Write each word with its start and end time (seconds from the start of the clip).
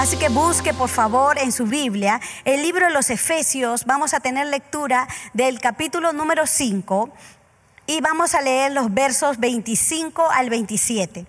Así 0.00 0.16
que 0.16 0.30
busque 0.30 0.72
por 0.72 0.88
favor 0.88 1.38
en 1.38 1.52
su 1.52 1.66
Biblia 1.66 2.22
el 2.46 2.62
libro 2.62 2.86
de 2.86 2.90
los 2.90 3.10
Efesios. 3.10 3.84
Vamos 3.84 4.14
a 4.14 4.20
tener 4.20 4.46
lectura 4.46 5.06
del 5.34 5.60
capítulo 5.60 6.14
número 6.14 6.46
5 6.46 7.10
y 7.86 8.00
vamos 8.00 8.34
a 8.34 8.40
leer 8.40 8.72
los 8.72 8.94
versos 8.94 9.38
25 9.38 10.30
al 10.30 10.48
27. 10.48 11.26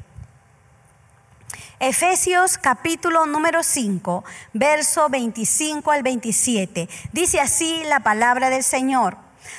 Efesios 1.82 2.58
capítulo 2.58 3.26
número 3.26 3.62
5, 3.62 4.24
verso 4.54 5.10
25 5.10 5.92
al 5.92 6.04
27. 6.04 6.88
Dice 7.12 7.42
así 7.42 7.84
la 7.88 8.00
palabra 8.00 8.50
del 8.50 8.64
Señor. 8.64 9.18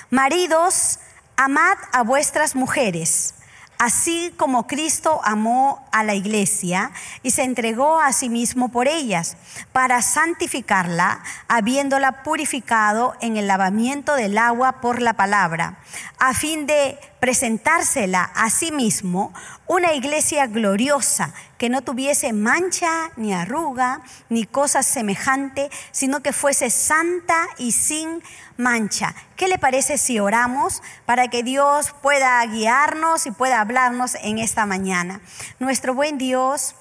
Maridos, 0.08 1.00
amad 1.36 1.76
a 1.92 2.02
vuestras 2.02 2.56
mujeres, 2.56 3.34
así 3.82 4.32
como 4.36 4.68
Cristo 4.68 5.20
amó 5.24 5.84
a 5.90 6.04
la 6.04 6.14
iglesia 6.14 6.92
y 7.24 7.32
se 7.32 7.42
entregó 7.42 7.98
a 7.98 8.12
sí 8.12 8.28
mismo 8.28 8.68
por 8.68 8.86
ellas, 8.86 9.36
para 9.72 10.02
santificarla, 10.02 11.20
habiéndola 11.48 12.22
purificado 12.22 13.14
en 13.20 13.36
el 13.36 13.48
lavamiento 13.48 14.14
del 14.14 14.38
agua 14.38 14.80
por 14.80 15.02
la 15.02 15.14
palabra, 15.14 15.78
a 16.20 16.32
fin 16.32 16.66
de 16.66 16.96
presentársela 17.22 18.24
a 18.34 18.50
sí 18.50 18.72
mismo 18.72 19.32
una 19.68 19.92
iglesia 19.92 20.48
gloriosa 20.48 21.32
que 21.56 21.68
no 21.68 21.80
tuviese 21.82 22.32
mancha 22.32 23.12
ni 23.14 23.32
arruga 23.32 24.00
ni 24.28 24.44
cosa 24.44 24.82
semejante, 24.82 25.70
sino 25.92 26.18
que 26.18 26.32
fuese 26.32 26.68
santa 26.68 27.46
y 27.58 27.70
sin 27.70 28.24
mancha. 28.56 29.14
¿Qué 29.36 29.46
le 29.46 29.60
parece 29.60 29.98
si 29.98 30.18
oramos 30.18 30.82
para 31.06 31.28
que 31.28 31.44
Dios 31.44 31.94
pueda 32.02 32.44
guiarnos 32.44 33.26
y 33.26 33.30
pueda 33.30 33.60
hablarnos 33.60 34.16
en 34.16 34.38
esta 34.38 34.66
mañana? 34.66 35.20
Nuestro 35.60 35.94
buen 35.94 36.18
Dios, 36.18 36.74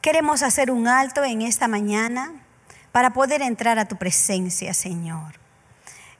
queremos 0.00 0.44
hacer 0.44 0.70
un 0.70 0.86
alto 0.86 1.24
en 1.24 1.42
esta 1.42 1.66
mañana 1.66 2.30
para 2.92 3.12
poder 3.12 3.42
entrar 3.42 3.80
a 3.80 3.88
tu 3.88 3.96
presencia, 3.96 4.72
Señor. 4.72 5.45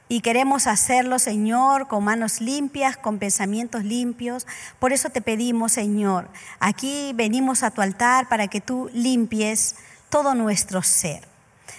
Y 0.08 0.20
queremos 0.20 0.68
hacerlo, 0.68 1.18
Señor, 1.18 1.88
con 1.88 2.04
manos 2.04 2.40
limpias, 2.40 2.96
con 2.96 3.18
pensamientos 3.18 3.82
limpios. 3.82 4.46
Por 4.78 4.92
eso 4.92 5.10
te 5.10 5.20
pedimos, 5.20 5.72
Señor, 5.72 6.28
aquí 6.60 7.12
venimos 7.14 7.64
a 7.64 7.72
tu 7.72 7.82
altar 7.82 8.28
para 8.28 8.46
que 8.46 8.60
tú 8.60 8.88
limpies 8.92 9.74
todo 10.08 10.34
nuestro 10.34 10.82
ser. 10.82 11.26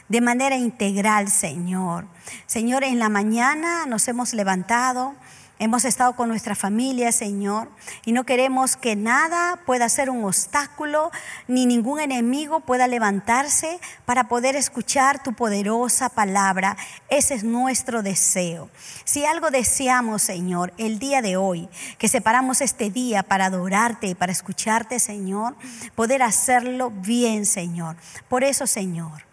De 0.10 0.20
manera 0.20 0.58
integral, 0.58 1.30
Señor. 1.30 2.06
Señor, 2.46 2.84
en 2.84 3.00
la 3.00 3.10
mañana 3.10 3.86
nos 3.86 4.08
hemos 4.10 4.34
levantado 4.34 5.16
Hemos 5.60 5.86
estado 5.86 6.16
con 6.16 6.30
nuestra 6.30 6.54
familia, 6.54 7.12
Señor, 7.12 7.68
y 8.06 8.12
no 8.12 8.26
queremos 8.26 8.78
que 8.78 8.96
nada 8.96 9.60
pueda 9.66 9.90
ser 9.90 10.12
un 10.12 10.24
obstáculo, 10.24 11.10
ni 11.48 11.66
ningún 11.66 12.00
enemigo 12.00 12.60
pueda 12.60 12.86
levantarse 12.86 13.80
para 14.06 14.28
poder 14.28 14.56
escuchar 14.56 15.24
tu 15.24 15.34
poderosa 15.34 16.10
palabra. 16.10 16.78
Ese 17.10 17.34
es 17.34 17.44
nuestro 17.44 18.04
deseo. 18.04 18.70
Si 19.04 19.26
algo 19.26 19.50
deseamos, 19.50 20.22
Señor, 20.22 20.74
el 20.78 21.00
día 21.00 21.24
de 21.24 21.38
hoy, 21.38 21.70
que 21.98 22.08
separamos 22.08 22.62
este 22.62 22.92
día 22.92 23.24
para 23.24 23.46
adorarte 23.46 24.06
y 24.06 24.16
para 24.16 24.32
escucharte, 24.32 25.00
Señor, 25.00 25.56
poder 25.96 26.22
hacerlo 26.22 26.92
bien, 26.92 27.48
Señor. 27.48 27.96
Por 28.30 28.44
eso, 28.44 28.68
Señor, 28.68 29.24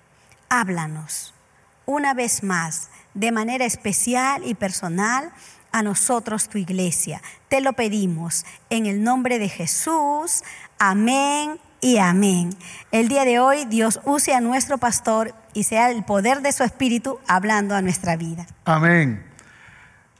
háblanos 0.48 1.34
una 1.84 2.14
vez 2.14 2.42
más, 2.42 2.88
de 3.12 3.30
manera 3.30 3.64
especial 3.66 4.42
y 4.46 4.54
personal 4.54 5.32
a 5.74 5.82
nosotros 5.82 6.48
tu 6.48 6.56
iglesia. 6.56 7.20
Te 7.48 7.60
lo 7.60 7.72
pedimos 7.72 8.46
en 8.70 8.86
el 8.86 9.02
nombre 9.02 9.40
de 9.40 9.48
Jesús. 9.48 10.44
Amén 10.78 11.58
y 11.80 11.98
amén. 11.98 12.50
El 12.92 13.08
día 13.08 13.24
de 13.24 13.40
hoy 13.40 13.64
Dios 13.64 14.00
use 14.04 14.32
a 14.34 14.40
nuestro 14.40 14.78
pastor 14.78 15.34
y 15.52 15.64
sea 15.64 15.90
el 15.90 16.04
poder 16.04 16.42
de 16.42 16.52
su 16.52 16.62
espíritu 16.62 17.18
hablando 17.26 17.74
a 17.74 17.82
nuestra 17.82 18.14
vida. 18.14 18.46
Amén. 18.64 19.26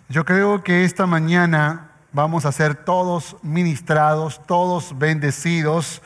Yo 0.09 0.25
creo 0.25 0.65
que 0.65 0.84
esta 0.84 1.06
mañana 1.06 1.92
vamos 2.12 2.47
a 2.47 2.53
ser 2.53 2.75
todos 2.75 3.36
ministrados, 3.42 4.44
todos 4.47 4.98
bendecidos. 4.98 6.03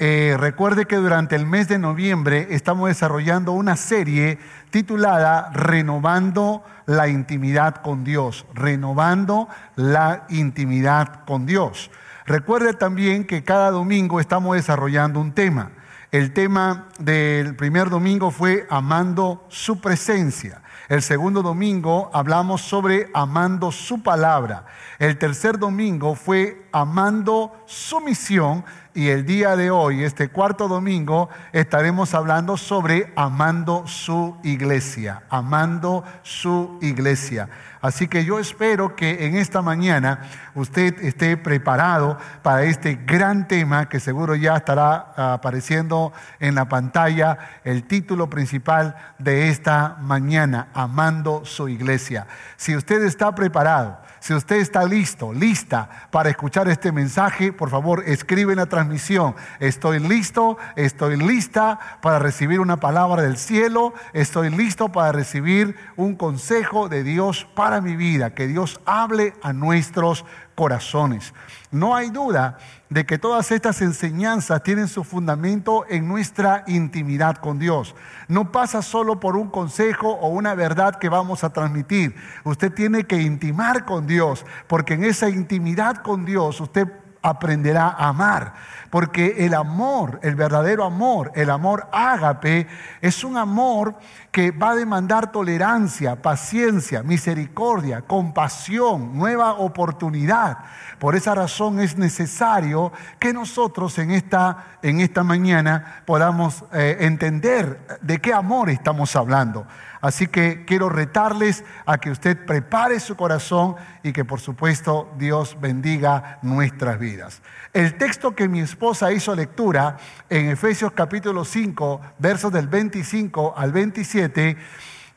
Eh, 0.00 0.36
recuerde 0.38 0.86
que 0.86 0.94
durante 0.94 1.34
el 1.34 1.44
mes 1.44 1.66
de 1.66 1.80
noviembre 1.80 2.46
estamos 2.50 2.88
desarrollando 2.88 3.50
una 3.50 3.74
serie 3.74 4.38
titulada 4.70 5.50
Renovando 5.52 6.62
la 6.86 7.08
intimidad 7.08 7.82
con 7.82 8.04
Dios, 8.04 8.46
renovando 8.54 9.48
la 9.74 10.24
intimidad 10.28 11.24
con 11.26 11.46
Dios. 11.46 11.90
Recuerde 12.26 12.74
también 12.74 13.26
que 13.26 13.42
cada 13.42 13.72
domingo 13.72 14.20
estamos 14.20 14.54
desarrollando 14.54 15.18
un 15.18 15.32
tema. 15.32 15.72
El 16.12 16.32
tema 16.32 16.88
del 17.00 17.56
primer 17.56 17.90
domingo 17.90 18.30
fue 18.30 18.68
amando 18.70 19.46
su 19.48 19.80
presencia. 19.80 20.62
El 20.88 21.02
segundo 21.02 21.42
domingo 21.42 22.10
hablamos 22.14 22.62
sobre 22.62 23.10
amando 23.12 23.70
su 23.70 24.02
palabra. 24.02 24.64
El 24.98 25.18
tercer 25.18 25.58
domingo 25.58 26.14
fue 26.14 26.66
amando 26.72 27.52
su 27.66 28.00
misión. 28.00 28.64
Y 28.98 29.10
el 29.10 29.24
día 29.24 29.54
de 29.54 29.70
hoy, 29.70 30.02
este 30.02 30.26
cuarto 30.26 30.66
domingo, 30.66 31.28
estaremos 31.52 32.14
hablando 32.14 32.56
sobre 32.56 33.12
amando 33.14 33.86
su 33.86 34.36
iglesia. 34.42 35.22
Amando 35.30 36.02
su 36.24 36.80
iglesia. 36.82 37.48
Así 37.80 38.08
que 38.08 38.24
yo 38.24 38.40
espero 38.40 38.96
que 38.96 39.24
en 39.24 39.36
esta 39.36 39.62
mañana 39.62 40.22
usted 40.56 41.00
esté 41.04 41.36
preparado 41.36 42.18
para 42.42 42.64
este 42.64 42.96
gran 43.06 43.46
tema 43.46 43.88
que 43.88 44.00
seguro 44.00 44.34
ya 44.34 44.56
estará 44.56 45.12
apareciendo 45.34 46.12
en 46.40 46.56
la 46.56 46.68
pantalla, 46.68 47.38
el 47.62 47.84
título 47.84 48.28
principal 48.28 48.96
de 49.20 49.48
esta 49.48 49.96
mañana, 50.00 50.70
Amando 50.74 51.44
su 51.44 51.68
iglesia. 51.68 52.26
Si 52.56 52.74
usted 52.74 53.04
está 53.04 53.32
preparado, 53.32 54.00
si 54.20 54.34
usted 54.34 54.56
está 54.56 54.84
listo, 54.84 55.32
lista 55.32 55.88
para 56.10 56.30
escuchar 56.30 56.68
este 56.68 56.92
mensaje, 56.92 57.52
por 57.52 57.70
favor 57.70 58.02
escribe 58.06 58.52
en 58.52 58.58
la 58.58 58.66
transmisión. 58.66 59.34
Estoy 59.60 59.98
listo, 60.00 60.58
estoy 60.76 61.16
lista 61.16 61.78
para 62.02 62.18
recibir 62.18 62.60
una 62.60 62.78
palabra 62.78 63.22
del 63.22 63.36
cielo, 63.36 63.94
estoy 64.12 64.50
listo 64.50 64.90
para 64.90 65.12
recibir 65.12 65.76
un 65.96 66.16
consejo 66.16 66.88
de 66.88 67.02
Dios 67.02 67.46
para 67.54 67.80
mi 67.80 67.96
vida, 67.96 68.34
que 68.34 68.46
Dios 68.46 68.80
hable 68.84 69.34
a 69.42 69.52
nuestros 69.52 70.24
corazones. 70.58 71.32
No 71.70 71.94
hay 71.94 72.10
duda 72.10 72.58
de 72.90 73.06
que 73.06 73.16
todas 73.16 73.52
estas 73.52 73.80
enseñanzas 73.80 74.60
tienen 74.64 74.88
su 74.88 75.04
fundamento 75.04 75.84
en 75.88 76.08
nuestra 76.08 76.64
intimidad 76.66 77.36
con 77.36 77.60
Dios. 77.60 77.94
No 78.26 78.50
pasa 78.50 78.82
solo 78.82 79.20
por 79.20 79.36
un 79.36 79.50
consejo 79.50 80.10
o 80.14 80.30
una 80.30 80.56
verdad 80.56 80.96
que 80.96 81.08
vamos 81.08 81.44
a 81.44 81.50
transmitir. 81.50 82.16
Usted 82.42 82.72
tiene 82.72 83.04
que 83.04 83.22
intimar 83.22 83.84
con 83.84 84.08
Dios, 84.08 84.44
porque 84.66 84.94
en 84.94 85.04
esa 85.04 85.28
intimidad 85.28 85.98
con 85.98 86.24
Dios 86.24 86.60
usted 86.60 86.88
aprenderá 87.22 87.86
a 87.86 88.08
amar. 88.08 88.54
Porque 88.90 89.44
el 89.44 89.54
amor, 89.54 90.18
el 90.22 90.34
verdadero 90.34 90.84
amor, 90.84 91.30
el 91.34 91.50
amor 91.50 91.88
ágape, 91.92 92.66
es 93.00 93.22
un 93.22 93.36
amor 93.36 93.96
que 94.30 94.50
va 94.50 94.70
a 94.70 94.76
demandar 94.76 95.32
tolerancia, 95.32 96.22
paciencia, 96.22 97.02
misericordia, 97.02 98.02
compasión, 98.02 99.16
nueva 99.16 99.54
oportunidad. 99.54 100.58
Por 100.98 101.16
esa 101.16 101.34
razón 101.34 101.80
es 101.80 101.96
necesario 101.96 102.92
que 103.18 103.32
nosotros 103.32 103.98
en 103.98 104.10
esta, 104.10 104.78
en 104.82 105.00
esta 105.00 105.22
mañana 105.22 106.02
podamos 106.06 106.64
eh, 106.72 106.96
entender 107.00 107.98
de 108.00 108.18
qué 108.18 108.32
amor 108.32 108.70
estamos 108.70 109.14
hablando. 109.16 109.66
Así 110.00 110.28
que 110.28 110.64
quiero 110.64 110.88
retarles 110.88 111.64
a 111.84 111.98
que 111.98 112.10
usted 112.10 112.44
prepare 112.46 113.00
su 113.00 113.16
corazón 113.16 113.74
y 114.02 114.12
que 114.12 114.24
por 114.24 114.40
supuesto 114.40 115.12
Dios 115.18 115.56
bendiga 115.60 116.38
nuestras 116.42 116.98
vidas. 116.98 117.42
El 117.72 117.96
texto 117.98 118.34
que 118.34 118.48
mi 118.48 118.60
esposa 118.60 118.77
hizo 119.12 119.34
lectura 119.34 119.96
en 120.28 120.50
Efesios 120.50 120.92
capítulo 120.92 121.44
5, 121.44 122.00
versos 122.18 122.52
del 122.52 122.68
25 122.68 123.54
al 123.56 123.72
27, 123.72 124.56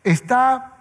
está 0.03 0.73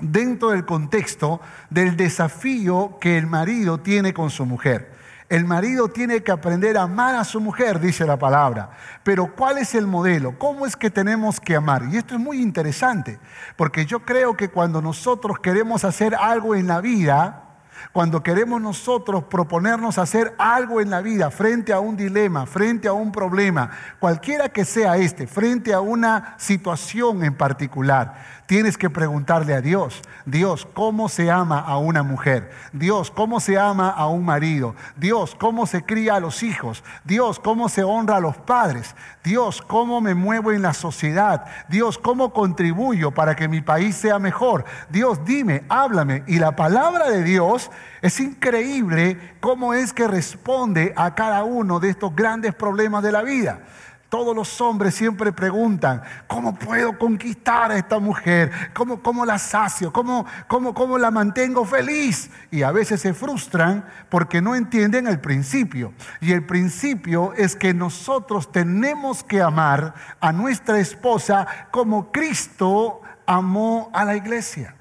dentro 0.00 0.50
del 0.50 0.64
contexto 0.64 1.40
del 1.70 1.96
desafío 1.96 2.98
que 3.00 3.18
el 3.18 3.26
marido 3.26 3.78
tiene 3.80 4.14
con 4.14 4.30
su 4.30 4.46
mujer. 4.46 4.96
El 5.28 5.44
marido 5.44 5.88
tiene 5.88 6.22
que 6.22 6.32
aprender 6.32 6.78
a 6.78 6.82
amar 6.82 7.14
a 7.14 7.24
su 7.24 7.38
mujer, 7.40 7.78
dice 7.80 8.06
la 8.06 8.18
palabra. 8.18 8.70
Pero 9.02 9.34
¿cuál 9.34 9.58
es 9.58 9.74
el 9.74 9.86
modelo? 9.86 10.38
¿Cómo 10.38 10.64
es 10.64 10.74
que 10.76 10.88
tenemos 10.88 11.38
que 11.38 11.54
amar? 11.54 11.82
Y 11.90 11.98
esto 11.98 12.14
es 12.14 12.20
muy 12.20 12.40
interesante, 12.40 13.18
porque 13.56 13.84
yo 13.84 14.00
creo 14.00 14.34
que 14.34 14.48
cuando 14.48 14.80
nosotros 14.80 15.38
queremos 15.40 15.84
hacer 15.84 16.14
algo 16.14 16.54
en 16.54 16.66
la 16.66 16.80
vida, 16.80 17.47
cuando 17.92 18.22
queremos 18.22 18.60
nosotros 18.60 19.24
proponernos 19.24 19.98
hacer 19.98 20.34
algo 20.38 20.80
en 20.80 20.90
la 20.90 21.00
vida 21.00 21.30
frente 21.30 21.72
a 21.72 21.80
un 21.80 21.96
dilema, 21.96 22.46
frente 22.46 22.88
a 22.88 22.92
un 22.92 23.12
problema, 23.12 23.70
cualquiera 23.98 24.48
que 24.48 24.64
sea 24.64 24.96
este, 24.96 25.26
frente 25.26 25.72
a 25.72 25.80
una 25.80 26.34
situación 26.38 27.24
en 27.24 27.34
particular, 27.34 28.37
tienes 28.48 28.78
que 28.78 28.88
preguntarle 28.88 29.52
a 29.52 29.60
Dios, 29.60 30.00
Dios, 30.24 30.66
¿cómo 30.72 31.10
se 31.10 31.30
ama 31.30 31.60
a 31.60 31.76
una 31.76 32.02
mujer? 32.02 32.50
Dios, 32.72 33.10
¿cómo 33.10 33.40
se 33.40 33.58
ama 33.58 33.90
a 33.90 34.08
un 34.08 34.24
marido? 34.24 34.74
Dios, 34.96 35.36
¿cómo 35.38 35.66
se 35.66 35.84
cría 35.84 36.14
a 36.14 36.20
los 36.20 36.42
hijos? 36.42 36.82
Dios, 37.04 37.38
¿cómo 37.38 37.68
se 37.68 37.84
honra 37.84 38.16
a 38.16 38.20
los 38.20 38.38
padres? 38.38 38.96
Dios, 39.22 39.60
¿cómo 39.60 40.00
me 40.00 40.14
muevo 40.14 40.50
en 40.50 40.62
la 40.62 40.72
sociedad? 40.72 41.44
Dios, 41.68 41.98
¿cómo 41.98 42.32
contribuyo 42.32 43.10
para 43.10 43.36
que 43.36 43.48
mi 43.48 43.60
país 43.60 43.96
sea 43.96 44.18
mejor? 44.18 44.64
Dios, 44.88 45.22
dime, 45.26 45.64
háblame. 45.68 46.24
Y 46.26 46.38
la 46.38 46.56
palabra 46.56 47.10
de 47.10 47.22
Dios 47.24 47.70
es 48.00 48.18
increíble 48.18 49.36
cómo 49.40 49.74
es 49.74 49.92
que 49.92 50.08
responde 50.08 50.94
a 50.96 51.14
cada 51.14 51.44
uno 51.44 51.80
de 51.80 51.90
estos 51.90 52.16
grandes 52.16 52.54
problemas 52.54 53.02
de 53.02 53.12
la 53.12 53.20
vida. 53.20 53.60
Todos 54.08 54.34
los 54.34 54.58
hombres 54.62 54.94
siempre 54.94 55.32
preguntan, 55.32 56.02
¿cómo 56.26 56.54
puedo 56.54 56.98
conquistar 56.98 57.70
a 57.70 57.76
esta 57.76 57.98
mujer? 57.98 58.50
¿Cómo, 58.72 59.02
cómo 59.02 59.26
la 59.26 59.36
sacio? 59.36 59.92
¿Cómo, 59.92 60.24
cómo, 60.46 60.72
¿Cómo 60.72 60.96
la 60.96 61.10
mantengo 61.10 61.66
feliz? 61.66 62.30
Y 62.50 62.62
a 62.62 62.72
veces 62.72 63.02
se 63.02 63.12
frustran 63.12 63.84
porque 64.08 64.40
no 64.40 64.54
entienden 64.54 65.06
el 65.08 65.20
principio. 65.20 65.92
Y 66.22 66.32
el 66.32 66.46
principio 66.46 67.34
es 67.34 67.54
que 67.54 67.74
nosotros 67.74 68.50
tenemos 68.50 69.22
que 69.22 69.42
amar 69.42 69.92
a 70.20 70.32
nuestra 70.32 70.78
esposa 70.78 71.46
como 71.70 72.10
Cristo 72.10 73.02
amó 73.26 73.90
a 73.92 74.06
la 74.06 74.16
iglesia. 74.16 74.77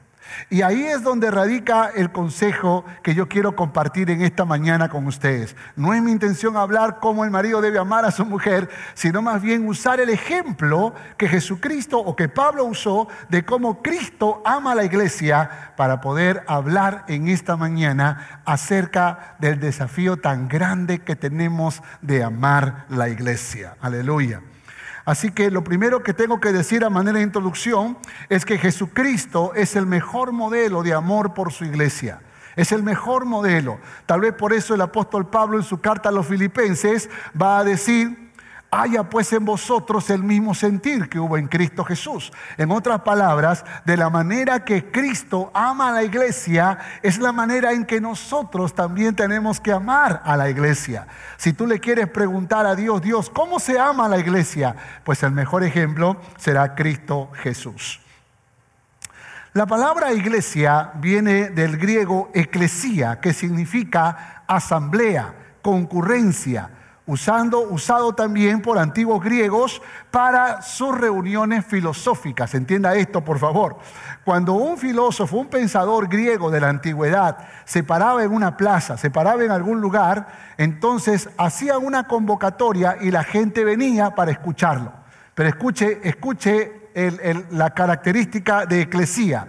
Y 0.49 0.61
ahí 0.61 0.83
es 0.83 1.03
donde 1.03 1.31
radica 1.31 1.91
el 1.95 2.11
consejo 2.11 2.85
que 3.03 3.15
yo 3.15 3.27
quiero 3.27 3.55
compartir 3.55 4.09
en 4.09 4.21
esta 4.21 4.45
mañana 4.45 4.89
con 4.89 5.07
ustedes. 5.07 5.55
No 5.75 5.93
es 5.93 6.01
mi 6.01 6.11
intención 6.11 6.57
hablar 6.57 6.99
cómo 6.99 7.25
el 7.25 7.31
marido 7.31 7.61
debe 7.61 7.79
amar 7.79 8.05
a 8.05 8.11
su 8.11 8.25
mujer, 8.25 8.69
sino 8.93 9.21
más 9.21 9.41
bien 9.41 9.67
usar 9.67 9.99
el 9.99 10.09
ejemplo 10.09 10.93
que 11.17 11.27
Jesucristo 11.27 11.99
o 11.99 12.15
que 12.15 12.29
Pablo 12.29 12.65
usó 12.65 13.07
de 13.29 13.45
cómo 13.45 13.81
Cristo 13.81 14.41
ama 14.45 14.71
a 14.71 14.75
la 14.75 14.85
iglesia 14.85 15.73
para 15.75 16.01
poder 16.01 16.43
hablar 16.47 17.05
en 17.07 17.27
esta 17.27 17.55
mañana 17.55 18.41
acerca 18.45 19.35
del 19.39 19.59
desafío 19.59 20.17
tan 20.17 20.47
grande 20.47 20.99
que 20.99 21.15
tenemos 21.15 21.81
de 22.01 22.23
amar 22.23 22.85
la 22.89 23.09
iglesia. 23.09 23.75
Aleluya. 23.81 24.41
Así 25.07 25.31
que 25.31 25.49
lo 25.51 25.63
primero 25.63 26.03
que 26.03 26.13
tengo 26.13 26.41
que 26.41 26.51
decir 26.51 26.83
a 26.83 26.89
manera 26.89 27.19
de 27.19 27.23
introducción 27.23 27.97
es 28.27 28.43
que 28.43 28.57
Jesucristo 28.57 29.53
es 29.55 29.77
el 29.77 29.85
mejor 29.85 30.33
modelo 30.33 30.83
de 30.83 30.93
amor 30.93 31.33
por 31.33 31.53
su 31.53 31.63
iglesia. 31.63 32.19
Es 32.57 32.73
el 32.73 32.83
mejor 32.83 33.23
modelo. 33.23 33.79
Tal 34.05 34.19
vez 34.19 34.33
por 34.33 34.51
eso 34.51 34.75
el 34.75 34.81
apóstol 34.81 35.29
Pablo 35.29 35.55
en 35.55 35.63
su 35.63 35.79
carta 35.79 36.09
a 36.09 36.11
los 36.11 36.27
filipenses 36.27 37.09
va 37.41 37.57
a 37.57 37.63
decir, 37.63 38.26
haya 38.69 39.03
pues 39.03 39.31
en 39.33 39.45
vosotros 39.45 40.09
el 40.09 40.23
mismo 40.23 40.53
sentir 40.53 41.07
que 41.09 41.19
hubo 41.19 41.37
en 41.37 41.47
Cristo 41.47 41.83
Jesús. 41.83 42.31
En 42.57 42.71
otras 42.71 43.01
palabras, 43.01 43.63
de 43.85 43.97
la 43.97 44.09
manera 44.09 44.65
que 44.65 44.91
Cristo 44.91 45.51
ama 45.53 45.89
a 45.89 45.91
la 45.93 46.03
iglesia, 46.03 46.77
es 47.01 47.17
la 47.17 47.31
manera 47.31 47.71
en 47.71 47.85
que 47.85 48.01
nosotros 48.01 48.75
también 48.75 49.15
tenemos 49.15 49.59
que 49.59 49.71
amar 49.71 50.21
a 50.25 50.35
la 50.35 50.49
iglesia. 50.49 51.07
Si 51.37 51.53
tú 51.53 51.65
le 51.65 51.79
quieres 51.79 52.07
preguntar 52.09 52.65
a 52.65 52.75
Dios, 52.75 53.01
Dios, 53.01 53.29
¿cómo 53.29 53.59
se 53.59 53.79
ama 53.79 54.05
a 54.05 54.09
la 54.09 54.19
iglesia? 54.19 54.75
Pues 55.03 55.23
el 55.23 55.31
mejor 55.31 55.63
ejemplo 55.63 56.17
será 56.37 56.75
Cristo 56.75 57.29
Jesús. 57.33 58.01
La 59.53 59.65
palabra 59.65 60.13
iglesia 60.13 60.91
viene 60.95 61.49
del 61.49 61.77
griego 61.77 62.29
eclesía, 62.33 63.19
que 63.19 63.33
significa 63.33 64.43
asamblea, 64.45 65.33
concurrencia 65.63 66.69
usando, 67.07 67.61
usado 67.61 68.13
también 68.13 68.61
por 68.61 68.77
antiguos 68.77 69.23
griegos 69.23 69.81
para 70.11 70.61
sus 70.61 70.95
reuniones 70.95 71.65
filosóficas. 71.65 72.53
Entienda 72.53 72.95
esto, 72.95 73.23
por 73.23 73.39
favor. 73.39 73.77
Cuando 74.23 74.53
un 74.53 74.77
filósofo, 74.77 75.37
un 75.37 75.47
pensador 75.47 76.09
griego 76.09 76.51
de 76.51 76.59
la 76.59 76.69
antigüedad 76.69 77.37
se 77.65 77.83
paraba 77.83 78.23
en 78.23 78.31
una 78.31 78.57
plaza, 78.57 78.97
se 78.97 79.09
paraba 79.09 79.43
en 79.43 79.51
algún 79.51 79.79
lugar, 79.79 80.27
entonces 80.57 81.29
hacía 81.37 81.77
una 81.77 82.07
convocatoria 82.07 82.97
y 83.01 83.09
la 83.09 83.23
gente 83.23 83.63
venía 83.63 84.13
para 84.13 84.31
escucharlo. 84.31 84.91
Pero 85.33 85.49
escuche, 85.49 86.01
escuche 86.03 86.89
la 87.51 87.69
característica 87.69 88.65
de 88.65 88.81
eclesía. 88.81 89.47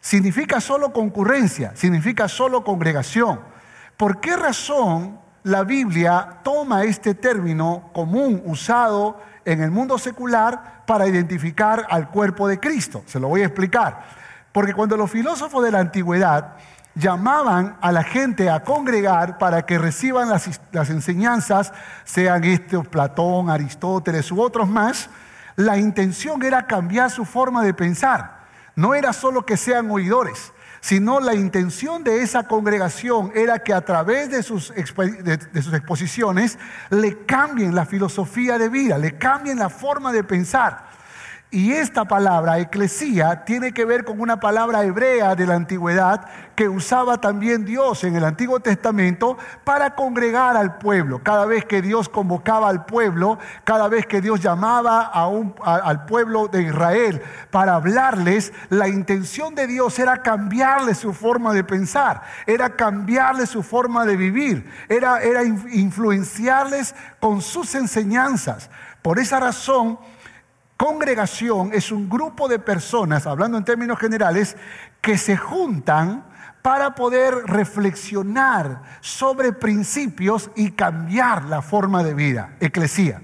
Significa 0.00 0.60
solo 0.60 0.92
concurrencia, 0.92 1.72
significa 1.76 2.28
solo 2.28 2.64
congregación. 2.64 3.40
¿Por 3.96 4.20
qué 4.20 4.36
razón 4.36 5.27
la 5.48 5.64
Biblia 5.64 6.40
toma 6.42 6.84
este 6.84 7.14
término 7.14 7.88
común 7.94 8.42
usado 8.44 9.18
en 9.46 9.62
el 9.62 9.70
mundo 9.70 9.96
secular 9.96 10.84
para 10.86 11.08
identificar 11.08 11.86
al 11.88 12.10
cuerpo 12.10 12.46
de 12.46 12.60
Cristo. 12.60 13.02
Se 13.06 13.18
lo 13.18 13.28
voy 13.28 13.40
a 13.40 13.46
explicar. 13.46 14.04
Porque 14.52 14.74
cuando 14.74 14.98
los 14.98 15.10
filósofos 15.10 15.64
de 15.64 15.70
la 15.70 15.78
antigüedad 15.78 16.56
llamaban 16.94 17.78
a 17.80 17.92
la 17.92 18.04
gente 18.04 18.50
a 18.50 18.62
congregar 18.62 19.38
para 19.38 19.64
que 19.64 19.78
reciban 19.78 20.28
las, 20.28 20.90
enseñanzas, 20.90 21.72
sean 22.04 22.44
estos 22.44 22.86
Platón, 22.86 23.48
Aristóteles 23.48 24.30
u 24.30 24.42
otros 24.42 24.68
más, 24.68 25.08
la 25.56 25.78
intención 25.78 26.42
era 26.42 26.66
cambiar 26.66 27.10
su 27.10 27.24
forma 27.24 27.64
de 27.64 27.72
pensar. 27.72 28.40
No 28.76 28.94
era 28.94 29.14
solo 29.14 29.46
que 29.46 29.56
sean 29.56 29.90
oidores, 29.90 30.52
sino 30.80 31.20
la 31.20 31.34
intención 31.34 32.04
de 32.04 32.22
esa 32.22 32.44
congregación 32.44 33.32
era 33.34 33.58
que 33.60 33.72
a 33.72 33.80
través 33.80 34.30
de 34.30 34.42
sus, 34.42 34.72
exposiciones 34.76 36.58
le 36.90 37.24
cambien 37.24 37.74
la 37.74 37.86
filosofía 37.86 38.58
de 38.58 38.68
vida, 38.68 38.98
le 38.98 39.18
cambien 39.18 39.58
la 39.58 39.68
forma 39.68 40.12
de 40.12 40.24
pensar. 40.24 40.87
Y 41.50 41.72
esta 41.72 42.04
palabra, 42.04 42.58
eclesía, 42.58 43.46
tiene 43.46 43.72
que 43.72 43.86
ver 43.86 44.04
con 44.04 44.20
una 44.20 44.38
palabra 44.38 44.84
hebrea 44.84 45.34
de 45.34 45.46
la 45.46 45.54
antigüedad 45.54 46.28
que 46.54 46.68
usaba 46.68 47.22
también 47.22 47.64
Dios 47.64 48.04
en 48.04 48.16
el 48.16 48.24
Antiguo 48.24 48.60
Testamento 48.60 49.38
para 49.64 49.94
congregar 49.94 50.58
al 50.58 50.76
pueblo. 50.76 51.22
Cada 51.22 51.46
vez 51.46 51.64
que 51.64 51.80
Dios 51.80 52.10
convocaba 52.10 52.68
al 52.68 52.84
pueblo, 52.84 53.38
cada 53.64 53.88
vez 53.88 54.04
que 54.04 54.20
Dios 54.20 54.40
llamaba 54.40 55.10
al 55.64 56.04
pueblo 56.04 56.48
de 56.48 56.64
Israel 56.64 57.22
para 57.50 57.76
hablarles, 57.76 58.52
la 58.68 58.88
intención 58.88 59.54
de 59.54 59.66
Dios 59.66 59.98
era 59.98 60.22
cambiarle 60.22 60.94
su 60.94 61.14
forma 61.14 61.54
de 61.54 61.64
pensar, 61.64 62.20
era 62.46 62.76
cambiarle 62.76 63.46
su 63.46 63.62
forma 63.62 64.04
de 64.04 64.18
vivir, 64.18 64.70
era 64.90 65.44
influenciarles 65.44 66.94
con 67.20 67.40
sus 67.40 67.74
enseñanzas. 67.74 68.68
Por 69.00 69.18
esa 69.18 69.40
razón, 69.40 69.98
Congregación 70.78 71.72
es 71.74 71.90
un 71.90 72.08
grupo 72.08 72.46
de 72.46 72.60
personas, 72.60 73.26
hablando 73.26 73.58
en 73.58 73.64
términos 73.64 73.98
generales, 73.98 74.56
que 75.00 75.18
se 75.18 75.36
juntan 75.36 76.24
para 76.62 76.94
poder 76.94 77.34
reflexionar 77.46 78.82
sobre 79.00 79.52
principios 79.52 80.52
y 80.54 80.70
cambiar 80.70 81.46
la 81.46 81.62
forma 81.62 82.04
de 82.04 82.14
vida, 82.14 82.54
eclesía. 82.60 83.20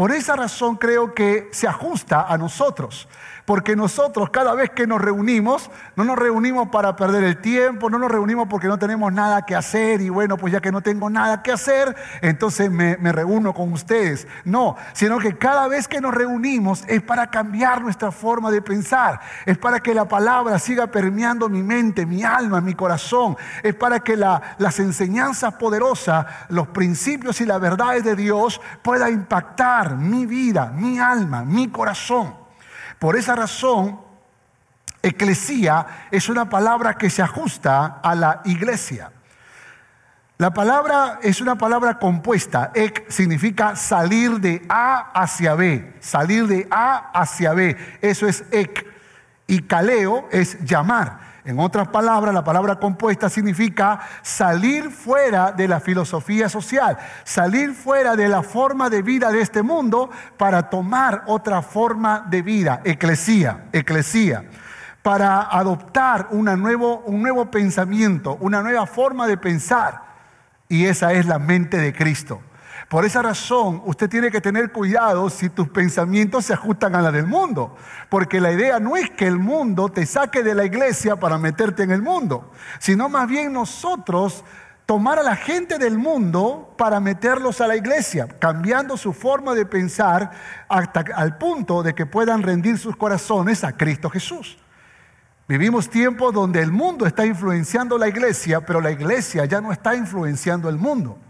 Por 0.00 0.12
esa 0.12 0.34
razón 0.34 0.76
creo 0.76 1.12
que 1.12 1.50
se 1.52 1.68
ajusta 1.68 2.22
a 2.26 2.38
nosotros. 2.38 3.06
Porque 3.44 3.76
nosotros 3.76 4.30
cada 4.30 4.54
vez 4.54 4.70
que 4.70 4.86
nos 4.86 4.98
reunimos, 4.98 5.70
no 5.96 6.04
nos 6.04 6.16
reunimos 6.16 6.68
para 6.68 6.96
perder 6.96 7.24
el 7.24 7.40
tiempo, 7.42 7.90
no 7.90 7.98
nos 7.98 8.10
reunimos 8.10 8.46
porque 8.48 8.68
no 8.68 8.78
tenemos 8.78 9.12
nada 9.12 9.44
que 9.44 9.54
hacer 9.54 10.00
y 10.00 10.08
bueno, 10.08 10.38
pues 10.38 10.54
ya 10.54 10.60
que 10.60 10.72
no 10.72 10.80
tengo 10.80 11.10
nada 11.10 11.42
que 11.42 11.52
hacer, 11.52 11.94
entonces 12.22 12.70
me, 12.70 12.96
reúno 13.12 13.52
con 13.52 13.72
ustedes. 13.72 14.26
No, 14.44 14.76
sino 14.94 15.18
que 15.18 15.36
cada 15.36 15.68
vez 15.68 15.86
que 15.86 16.00
nos 16.00 16.14
reunimos 16.14 16.84
es 16.86 17.02
para 17.02 17.28
cambiar 17.28 17.82
nuestra 17.82 18.10
forma 18.10 18.50
de 18.50 18.62
pensar, 18.62 19.20
es 19.44 19.58
para 19.58 19.80
que 19.80 19.92
la 19.92 20.06
palabra 20.06 20.58
siga 20.58 20.86
permeando 20.86 21.50
mi 21.50 21.62
mente, 21.62 22.06
mi 22.06 22.22
alma, 22.22 22.62
mi 22.62 22.74
corazón, 22.74 23.36
es 23.62 23.74
para 23.74 24.00
que 24.00 24.16
las 24.16 24.78
enseñanzas 24.78 25.54
poderosas, 25.54 26.24
los 26.48 26.68
principios 26.68 27.40
y 27.40 27.46
las 27.46 27.60
verdades 27.60 28.04
de 28.04 28.16
Dios 28.16 28.60
puedan 28.82 29.12
impactar 29.12 29.89
mi 29.96 30.26
vida, 30.26 30.72
mi 30.74 30.98
alma, 30.98 31.44
mi 31.44 31.68
corazón. 31.68 32.34
Por 32.98 33.16
esa 33.16 33.34
razón, 33.34 34.00
eclesía 35.02 36.06
es 36.10 36.28
una 36.28 36.48
palabra 36.48 36.94
que 36.94 37.10
se 37.10 37.22
ajusta 37.22 38.00
a 38.02 38.14
la 38.14 38.42
iglesia. 38.44 39.12
La 40.40 40.54
palabra 40.54 41.18
es 41.22 41.42
una 41.42 41.56
palabra 41.56 41.98
compuesta. 41.98 42.70
Ec 42.74 43.10
significa 43.10 43.76
salir 43.76 44.40
de 44.40 44.64
A 44.70 45.10
hacia 45.12 45.54
B. 45.54 45.94
Salir 46.00 46.46
de 46.46 46.66
A 46.70 47.10
hacia 47.12 47.52
B. 47.52 47.76
Eso 48.00 48.26
es 48.26 48.44
ec. 48.50 48.86
Y 49.46 49.62
caleo 49.62 50.28
es 50.32 50.58
llamar. 50.64 51.29
En 51.44 51.58
otras 51.58 51.88
palabras, 51.88 52.34
la 52.34 52.44
palabra 52.44 52.78
compuesta 52.78 53.30
significa 53.30 54.00
salir 54.22 54.90
fuera 54.90 55.52
de 55.52 55.66
la 55.68 55.80
filosofía 55.80 56.48
social, 56.48 56.98
salir 57.24 57.72
fuera 57.74 58.14
de 58.14 58.28
la 58.28 58.42
forma 58.42 58.90
de 58.90 59.00
vida 59.00 59.32
de 59.32 59.40
este 59.40 59.62
mundo 59.62 60.10
para 60.36 60.68
tomar 60.68 61.24
otra 61.26 61.62
forma 61.62 62.26
de 62.28 62.42
vida, 62.42 62.82
eclesía, 62.84 63.64
eclesía, 63.72 64.44
para 65.02 65.42
adoptar 65.42 66.28
una 66.30 66.56
nuevo, 66.56 66.98
un 67.06 67.22
nuevo 67.22 67.50
pensamiento, 67.50 68.36
una 68.40 68.60
nueva 68.62 68.86
forma 68.86 69.26
de 69.26 69.38
pensar. 69.38 70.10
Y 70.68 70.84
esa 70.84 71.14
es 71.14 71.24
la 71.24 71.38
mente 71.38 71.78
de 71.78 71.94
Cristo. 71.94 72.42
Por 72.90 73.04
esa 73.04 73.22
razón, 73.22 73.82
usted 73.84 74.10
tiene 74.10 74.32
que 74.32 74.40
tener 74.40 74.72
cuidado 74.72 75.30
si 75.30 75.48
tus 75.48 75.68
pensamientos 75.68 76.46
se 76.46 76.54
ajustan 76.54 76.96
a 76.96 77.00
la 77.00 77.12
del 77.12 77.24
mundo. 77.24 77.76
Porque 78.08 78.40
la 78.40 78.50
idea 78.50 78.80
no 78.80 78.96
es 78.96 79.08
que 79.10 79.28
el 79.28 79.38
mundo 79.38 79.90
te 79.90 80.04
saque 80.04 80.42
de 80.42 80.56
la 80.56 80.64
iglesia 80.64 81.14
para 81.14 81.38
meterte 81.38 81.84
en 81.84 81.92
el 81.92 82.02
mundo, 82.02 82.50
sino 82.80 83.08
más 83.08 83.28
bien 83.28 83.52
nosotros 83.52 84.44
tomar 84.86 85.20
a 85.20 85.22
la 85.22 85.36
gente 85.36 85.78
del 85.78 85.98
mundo 85.98 86.74
para 86.76 86.98
meterlos 86.98 87.60
a 87.60 87.68
la 87.68 87.76
iglesia, 87.76 88.26
cambiando 88.40 88.96
su 88.96 89.12
forma 89.12 89.54
de 89.54 89.66
pensar 89.66 90.32
hasta 90.68 91.04
al 91.14 91.38
punto 91.38 91.84
de 91.84 91.94
que 91.94 92.06
puedan 92.06 92.42
rendir 92.42 92.76
sus 92.76 92.96
corazones 92.96 93.62
a 93.62 93.76
Cristo 93.76 94.10
Jesús. 94.10 94.58
Vivimos 95.46 95.88
tiempos 95.88 96.34
donde 96.34 96.60
el 96.60 96.72
mundo 96.72 97.06
está 97.06 97.24
influenciando 97.24 97.96
la 97.98 98.08
iglesia, 98.08 98.66
pero 98.66 98.80
la 98.80 98.90
iglesia 98.90 99.44
ya 99.44 99.60
no 99.60 99.70
está 99.70 99.94
influenciando 99.94 100.68
el 100.68 100.76
mundo. 100.76 101.20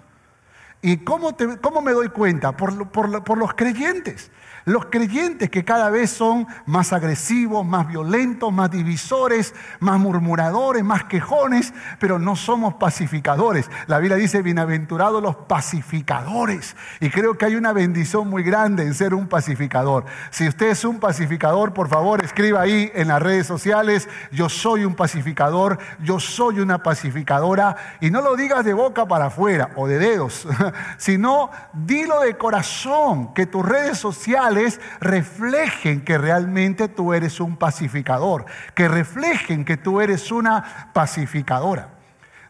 ¿Y 0.83 0.99
cómo, 0.99 1.37
me 1.83 1.93
doy 1.93 2.09
cuenta? 2.09 2.57
por 2.57 3.39
los 3.39 3.55
creyentes. 3.55 4.31
Los 4.65 4.87
creyentes 4.87 5.49
que 5.49 5.65
cada 5.65 5.89
vez 5.89 6.11
son 6.11 6.47
más 6.67 6.93
agresivos, 6.93 7.65
más 7.65 7.89
violentos, 7.89 8.53
más 8.53 8.71
divisores, 8.71 9.55
más 9.79 9.99
murmuradores, 9.99 10.85
más 10.85 11.05
quejones, 11.05 11.73
pero 11.99 12.19
no 12.19 12.37
somos 12.37 12.75
pacificadores. 12.75 13.71
La 13.87 13.99
Biblia 13.99 14.17
dice, 14.17 14.43
bienaventurados 14.43 15.23
los 15.23 15.37
pacificadores. 15.37 16.77
Y 17.01 17.09
creo 17.11 17.39
que 17.39 17.47
hay 17.47 17.57
una 17.57 17.73
bendición 17.73 18.29
muy 18.29 18.43
grande 18.43 18.83
en 18.83 18.95
ser 18.95 19.15
un 19.15 19.29
pacificador. 19.29 20.05
Si 20.31 20.47
usted 20.47 20.69
es 20.69 20.85
un 20.85 21.01
pacificador, 21.01 21.73
por 21.73 21.89
favor, 21.89 22.23
escriba 22.23 22.61
ahí 22.61 22.91
en 22.95 23.09
las 23.09 23.23
redes 23.23 23.47
sociales, 23.47 24.09
yo 24.31 24.49
soy 24.49 24.85
un 24.85 24.95
pacificador, 24.95 25.79
yo 26.03 26.21
soy 26.21 26.61
una 26.61 26.83
pacificadora. 26.83 27.77
Y 28.01 28.11
no 28.11 28.21
lo 28.21 28.37
digas 28.37 28.65
de 28.65 28.75
boca 28.75 29.07
para 29.07 29.27
afuera 29.27 29.71
o 29.77 29.87
de 29.87 29.99
dedos, 29.99 30.47
sino 30.99 31.51
dilo 31.73 32.21
de 32.21 32.37
corazón, 32.37 33.33
que 33.33 33.47
tus 33.47 33.65
redes 33.65 33.99
sociales 33.99 34.50
reflejen 35.01 36.03
que 36.03 36.19
realmente 36.19 36.89
tú 36.89 37.15
eres 37.15 37.41
un 37.41 37.57
pacificador, 37.57 38.47
que 38.75 38.89
reflejen 38.89 39.65
que 39.65 39.77
tú 39.77 40.01
eres 40.01 40.31
una 40.31 40.91
pacificadora. 40.93 41.89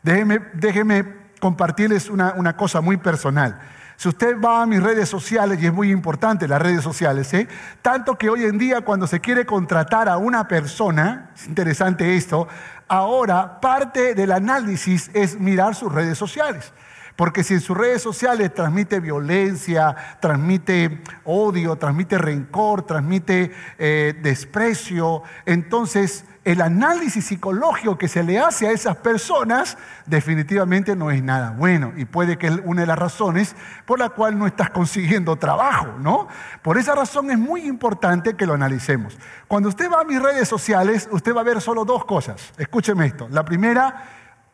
Déjenme, 0.02 0.40
déjenme 0.54 1.04
compartirles 1.40 2.11
una, 2.11 2.35
una 2.37 2.57
cosa 2.57 2.80
muy 2.80 2.97
personal. 2.97 3.61
Si 4.00 4.09
usted 4.09 4.40
va 4.40 4.62
a 4.62 4.66
mis 4.66 4.83
redes 4.83 5.11
sociales, 5.11 5.62
y 5.62 5.66
es 5.66 5.73
muy 5.75 5.90
importante 5.90 6.49
las 6.49 6.62
redes 6.62 6.83
sociales, 6.83 7.35
¿eh? 7.35 7.47
tanto 7.83 8.16
que 8.16 8.30
hoy 8.30 8.45
en 8.45 8.57
día 8.57 8.80
cuando 8.80 9.07
se 9.07 9.21
quiere 9.21 9.45
contratar 9.45 10.09
a 10.09 10.16
una 10.16 10.49
persona, 10.49 11.33
es 11.35 11.47
interesante 11.47 12.16
esto, 12.16 12.49
ahora 12.88 13.61
parte 13.61 14.14
del 14.14 14.33
análisis 14.33 15.11
es 15.12 15.38
mirar 15.38 15.75
sus 15.75 15.92
redes 15.92 16.16
sociales. 16.16 16.73
Porque 17.20 17.44
si 17.44 17.52
en 17.52 17.60
sus 17.60 17.76
redes 17.76 18.00
sociales 18.00 18.54
transmite 18.54 18.98
violencia, 18.98 19.94
transmite 20.22 21.02
odio, 21.24 21.76
transmite 21.76 22.16
rencor, 22.16 22.86
transmite 22.86 23.52
eh, 23.78 24.18
desprecio, 24.22 25.22
entonces 25.44 26.24
el 26.46 26.62
análisis 26.62 27.26
psicológico 27.26 27.98
que 27.98 28.08
se 28.08 28.22
le 28.22 28.38
hace 28.38 28.68
a 28.68 28.70
esas 28.70 28.96
personas 28.96 29.76
definitivamente 30.06 30.96
no 30.96 31.10
es 31.10 31.22
nada 31.22 31.50
bueno 31.50 31.92
y 31.94 32.06
puede 32.06 32.38
que 32.38 32.46
es 32.46 32.58
una 32.64 32.80
de 32.80 32.86
las 32.86 32.98
razones 32.98 33.54
por 33.84 33.98
la 33.98 34.08
cual 34.08 34.38
no 34.38 34.46
estás 34.46 34.70
consiguiendo 34.70 35.36
trabajo, 35.36 35.98
¿no? 36.00 36.26
Por 36.62 36.78
esa 36.78 36.94
razón 36.94 37.30
es 37.30 37.38
muy 37.38 37.66
importante 37.66 38.34
que 38.34 38.46
lo 38.46 38.54
analicemos. 38.54 39.18
Cuando 39.46 39.68
usted 39.68 39.90
va 39.90 40.00
a 40.00 40.04
mis 40.04 40.22
redes 40.22 40.48
sociales, 40.48 41.06
usted 41.12 41.36
va 41.36 41.42
a 41.42 41.44
ver 41.44 41.60
solo 41.60 41.84
dos 41.84 42.06
cosas. 42.06 42.54
Escúcheme 42.56 43.04
esto. 43.04 43.28
La 43.30 43.44
primera, 43.44 44.04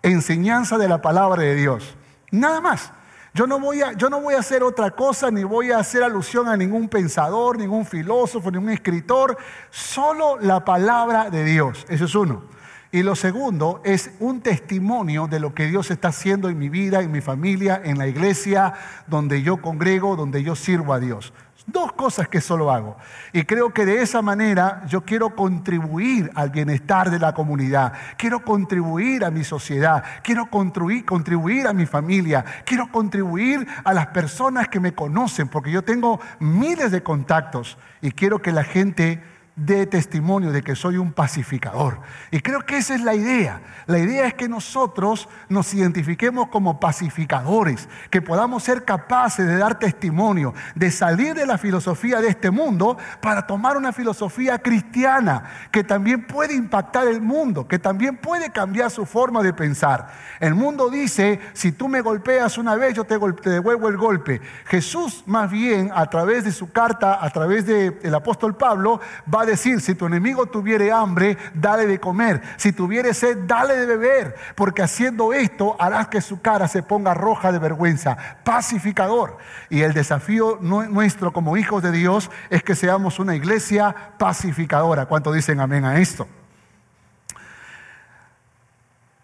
enseñanza 0.02 0.78
de 0.78 0.88
la 0.88 1.00
palabra 1.00 1.42
de 1.42 1.54
Dios. 1.54 1.96
Nada 2.30 2.60
más. 2.60 2.92
Yo 3.34 3.46
no, 3.46 3.60
voy 3.60 3.82
a, 3.82 3.92
yo 3.92 4.08
no 4.08 4.22
voy 4.22 4.32
a 4.32 4.38
hacer 4.38 4.62
otra 4.62 4.92
cosa, 4.92 5.30
ni 5.30 5.44
voy 5.44 5.70
a 5.70 5.78
hacer 5.78 6.02
alusión 6.02 6.48
a 6.48 6.56
ningún 6.56 6.88
pensador, 6.88 7.58
ningún 7.58 7.84
filósofo, 7.84 8.50
ningún 8.50 8.70
escritor, 8.70 9.36
solo 9.68 10.38
la 10.40 10.64
palabra 10.64 11.28
de 11.28 11.44
Dios. 11.44 11.84
Eso 11.90 12.06
es 12.06 12.14
uno. 12.14 12.44
Y 12.92 13.02
lo 13.02 13.14
segundo 13.14 13.82
es 13.84 14.10
un 14.20 14.40
testimonio 14.40 15.26
de 15.26 15.38
lo 15.38 15.54
que 15.54 15.66
Dios 15.66 15.90
está 15.90 16.08
haciendo 16.08 16.48
en 16.48 16.58
mi 16.58 16.70
vida, 16.70 17.02
en 17.02 17.12
mi 17.12 17.20
familia, 17.20 17.78
en 17.84 17.98
la 17.98 18.06
iglesia, 18.06 18.72
donde 19.06 19.42
yo 19.42 19.58
congrego, 19.58 20.16
donde 20.16 20.42
yo 20.42 20.56
sirvo 20.56 20.94
a 20.94 20.98
Dios. 20.98 21.34
Dos 21.66 21.92
cosas 21.92 22.28
que 22.28 22.40
solo 22.40 22.70
hago. 22.70 22.96
Y 23.32 23.42
creo 23.42 23.74
que 23.74 23.84
de 23.84 24.00
esa 24.00 24.22
manera 24.22 24.82
yo 24.86 25.04
quiero 25.04 25.34
contribuir 25.34 26.30
al 26.36 26.50
bienestar 26.50 27.10
de 27.10 27.18
la 27.18 27.34
comunidad, 27.34 27.92
quiero 28.16 28.44
contribuir 28.44 29.24
a 29.24 29.32
mi 29.32 29.42
sociedad, 29.42 30.04
quiero 30.22 30.46
contribuir, 30.46 31.66
a 31.66 31.72
mi 31.72 31.84
familia, 31.86 32.44
quiero 32.64 32.90
contribuir 32.92 33.66
a 33.82 33.92
las 33.92 34.06
personas 34.08 34.68
que 34.68 34.78
me 34.78 34.94
conocen, 34.94 35.48
porque 35.48 35.72
yo 35.72 35.82
tengo 35.82 36.20
miles 36.38 36.92
de 36.92 37.02
contactos 37.02 37.76
y 38.00 38.12
quiero 38.12 38.40
que 38.40 38.52
la 38.52 38.62
gente 38.62 39.20
de 39.56 39.86
testimonio 39.86 40.52
de 40.52 40.62
que 40.62 40.76
soy 40.76 40.98
un 40.98 41.14
pacificador. 41.14 42.00
Y 42.30 42.40
creo 42.40 42.60
que 42.60 42.76
esa 42.76 42.94
es 42.94 43.00
la 43.00 43.14
idea. 43.14 43.62
La 43.86 43.98
idea 43.98 44.26
es 44.26 44.34
que 44.34 44.50
nosotros 44.50 45.30
nos 45.48 45.72
identifiquemos 45.72 46.48
como 46.48 46.78
pacificadores, 46.78 47.88
que 48.10 48.20
podamos 48.20 48.64
ser 48.64 48.84
capaces 48.84 49.46
de 49.46 49.56
dar 49.56 49.78
testimonio, 49.78 50.52
de 50.74 50.90
salir 50.90 51.34
de 51.34 51.46
la 51.46 51.56
filosofía 51.56 52.20
de 52.20 52.28
este 52.28 52.50
mundo 52.50 52.98
para 53.22 53.46
tomar 53.46 53.78
una 53.78 53.94
filosofía 53.94 54.58
cristiana 54.58 55.44
que 55.70 55.82
también 55.82 56.26
puede 56.26 56.54
impactar 56.54 57.08
el 57.08 57.22
mundo, 57.22 57.66
que 57.66 57.78
también 57.78 58.18
puede 58.18 58.50
cambiar 58.50 58.90
su 58.90 59.06
forma 59.06 59.42
de 59.42 59.54
pensar. 59.54 60.08
El 60.38 60.54
mundo 60.54 60.90
dice, 60.90 61.40
si 61.54 61.72
tú 61.72 61.88
me 61.88 62.02
golpeas 62.02 62.58
una 62.58 62.74
vez, 62.76 62.92
yo 62.92 63.04
te, 63.04 63.18
devuelvo 63.48 63.88
el 63.88 63.96
golpe. 63.96 64.42
Jesús 64.66 65.24
más 65.26 65.50
bien, 65.50 65.90
a 65.94 66.10
través 66.10 66.44
de 66.44 66.52
su 66.52 66.70
carta, 66.72 67.24
a 67.24 67.30
través 67.30 67.64
del 67.64 68.14
apóstol 68.14 68.54
Pablo, 68.54 69.00
va 69.32 69.45
decir, 69.46 69.80
si 69.80 69.94
tu 69.94 70.06
enemigo 70.06 70.46
tuviere 70.46 70.92
hambre, 70.92 71.38
dale 71.54 71.86
de 71.86 71.98
comer. 71.98 72.42
Si 72.56 72.72
tuviere 72.72 73.14
sed, 73.14 73.38
dale 73.46 73.76
de 73.76 73.86
beber. 73.86 74.36
Porque 74.54 74.82
haciendo 74.82 75.32
esto 75.32 75.76
harás 75.78 76.08
que 76.08 76.20
su 76.20 76.42
cara 76.42 76.68
se 76.68 76.82
ponga 76.82 77.14
roja 77.14 77.52
de 77.52 77.58
vergüenza. 77.58 78.16
Pacificador. 78.44 79.38
Y 79.70 79.82
el 79.82 79.94
desafío 79.94 80.58
nuestro 80.60 81.32
como 81.32 81.56
hijos 81.56 81.82
de 81.82 81.92
Dios 81.92 82.30
es 82.50 82.62
que 82.62 82.74
seamos 82.74 83.18
una 83.18 83.34
iglesia 83.34 83.94
pacificadora. 84.18 85.06
¿Cuánto 85.06 85.32
dicen 85.32 85.60
amén 85.60 85.84
a 85.84 85.98
esto? 85.98 86.28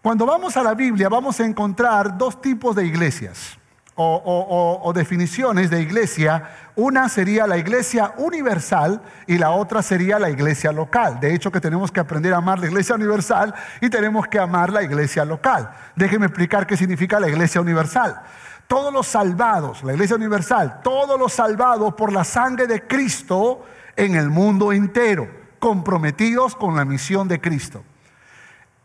Cuando 0.00 0.26
vamos 0.26 0.57
a 0.57 0.62
la 0.62 0.75
Biblia 0.75 1.09
vamos 1.09 1.38
a 1.41 1.45
encontrar 1.45 2.17
dos 2.17 2.41
tipos 2.41 2.75
de 2.75 2.87
iglesias 2.87 3.59
o, 3.94 4.92
definiciones 4.94 5.70
de 5.70 5.80
iglesia. 5.82 6.50
Una 6.76 7.08
sería 7.08 7.46
la 7.46 7.58
iglesia 7.58 8.14
universal 8.16 9.02
y 9.26 9.38
la 9.38 9.50
otra 9.50 9.82
sería 9.82 10.18
la 10.18 10.30
iglesia 10.30 10.72
local. 10.72 11.20
De 11.20 11.34
hecho 11.34 11.52
que 11.52 11.61
tenemos 11.61 11.92
que 11.92 12.00
aprender 12.00 12.32
a 12.32 12.38
amar 12.38 12.58
la 12.58 12.66
iglesia 12.66 12.94
universal 12.94 13.54
y 13.80 13.90
tenemos 13.90 14.26
que 14.26 14.38
amar 14.38 14.72
la 14.72 14.82
iglesia 14.82 15.25
local. 15.25 15.70
Déjenme 15.96 16.26
explicar 16.26 16.66
qué 16.66 16.76
significa 16.76 17.20
la 17.20 17.28
iglesia 17.28 17.61
universal. 17.61 18.22
Todos 18.66 18.92
los 18.92 19.06
salvados, 19.06 19.82
la 19.82 19.92
iglesia 19.92 20.16
universal, 20.16 20.80
todos 20.82 21.18
los 21.18 21.32
salvados 21.32 21.94
por 21.94 22.12
la 22.12 22.25
sangre 22.25 22.66
de 22.66 22.87
Cristo 22.87 23.64
en 23.96 24.14
el 24.14 24.30
mundo 24.30 24.72
entero, 24.72 25.28
comprometidos 25.58 26.56
con 26.56 26.76
la 26.76 26.87
misión 26.87 27.28
de 27.28 27.40
Cristo. 27.40 27.84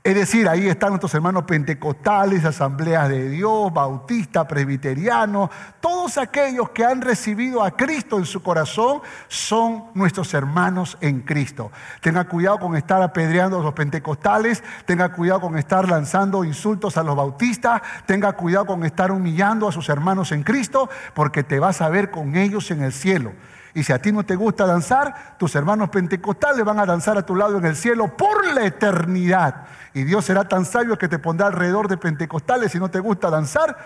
Es 0.08 0.16
decir, 0.16 0.48
ahí 0.48 0.70
están 0.70 0.92
nuestros 0.92 1.14
hermanos 1.16 1.44
pentecostales, 1.44 2.46
asambleas 2.46 3.10
de 3.10 3.28
Dios, 3.28 3.74
bautistas, 3.74 4.46
presbiterianos, 4.46 5.50
todos 5.82 6.18
aquellos 6.18 6.70
que 6.70 6.86
han 6.86 7.02
recibido 7.02 7.62
a 7.62 7.72
Cristo 7.72 8.18
en 8.18 8.26
su 8.26 8.42
corazón 8.42 9.02
son 9.28 9.88
nuestros 9.96 10.34
hermanos 10.34 10.98
en 11.02 11.20
Cristo. 11.24 11.74
Tenga 12.00 12.24
cuidado 12.24 12.58
con 12.58 12.78
estar 12.78 13.02
apedreando 13.02 13.60
a 13.60 13.64
los 13.64 13.74
pentecostales, 13.74 14.64
tenga 14.86 15.12
cuidado 15.12 15.42
con 15.42 15.58
estar 15.58 15.90
lanzando 15.90 16.46
insultos 16.46 16.96
a 16.96 17.04
los 17.04 17.18
bautistas, 17.18 17.82
tenga 18.06 18.32
cuidado 18.32 18.66
con 18.66 18.86
estar 18.86 19.12
humillando 19.12 19.68
a 19.68 19.74
sus 19.74 19.90
hermanos 19.90 20.32
en 20.32 20.44
Cristo, 20.44 20.90
porque 21.16 21.44
te 21.44 21.60
vas 21.60 21.82
a 21.82 21.90
ver 21.90 22.12
con 22.12 22.38
ellos 22.38 22.72
en 22.72 22.82
el 22.82 22.94
cielo. 22.94 23.34
Y 23.78 23.84
si 23.84 23.94
a 23.94 24.02
ti 24.02 24.12
no 24.12 24.24
te 24.24 24.36
gusta 24.36 24.66
danzar, 24.66 25.36
tus 25.38 25.54
hermanos 25.54 25.90
pentecostales 25.90 26.66
van 26.66 26.80
a 26.80 26.86
danzar 26.88 27.16
a 27.16 27.22
tu 27.24 27.36
lado 27.36 27.60
en 27.60 27.66
el 27.66 27.76
cielo 27.76 28.18
por 28.18 28.52
la 28.56 28.66
eternidad. 28.66 29.68
Y 29.94 30.04
Dios 30.04 30.26
será 30.26 30.48
tan 30.48 30.66
sabio 30.66 30.98
que 30.98 31.08
te 31.08 31.20
pondrá 31.20 31.46
alrededor 31.46 31.88
de 31.88 31.96
pentecostales 31.96 32.72
si 32.72 32.80
no 32.80 32.90
te 32.90 33.00
gusta 33.00 33.30
danzar, 33.30 33.78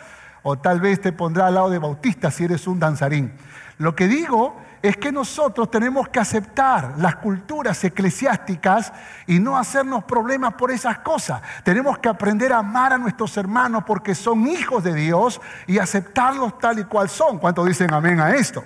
o 0.44 0.58
tal 0.58 0.80
vez 0.80 1.02
te 1.02 1.12
pondrá 1.12 1.48
al 1.48 1.56
lado 1.56 1.70
de 1.70 1.78
bautistas 1.78 2.34
si 2.34 2.46
eres 2.46 2.68
un 2.68 2.80
danzarín. 2.80 3.34
Lo 3.80 3.94
que 3.94 4.08
digo 4.08 4.56
es 4.82 4.96
que 4.96 5.12
nosotros 5.12 5.70
tenemos 5.70 6.08
que 6.08 6.22
aceptar 6.22 6.94
las 6.98 7.18
culturas 7.18 7.84
eclesiásticas 7.84 8.94
y 9.28 9.40
no 9.40 9.58
hacernos 9.58 10.06
problemas 10.06 10.54
por 10.54 10.72
esas 10.72 11.00
cosas. 11.00 11.42
Tenemos 11.66 11.98
que 11.98 12.08
aprender 12.08 12.54
a 12.54 12.60
amar 12.60 12.94
a 12.94 12.98
nuestros 12.98 13.36
hermanos 13.36 13.84
porque 13.86 14.16
son 14.16 14.48
hijos 14.48 14.86
de 14.86 14.94
Dios 14.94 15.42
y 15.68 15.80
aceptarlos 15.80 16.58
tal 16.60 16.80
y 16.80 16.86
cual 16.86 17.10
son. 17.10 17.40
¿Cuántos 17.40 17.68
dicen 17.68 17.94
amén 17.94 18.22
a 18.22 18.32
esto? 18.32 18.64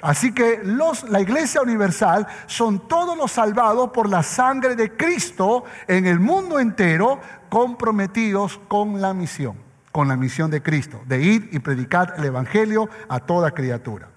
Así 0.00 0.32
que 0.32 0.60
la 1.08 1.20
iglesia 1.20 1.60
universal 1.60 2.26
son 2.46 2.86
todos 2.86 3.16
los 3.16 3.32
salvados 3.32 3.90
por 3.90 4.08
la 4.08 4.22
sangre 4.22 4.76
de 4.76 4.96
Cristo 4.96 5.64
en 5.86 6.06
el 6.06 6.20
mundo 6.20 6.60
entero 6.60 7.20
comprometidos 7.48 8.60
con 8.68 9.00
la 9.00 9.12
misión, 9.12 9.56
con 9.90 10.06
la 10.06 10.16
misión 10.16 10.50
de 10.50 10.62
Cristo, 10.62 11.00
de 11.06 11.22
ir 11.22 11.48
y 11.52 11.58
predicar 11.58 12.14
el 12.16 12.24
Evangelio 12.26 12.88
a 13.08 13.20
toda 13.20 13.50
criatura. 13.50 14.08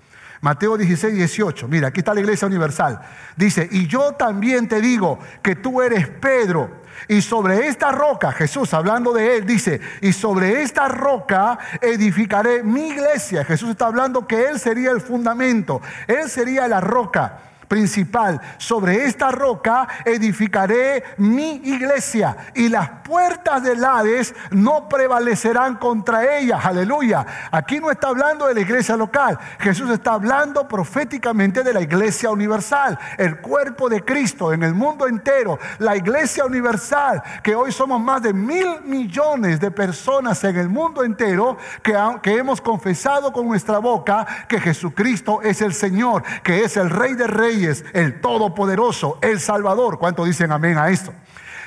Mateo 0.41 0.75
16, 0.75 1.13
18. 1.13 1.67
Mira, 1.67 1.89
aquí 1.89 2.00
está 2.00 2.13
la 2.13 2.19
iglesia 2.19 2.48
universal. 2.48 3.00
Dice, 3.36 3.67
y 3.71 3.88
yo 3.88 4.13
también 4.13 4.67
te 4.67 4.81
digo 4.81 5.19
que 5.41 5.55
tú 5.55 5.81
eres 5.81 6.07
Pedro. 6.07 6.81
Y 7.07 7.21
sobre 7.21 7.67
esta 7.67 7.91
roca, 7.91 8.31
Jesús 8.31 8.74
hablando 8.74 9.13
de 9.13 9.38
él, 9.38 9.45
dice, 9.45 9.79
y 10.01 10.13
sobre 10.13 10.63
esta 10.63 10.88
roca 10.88 11.57
edificaré 11.79 12.63
mi 12.63 12.89
iglesia. 12.89 13.45
Jesús 13.45 13.69
está 13.69 13.86
hablando 13.86 14.27
que 14.27 14.50
él 14.50 14.60
sería 14.60 14.91
el 14.91 15.01
fundamento, 15.01 15.81
él 16.07 16.29
sería 16.29 16.67
la 16.67 16.81
roca 16.81 17.50
principal. 17.71 18.41
Sobre 18.57 19.05
esta 19.05 19.31
roca 19.31 19.87
edificaré 20.03 21.05
mi 21.15 21.61
iglesia 21.63 22.35
y 22.53 22.67
las 22.67 22.89
puertas 23.01 23.63
del 23.63 23.81
Hades 23.85 24.35
no 24.49 24.89
prevalecerán 24.89 25.77
contra 25.77 26.37
ella. 26.37 26.59
Aleluya. 26.61 27.25
Aquí 27.49 27.79
no 27.79 27.89
está 27.89 28.09
hablando 28.09 28.47
de 28.47 28.55
la 28.55 28.59
iglesia 28.59 28.97
local. 28.97 29.39
Jesús 29.57 29.89
está 29.89 30.15
hablando 30.15 30.67
proféticamente 30.67 31.63
de 31.63 31.71
la 31.71 31.79
iglesia 31.79 32.29
universal, 32.29 32.99
el 33.17 33.37
cuerpo 33.37 33.87
de 33.87 34.03
Cristo 34.03 34.51
en 34.51 34.63
el 34.63 34.73
mundo 34.73 35.07
entero. 35.07 35.57
La 35.79 35.95
iglesia 35.95 36.43
universal, 36.43 37.23
que 37.41 37.55
hoy 37.55 37.71
somos 37.71 38.01
más 38.01 38.21
de 38.21 38.33
mil 38.33 38.81
millones 38.83 39.61
de 39.61 39.71
personas 39.71 40.43
en 40.43 40.57
el 40.57 40.67
mundo 40.67 41.05
entero 41.05 41.55
que, 41.81 41.97
que 42.21 42.35
hemos 42.35 42.59
confesado 42.59 43.31
con 43.31 43.47
nuestra 43.47 43.77
boca 43.77 44.27
que 44.49 44.59
Jesucristo 44.59 45.41
es 45.41 45.61
el 45.61 45.73
Señor, 45.73 46.23
que 46.43 46.65
es 46.65 46.75
el 46.75 46.89
Rey 46.89 47.13
de 47.13 47.27
Reyes 47.27 47.61
el 47.65 48.22
Todopoderoso, 48.22 49.20
el 49.22 49.39
Salvador. 49.39 50.00
¿Cuánto 50.00 50.25
dicen 50.25 50.51
amén 50.51 50.77
a 50.77 50.89
esto? 50.89 51.13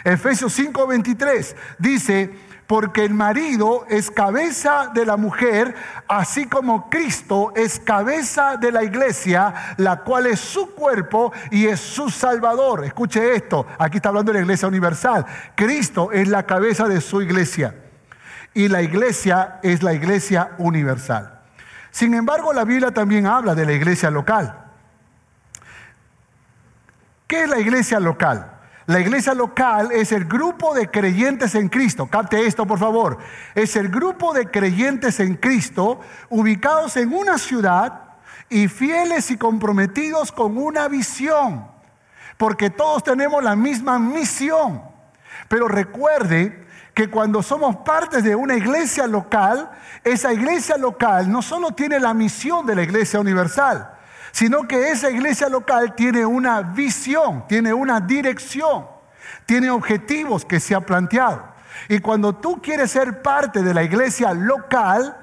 Efesios 0.04 0.58
5:23 0.58 1.56
dice, 1.78 2.30
porque 2.66 3.04
el 3.04 3.12
marido 3.12 3.84
es 3.88 4.10
cabeza 4.10 4.90
de 4.94 5.04
la 5.04 5.16
mujer, 5.16 5.74
así 6.08 6.46
como 6.46 6.88
Cristo 6.88 7.52
es 7.54 7.78
cabeza 7.78 8.56
de 8.56 8.72
la 8.72 8.84
iglesia, 8.84 9.74
la 9.76 10.00
cual 10.00 10.26
es 10.26 10.40
su 10.40 10.74
cuerpo 10.74 11.32
y 11.50 11.66
es 11.66 11.80
su 11.80 12.10
salvador. 12.10 12.84
Escuche 12.84 13.34
esto, 13.34 13.66
aquí 13.78 13.98
está 13.98 14.08
hablando 14.08 14.32
de 14.32 14.38
la 14.38 14.44
iglesia 14.44 14.68
universal. 14.68 15.26
Cristo 15.54 16.10
es 16.12 16.28
la 16.28 16.44
cabeza 16.44 16.88
de 16.88 17.00
su 17.00 17.20
iglesia 17.20 17.74
y 18.54 18.68
la 18.68 18.82
iglesia 18.82 19.58
es 19.62 19.82
la 19.82 19.92
iglesia 19.92 20.52
universal. 20.58 21.40
Sin 21.90 22.14
embargo, 22.14 22.52
la 22.52 22.64
Biblia 22.64 22.92
también 22.92 23.26
habla 23.26 23.54
de 23.54 23.66
la 23.66 23.72
iglesia 23.72 24.10
local. 24.10 24.63
¿Qué 27.34 27.42
es 27.42 27.50
la 27.50 27.58
iglesia 27.58 27.98
local? 27.98 28.48
La 28.86 29.00
iglesia 29.00 29.34
local 29.34 29.90
es 29.90 30.12
el 30.12 30.24
grupo 30.24 30.72
de 30.72 30.88
creyentes 30.88 31.56
en 31.56 31.68
Cristo. 31.68 32.06
Capte 32.06 32.46
esto, 32.46 32.64
por 32.64 32.78
favor. 32.78 33.18
Es 33.56 33.74
el 33.74 33.88
grupo 33.88 34.32
de 34.32 34.52
creyentes 34.52 35.18
en 35.18 35.34
Cristo 35.34 35.98
ubicados 36.28 36.96
en 36.96 37.12
una 37.12 37.36
ciudad 37.38 38.02
y 38.48 38.68
fieles 38.68 39.32
y 39.32 39.36
comprometidos 39.36 40.30
con 40.30 40.56
una 40.56 40.86
visión. 40.86 41.66
Porque 42.36 42.70
todos 42.70 43.02
tenemos 43.02 43.42
la 43.42 43.56
misma 43.56 43.98
misión. 43.98 44.80
Pero 45.48 45.66
recuerde 45.66 46.64
que 46.94 47.10
cuando 47.10 47.42
somos 47.42 47.78
parte 47.78 48.22
de 48.22 48.36
una 48.36 48.54
iglesia 48.54 49.08
local, 49.08 49.72
esa 50.04 50.32
iglesia 50.32 50.76
local 50.76 51.28
no 51.32 51.42
solo 51.42 51.72
tiene 51.72 51.98
la 51.98 52.14
misión 52.14 52.64
de 52.64 52.76
la 52.76 52.84
iglesia 52.84 53.18
universal, 53.18 53.93
sino 54.34 54.66
que 54.66 54.90
esa 54.90 55.10
iglesia 55.10 55.48
local 55.48 55.94
tiene 55.94 56.26
una 56.26 56.60
visión, 56.60 57.46
tiene 57.46 57.72
una 57.72 58.00
dirección, 58.00 58.84
tiene 59.46 59.70
objetivos 59.70 60.44
que 60.44 60.58
se 60.58 60.74
ha 60.74 60.80
planteado. 60.80 61.54
Y 61.88 62.00
cuando 62.00 62.34
tú 62.34 62.60
quieres 62.60 62.90
ser 62.90 63.22
parte 63.22 63.62
de 63.62 63.72
la 63.72 63.84
iglesia 63.84 64.34
local, 64.34 65.16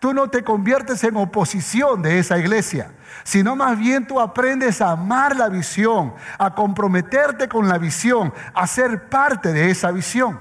tú 0.00 0.12
no 0.12 0.28
te 0.28 0.44
conviertes 0.44 1.02
en 1.04 1.16
oposición 1.16 2.02
de 2.02 2.18
esa 2.18 2.36
iglesia, 2.36 2.90
sino 3.24 3.56
más 3.56 3.78
bien 3.78 4.06
tú 4.06 4.20
aprendes 4.20 4.82
a 4.82 4.90
amar 4.90 5.34
la 5.34 5.48
visión, 5.48 6.12
a 6.36 6.54
comprometerte 6.54 7.48
con 7.48 7.68
la 7.68 7.78
visión, 7.78 8.34
a 8.52 8.66
ser 8.66 9.08
parte 9.08 9.54
de 9.54 9.70
esa 9.70 9.90
visión. 9.92 10.38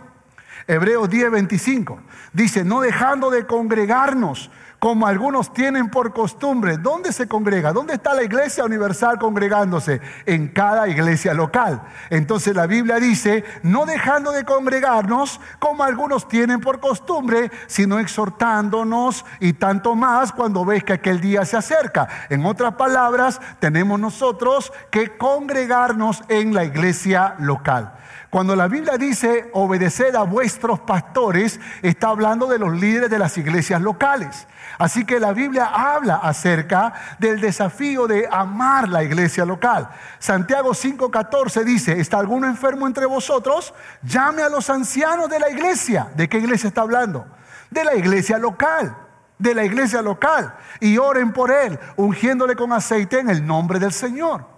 Hebreos 0.68 1.10
10:25 1.10 1.98
dice, 2.34 2.66
no 2.66 2.82
dejando 2.82 3.30
de 3.30 3.48
congregarnos 3.48 4.52
como 4.80 5.08
algunos 5.08 5.54
tienen 5.54 5.90
por 5.90 6.14
costumbre. 6.14 6.78
¿Dónde 6.78 7.12
se 7.12 7.28
congrega? 7.28 7.74
¿Dónde 7.74 7.96
está 7.96 8.14
la 8.14 8.24
iglesia 8.24 8.64
universal 8.64 9.18
congregándose? 9.18 10.02
En 10.26 10.50
cada 10.50 10.88
iglesia 10.88 11.34
local. 11.34 11.82
Entonces 12.10 12.56
la 12.56 12.68
Biblia 12.68 12.98
dice, 12.98 13.44
no 13.64 13.86
dejando 13.86 14.32
de 14.32 14.44
congregarnos 14.44 15.40
como 15.60 15.84
algunos 15.84 16.28
tienen 16.28 16.62
por 16.62 16.80
costumbre, 16.80 17.52
sino 17.68 18.00
exhortándonos 18.00 19.26
y 19.40 19.54
tanto 19.54 19.96
más 19.96 20.32
cuando 20.32 20.66
ves 20.66 20.84
que 20.84 20.94
aquel 20.94 21.22
día 21.22 21.46
se 21.46 21.58
acerca. 21.58 22.08
En 22.30 22.46
otras 22.46 22.76
palabras, 22.76 23.42
tenemos 23.60 24.00
nosotros 24.00 24.72
que 24.92 25.18
congregarnos 25.18 26.24
en 26.30 26.54
la 26.54 26.64
iglesia 26.64 27.36
local. 27.40 27.94
Cuando 28.38 28.56
la 28.56 28.68
Biblia 28.68 29.00
dice 29.00 29.50
obedecer 29.54 30.16
a 30.16 30.22
vuestros 30.22 30.80
pastores, 30.82 31.60
está 31.82 32.10
hablando 32.10 32.46
de 32.46 32.60
los 32.60 32.72
líderes 32.80 33.10
de 33.10 33.18
las 33.18 33.36
iglesias 33.40 33.82
locales. 33.82 34.46
Así 34.78 35.06
que 35.06 35.20
la 35.20 35.34
Biblia 35.34 35.66
habla 35.66 36.18
acerca 36.18 36.94
del 37.18 37.42
desafío 37.42 38.06
de 38.06 38.30
amar 38.32 38.90
la 38.90 39.04
iglesia 39.04 39.44
local. 39.44 39.90
Santiago 40.20 40.76
5:14 40.76 41.64
dice, 41.64 42.00
¿está 42.00 42.20
alguno 42.20 42.46
enfermo 42.46 42.86
entre 42.86 43.08
vosotros? 43.08 43.74
Llame 44.04 44.44
a 44.44 44.50
los 44.50 44.70
ancianos 44.70 45.32
de 45.32 45.40
la 45.40 45.50
iglesia. 45.50 46.10
¿De 46.16 46.30
qué 46.30 46.38
iglesia 46.38 46.68
está 46.68 46.82
hablando? 46.82 47.26
De 47.72 47.84
la 47.84 47.96
iglesia 47.96 48.38
local 48.38 48.96
de 49.40 49.56
la 49.56 49.66
iglesia 49.66 50.04
local 50.04 50.56
y 50.80 51.00
oren 51.00 51.34
por 51.34 51.50
él, 51.50 51.80
ungiéndole 51.96 52.56
con 52.56 52.72
aceite 52.72 53.20
en 53.20 53.30
el 53.30 53.46
nombre 53.46 53.80
del 53.80 53.94
Señor. 53.94 54.57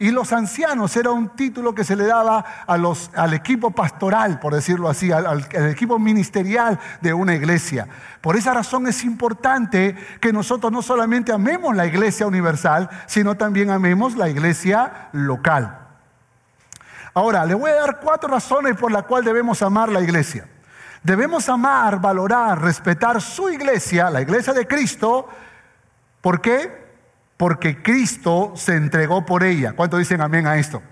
Y 0.00 0.12
los 0.12 0.32
ancianos 0.32 0.96
era 0.96 1.10
un 1.10 1.28
título 1.36 1.74
que 1.74 1.84
se 1.84 1.94
le 1.94 2.06
daba 2.06 2.42
a 2.66 2.78
los, 2.78 3.10
al 3.14 3.34
equipo 3.34 3.70
pastoral, 3.70 4.40
por 4.40 4.54
decirlo 4.54 4.88
así, 4.88 5.12
al, 5.12 5.46
equipo 5.70 5.98
ministerial 5.98 6.80
de 7.02 7.12
una 7.12 7.34
iglesia. 7.34 7.86
Por 8.22 8.34
esa 8.34 8.54
razón 8.54 8.86
es 8.86 9.04
importante 9.04 9.94
que 10.18 10.32
nosotros 10.32 10.72
no 10.72 10.80
solamente 10.80 11.32
amemos 11.32 11.76
la 11.76 11.84
iglesia 11.84 12.26
universal, 12.26 12.88
sino 13.06 13.36
también 13.36 13.68
amemos 13.68 14.16
la 14.16 14.30
iglesia 14.30 15.10
local. 15.12 15.78
Ahora, 17.12 17.44
le 17.44 17.52
voy 17.52 17.70
a 17.70 17.74
dar 17.74 18.00
cuatro 18.00 18.30
razones 18.30 18.78
por 18.78 18.90
las 18.90 19.02
cuales 19.02 19.26
debemos 19.26 19.60
amar 19.60 19.90
la 19.90 20.00
iglesia. 20.00 20.48
Debemos 21.02 21.46
amar, 21.50 22.00
valorar, 22.00 22.58
respetar 22.62 23.20
su 23.20 23.50
iglesia, 23.50 24.08
la 24.08 24.22
iglesia 24.22 24.54
de 24.54 24.66
Cristo. 24.66 25.28
¿Por 26.22 26.40
qué? 26.40 26.79
Porque 27.40 27.80
Cristo 27.82 28.52
se 28.54 28.76
entregó 28.76 29.24
por 29.24 29.44
ella. 29.44 29.72
¿Cuánto 29.72 29.96
dicen 29.96 30.20
amén 30.20 30.46
a 30.46 30.58
esto? 30.58 30.82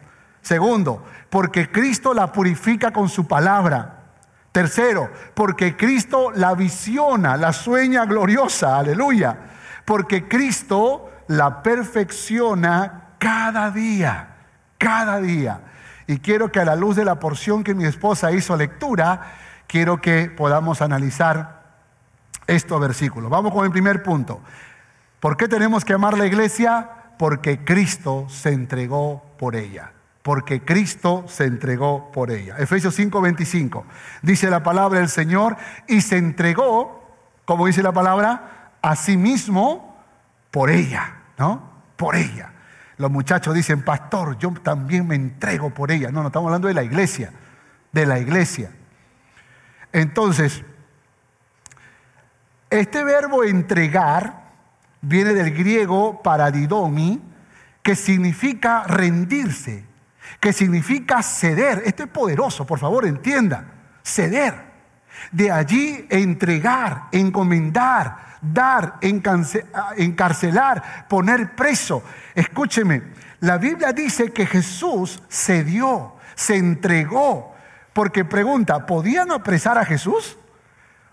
Segundo, 0.40 1.04
porque 1.28 1.70
Cristo 1.70 2.14
la 2.14 2.32
purifica 2.32 2.90
con 2.90 3.10
su 3.10 3.28
palabra. 3.28 4.04
Tercero, 4.50 5.10
porque 5.34 5.76
Cristo 5.76 6.32
la 6.34 6.54
visiona, 6.54 7.36
la 7.36 7.52
sueña 7.52 8.06
gloriosa, 8.06 8.78
aleluya. 8.78 9.36
Porque 9.84 10.26
Cristo 10.26 11.10
la 11.26 11.62
perfecciona 11.62 13.08
cada 13.18 13.70
día, 13.70 14.36
cada 14.78 15.20
día. 15.20 15.60
Y 16.06 16.20
quiero 16.20 16.50
que 16.50 16.60
a 16.60 16.64
la 16.64 16.76
luz 16.76 16.96
de 16.96 17.04
la 17.04 17.20
porción 17.20 17.62
que 17.62 17.74
mi 17.74 17.84
esposa 17.84 18.32
hizo 18.32 18.56
lectura, 18.56 19.34
quiero 19.66 20.00
que 20.00 20.30
podamos 20.34 20.80
analizar 20.80 21.58
estos 22.46 22.80
versículos. 22.80 23.28
Vamos 23.28 23.52
con 23.52 23.66
el 23.66 23.70
primer 23.70 24.02
punto. 24.02 24.40
¿Por 25.20 25.36
qué 25.36 25.48
tenemos 25.48 25.84
que 25.84 25.94
amar 25.94 26.16
la 26.16 26.26
iglesia? 26.26 26.90
Porque 27.18 27.64
Cristo 27.64 28.26
se 28.28 28.50
entregó 28.50 29.24
por 29.38 29.56
ella. 29.56 29.92
Porque 30.22 30.64
Cristo 30.64 31.24
se 31.26 31.44
entregó 31.44 32.12
por 32.12 32.30
ella. 32.30 32.56
Efesios 32.58 32.94
5:25. 32.98 33.84
Dice 34.22 34.50
la 34.50 34.62
palabra 34.62 35.00
del 35.00 35.08
Señor 35.08 35.56
y 35.88 36.02
se 36.02 36.18
entregó, 36.18 37.16
como 37.44 37.66
dice 37.66 37.82
la 37.82 37.92
palabra, 37.92 38.72
a 38.80 38.94
sí 38.94 39.16
mismo 39.16 39.96
por 40.50 40.70
ella, 40.70 41.16
¿no? 41.36 41.68
Por 41.96 42.14
ella. 42.14 42.52
Los 42.96 43.10
muchachos 43.10 43.54
dicen, 43.54 43.82
pastor, 43.82 44.38
yo 44.38 44.52
también 44.62 45.06
me 45.06 45.14
entrego 45.14 45.70
por 45.70 45.90
ella. 45.90 46.10
No, 46.10 46.20
no 46.20 46.28
estamos 46.28 46.48
hablando 46.48 46.68
de 46.68 46.74
la 46.74 46.82
iglesia, 46.82 47.32
de 47.92 48.06
la 48.06 48.18
iglesia. 48.18 48.70
Entonces, 49.92 50.64
este 52.70 53.02
verbo 53.02 53.44
entregar 53.44 54.37
viene 55.00 55.34
del 55.34 55.52
griego 55.52 56.22
paradidomi, 56.22 57.20
que 57.82 57.96
significa 57.96 58.84
rendirse, 58.84 59.84
que 60.40 60.52
significa 60.52 61.22
ceder. 61.22 61.82
Esto 61.86 62.04
es 62.04 62.10
poderoso, 62.10 62.66
por 62.66 62.78
favor, 62.78 63.06
entienda. 63.06 63.64
Ceder. 64.02 64.68
De 65.32 65.50
allí 65.50 66.06
entregar, 66.10 67.08
encomendar, 67.12 68.36
dar, 68.40 68.98
encarcelar, 69.00 71.06
poner 71.08 71.56
preso. 71.56 72.02
Escúcheme, 72.34 73.02
la 73.40 73.58
Biblia 73.58 73.92
dice 73.92 74.32
que 74.32 74.46
Jesús 74.46 75.22
cedió, 75.28 76.14
se 76.34 76.56
entregó, 76.56 77.54
porque 77.92 78.24
pregunta, 78.24 78.86
¿podían 78.86 79.32
apresar 79.32 79.76
a 79.78 79.84
Jesús? 79.84 80.38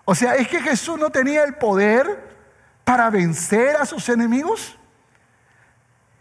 O 0.06 0.14
sea, 0.14 0.36
¿es 0.36 0.48
que 0.48 0.62
Jesús 0.62 1.00
no 1.00 1.10
tenía 1.10 1.44
el 1.44 1.56
poder 1.56 2.35
para 2.86 3.10
vencer 3.10 3.76
a 3.76 3.86
sus 3.86 4.08
enemigos? 4.08 4.78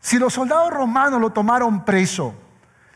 Si 0.00 0.18
los 0.18 0.34
soldados 0.34 0.70
romanos 0.70 1.20
lo 1.20 1.30
tomaron 1.30 1.84
preso, 1.84 2.34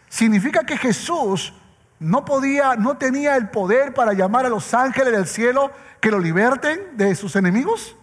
¿significa 0.09 0.64
que 0.64 0.76
Jesús 0.76 1.54
no 2.00 2.24
podía, 2.24 2.74
no 2.74 2.96
tenía 2.96 3.37
el 3.37 3.48
poder 3.50 3.94
para 3.94 4.12
llamar 4.12 4.46
a 4.46 4.48
los 4.48 4.74
ángeles 4.74 5.12
del 5.12 5.26
cielo 5.26 5.70
que 6.00 6.11
lo 6.11 6.18
liberten 6.18 6.96
de 6.96 7.14
sus 7.14 7.37
enemigos? 7.37 7.94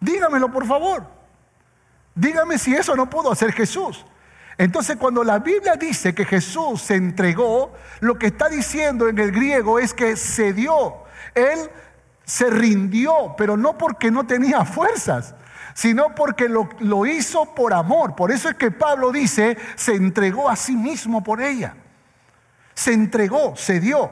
Dígamelo, 0.00 0.52
por 0.52 0.66
favor. 0.66 1.06
Dígame 2.14 2.58
si 2.58 2.74
eso 2.74 2.94
no 2.94 3.08
pudo 3.08 3.32
hacer 3.32 3.52
Jesús. 3.52 4.04
Entonces, 4.58 4.96
cuando 4.96 5.22
la 5.22 5.38
Biblia 5.38 5.74
dice 5.74 6.14
que 6.14 6.24
Jesús 6.24 6.82
se 6.82 6.94
entregó, 6.94 7.74
lo 8.00 8.18
que 8.18 8.28
está 8.28 8.48
diciendo 8.48 9.08
en 9.08 9.18
el 9.18 9.32
griego 9.32 9.78
es 9.78 9.92
que 9.92 10.16
se 10.16 10.52
dio. 10.52 11.04
Él 11.34 11.70
se 12.26 12.50
rindió, 12.50 13.34
pero 13.38 13.56
no 13.56 13.78
porque 13.78 14.10
no 14.10 14.26
tenía 14.26 14.64
fuerzas, 14.64 15.34
sino 15.74 16.14
porque 16.14 16.48
lo, 16.48 17.06
hizo 17.06 17.54
por 17.54 17.72
amor. 17.72 18.16
Por 18.16 18.32
eso 18.32 18.48
es 18.48 18.56
que 18.56 18.72
Pablo 18.72 19.12
dice, 19.12 19.56
se 19.76 19.94
entregó 19.94 20.50
a 20.50 20.56
sí 20.56 20.76
mismo 20.76 21.22
por 21.22 21.40
ella. 21.40 21.76
Se 22.74 22.92
entregó, 22.92 23.54
se 23.56 23.78
dio. 23.78 24.10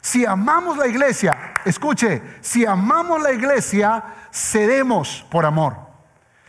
Si 0.00 0.26
amamos 0.26 0.76
la 0.76 0.88
iglesia, 0.88 1.54
escuche, 1.64 2.20
si 2.40 2.66
amamos 2.66 3.22
la 3.22 3.32
iglesia, 3.32 4.02
cedemos 4.32 5.24
por 5.30 5.46
amor. 5.46 5.76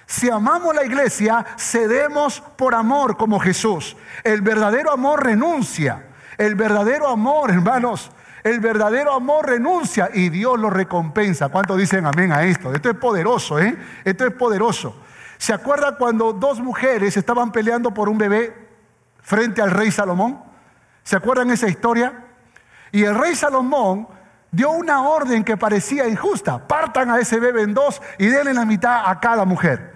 Si 0.08 0.30
amamos 0.30 0.74
la 0.74 0.84
iglesia, 0.84 1.46
cedemos 1.60 2.41
por 2.58 2.74
amor 2.74 3.17
como 3.17 3.39
Jesús. 3.39 3.96
El 4.24 4.41
verdadero 4.41 4.91
amor 4.91 5.24
renuncia. 5.24 6.08
El 6.38 6.56
verdadero 6.56 7.08
amor, 7.08 7.52
hermanos, 7.52 8.12
el 8.43 8.60
verdadero 8.60 9.13
amor 9.13 9.47
renuncia 9.47 10.10
y 10.13 10.30
Dios 10.30 10.60
lo 10.60 10.69
recompensa. 10.69 11.49
¿Cuántos 11.49 11.77
dicen 11.77 12.06
amén 12.06 12.32
a 12.32 12.43
esto? 12.43 12.73
Esto 12.73 12.89
es 12.89 12.95
poderoso, 12.95 13.60
¿eh? 13.60 13.77
Esto 14.04 14.25
es 14.25 14.34
poderoso. 14.34 14.95
¿Se 15.38 15.54
acuerda 15.54 15.95
cuando 15.97 16.34
dos 16.34 16.60
mujeres 16.60 17.17
estaban 17.17 17.51
peleando 17.51 17.93
por 17.93 18.10
un 18.10 18.17
bebé 18.17 18.56
frente 19.21 19.62
al 19.62 19.71
rey 19.71 19.91
Salomón? 19.91 20.41
¿Se 21.04 21.15
acuerdan 21.15 21.51
esa 21.51 21.67
historia? 21.67 22.25
Y 22.91 23.04
el 23.04 23.17
rey 23.17 23.36
Salomón 23.36 24.08
dio 24.51 24.71
una 24.71 25.04
orden 25.04 25.43
que 25.43 25.58
parecía 25.58 26.08
injusta. 26.08 26.67
Partan 26.67 27.10
a 27.10 27.19
ese 27.19 27.39
bebé 27.39 27.63
en 27.63 27.73
dos 27.73 28.01
y 28.17 28.27
denle 28.27 28.54
la 28.54 28.65
mitad 28.65 29.10
a 29.10 29.19
cada 29.19 29.45
mujer. 29.45 29.91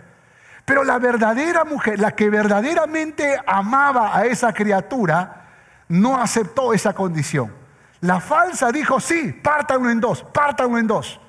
Pero 0.65 0.84
la 0.84 0.97
verdadera 0.97 1.63
mujer, 1.63 1.99
la 1.99 2.12
que 2.12 2.29
verdaderamente 2.29 3.39
amaba 3.45 4.17
a 4.17 4.25
esa 4.25 4.51
criatura, 4.51 5.45
no 5.88 6.19
aceptó 6.19 6.73
esa 6.73 6.93
condición. 6.93 7.64
La 8.06 8.20
falsa 8.20 8.72
dijo, 8.72 9.00
sí, 9.00 9.34
partan 9.34 9.89
en 9.89 10.00
dos, 10.00 10.24
partan 10.24 10.78
en 10.78 10.86
dos. 10.86 11.20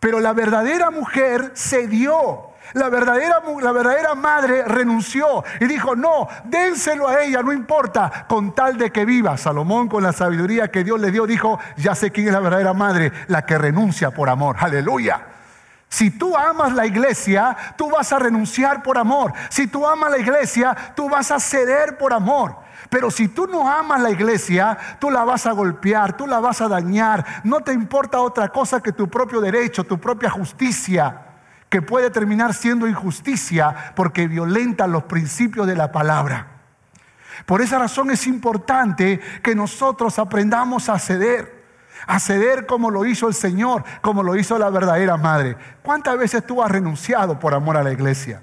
Pero 0.00 0.18
la 0.18 0.32
verdadera 0.32 0.90
mujer 0.90 1.52
cedió. 1.54 2.50
La 2.72 2.88
verdadera, 2.88 3.42
la 3.60 3.72
verdadera 3.72 4.14
madre 4.14 4.64
renunció 4.64 5.44
y 5.60 5.66
dijo, 5.66 5.94
no, 5.94 6.28
dénselo 6.44 7.08
a 7.08 7.22
ella, 7.22 7.42
no 7.42 7.52
importa, 7.52 8.24
con 8.26 8.54
tal 8.54 8.78
de 8.78 8.90
que 8.90 9.04
viva. 9.04 9.36
Salomón 9.36 9.86
con 9.86 10.02
la 10.02 10.14
sabiduría 10.14 10.70
que 10.70 10.82
Dios 10.82 10.98
le 10.98 11.10
dio 11.10 11.26
dijo, 11.26 11.58
ya 11.76 11.94
sé 11.94 12.10
quién 12.10 12.28
es 12.28 12.32
la 12.32 12.40
verdadera 12.40 12.72
madre, 12.72 13.12
la 13.28 13.44
que 13.44 13.58
renuncia 13.58 14.12
por 14.12 14.30
amor. 14.30 14.56
Aleluya. 14.58 15.26
Si 15.90 16.10
tú 16.10 16.34
amas 16.36 16.72
la 16.72 16.86
iglesia, 16.86 17.54
tú 17.76 17.90
vas 17.90 18.10
a 18.12 18.18
renunciar 18.18 18.82
por 18.82 18.96
amor. 18.96 19.34
Si 19.50 19.66
tú 19.66 19.86
amas 19.86 20.10
la 20.10 20.18
iglesia, 20.18 20.74
tú 20.96 21.08
vas 21.10 21.30
a 21.30 21.38
ceder 21.38 21.98
por 21.98 22.14
amor. 22.14 22.63
Pero 22.94 23.10
si 23.10 23.26
tú 23.26 23.48
no 23.48 23.68
amas 23.68 24.00
la 24.00 24.10
iglesia, 24.10 24.78
tú 25.00 25.10
la 25.10 25.24
vas 25.24 25.46
a 25.46 25.50
golpear, 25.50 26.16
tú 26.16 26.28
la 26.28 26.38
vas 26.38 26.60
a 26.60 26.68
dañar. 26.68 27.42
No 27.42 27.60
te 27.60 27.72
importa 27.72 28.20
otra 28.20 28.50
cosa 28.50 28.80
que 28.80 28.92
tu 28.92 29.08
propio 29.08 29.40
derecho, 29.40 29.82
tu 29.82 29.98
propia 29.98 30.30
justicia, 30.30 31.22
que 31.68 31.82
puede 31.82 32.08
terminar 32.10 32.54
siendo 32.54 32.86
injusticia 32.86 33.92
porque 33.96 34.28
violenta 34.28 34.86
los 34.86 35.02
principios 35.02 35.66
de 35.66 35.74
la 35.74 35.90
palabra. 35.90 36.46
Por 37.46 37.62
esa 37.62 37.80
razón 37.80 38.12
es 38.12 38.28
importante 38.28 39.20
que 39.42 39.56
nosotros 39.56 40.20
aprendamos 40.20 40.88
a 40.88 40.96
ceder 41.00 41.64
a 42.06 42.20
ceder 42.20 42.64
como 42.66 42.90
lo 42.90 43.04
hizo 43.06 43.26
el 43.26 43.34
Señor, 43.34 43.82
como 44.02 44.22
lo 44.22 44.36
hizo 44.36 44.56
la 44.56 44.70
verdadera 44.70 45.16
madre. 45.16 45.56
¿Cuántas 45.82 46.16
veces 46.16 46.46
tú 46.46 46.62
has 46.62 46.70
renunciado 46.70 47.40
por 47.40 47.54
amor 47.54 47.76
a 47.76 47.82
la 47.82 47.92
iglesia? 47.92 48.40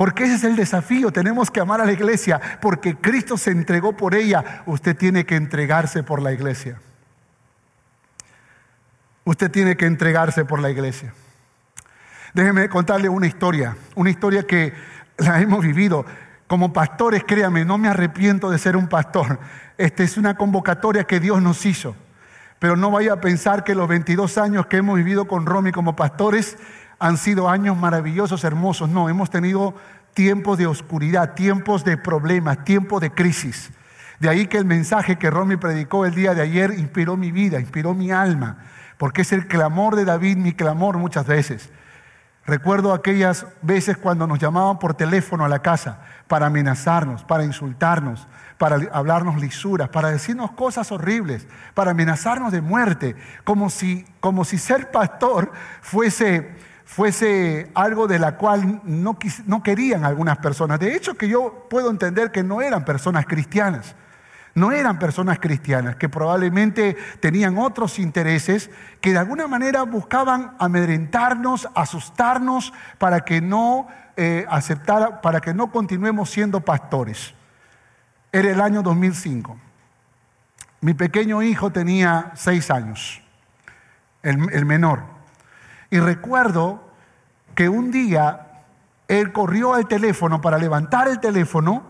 Porque 0.00 0.24
ese 0.24 0.36
es 0.36 0.44
el 0.44 0.56
desafío, 0.56 1.12
tenemos 1.12 1.50
que 1.50 1.60
amar 1.60 1.82
a 1.82 1.84
la 1.84 1.92
iglesia, 1.92 2.40
porque 2.62 2.96
Cristo 2.96 3.36
se 3.36 3.50
entregó 3.50 3.94
por 3.94 4.14
ella, 4.14 4.62
usted 4.64 4.96
tiene 4.96 5.26
que 5.26 5.36
entregarse 5.36 6.02
por 6.02 6.22
la 6.22 6.32
iglesia. 6.32 6.80
Usted 9.24 9.50
tiene 9.50 9.76
que 9.76 9.84
entregarse 9.84 10.46
por 10.46 10.58
la 10.58 10.70
iglesia. 10.70 11.12
Déjeme 12.32 12.70
contarle 12.70 13.10
una 13.10 13.26
historia, 13.26 13.76
una 13.94 14.08
historia 14.08 14.46
que 14.46 14.72
la 15.18 15.38
hemos 15.38 15.62
vivido. 15.62 16.06
Como 16.46 16.72
pastores, 16.72 17.22
créame, 17.22 17.66
no 17.66 17.76
me 17.76 17.88
arrepiento 17.88 18.50
de 18.50 18.56
ser 18.56 18.78
un 18.78 18.88
pastor. 18.88 19.38
Esta 19.76 20.02
es 20.02 20.16
una 20.16 20.34
convocatoria 20.34 21.04
que 21.04 21.20
Dios 21.20 21.42
nos 21.42 21.66
hizo. 21.66 21.94
Pero 22.58 22.74
no 22.74 22.90
vaya 22.90 23.12
a 23.12 23.20
pensar 23.20 23.64
que 23.64 23.74
los 23.74 23.86
22 23.86 24.38
años 24.38 24.64
que 24.64 24.78
hemos 24.78 24.96
vivido 24.96 25.26
con 25.26 25.44
Romy 25.44 25.72
como 25.72 25.94
pastores 25.94 26.56
han 27.00 27.16
sido 27.16 27.48
años 27.48 27.76
maravillosos, 27.76 28.44
hermosos. 28.44 28.88
No, 28.88 29.08
hemos 29.08 29.30
tenido 29.30 29.74
tiempos 30.14 30.58
de 30.58 30.66
oscuridad, 30.66 31.34
tiempos 31.34 31.82
de 31.82 31.96
problemas, 31.96 32.62
tiempos 32.64 33.00
de 33.00 33.10
crisis. 33.10 33.72
De 34.20 34.28
ahí 34.28 34.46
que 34.46 34.58
el 34.58 34.66
mensaje 34.66 35.16
que 35.16 35.30
Romy 35.30 35.56
predicó 35.56 36.04
el 36.04 36.14
día 36.14 36.34
de 36.34 36.42
ayer 36.42 36.74
inspiró 36.78 37.16
mi 37.16 37.32
vida, 37.32 37.58
inspiró 37.58 37.94
mi 37.94 38.12
alma, 38.12 38.58
porque 38.98 39.22
es 39.22 39.32
el 39.32 39.48
clamor 39.48 39.96
de 39.96 40.04
David, 40.04 40.36
mi 40.36 40.52
clamor 40.52 40.98
muchas 40.98 41.26
veces. 41.26 41.70
Recuerdo 42.44 42.92
aquellas 42.92 43.46
veces 43.62 43.96
cuando 43.96 44.26
nos 44.26 44.38
llamaban 44.38 44.78
por 44.78 44.92
teléfono 44.92 45.44
a 45.44 45.48
la 45.48 45.60
casa 45.60 46.00
para 46.26 46.46
amenazarnos, 46.46 47.24
para 47.24 47.44
insultarnos, 47.44 48.28
para 48.58 48.76
hablarnos 48.92 49.40
lisuras, 49.40 49.88
para 49.88 50.10
decirnos 50.10 50.50
cosas 50.52 50.92
horribles, 50.92 51.46
para 51.72 51.92
amenazarnos 51.92 52.52
de 52.52 52.60
muerte, 52.60 53.16
como 53.44 53.70
si, 53.70 54.04
como 54.20 54.44
si 54.44 54.58
ser 54.58 54.90
pastor 54.90 55.50
fuese, 55.80 56.50
fuese 56.90 57.70
algo 57.74 58.08
de 58.08 58.18
la 58.18 58.36
cual 58.36 58.80
no, 58.82 59.16
no 59.46 59.62
querían 59.62 60.04
algunas 60.04 60.38
personas. 60.38 60.80
De 60.80 60.96
hecho, 60.96 61.14
que 61.14 61.28
yo 61.28 61.68
puedo 61.70 61.88
entender 61.88 62.32
que 62.32 62.42
no 62.42 62.60
eran 62.60 62.84
personas 62.84 63.26
cristianas. 63.26 63.94
No 64.56 64.72
eran 64.72 64.98
personas 64.98 65.38
cristianas, 65.38 65.94
que 65.94 66.08
probablemente 66.08 66.96
tenían 67.20 67.56
otros 67.58 68.00
intereses 68.00 68.70
que 69.00 69.12
de 69.12 69.18
alguna 69.18 69.46
manera 69.46 69.84
buscaban 69.84 70.56
amedrentarnos, 70.58 71.68
asustarnos 71.76 72.72
para 72.98 73.20
que 73.20 73.40
no 73.40 73.86
eh, 74.16 74.44
aceptara, 74.50 75.20
para 75.20 75.40
que 75.40 75.54
no 75.54 75.70
continuemos 75.70 76.30
siendo 76.30 76.60
pastores. 76.62 77.34
Era 78.32 78.50
el 78.50 78.60
año 78.60 78.82
2005. 78.82 79.56
Mi 80.80 80.94
pequeño 80.94 81.40
hijo 81.44 81.70
tenía 81.70 82.32
seis 82.34 82.68
años, 82.72 83.22
el, 84.24 84.66
menor. 84.66 85.19
Y 85.90 85.98
recuerdo 85.98 86.82
que 87.54 87.68
un 87.68 87.90
día 87.90 88.46
él 89.08 89.32
corrió 89.32 89.74
al 89.74 89.88
teléfono 89.88 90.40
para 90.40 90.56
levantar 90.56 91.08
el 91.08 91.18
teléfono 91.18 91.82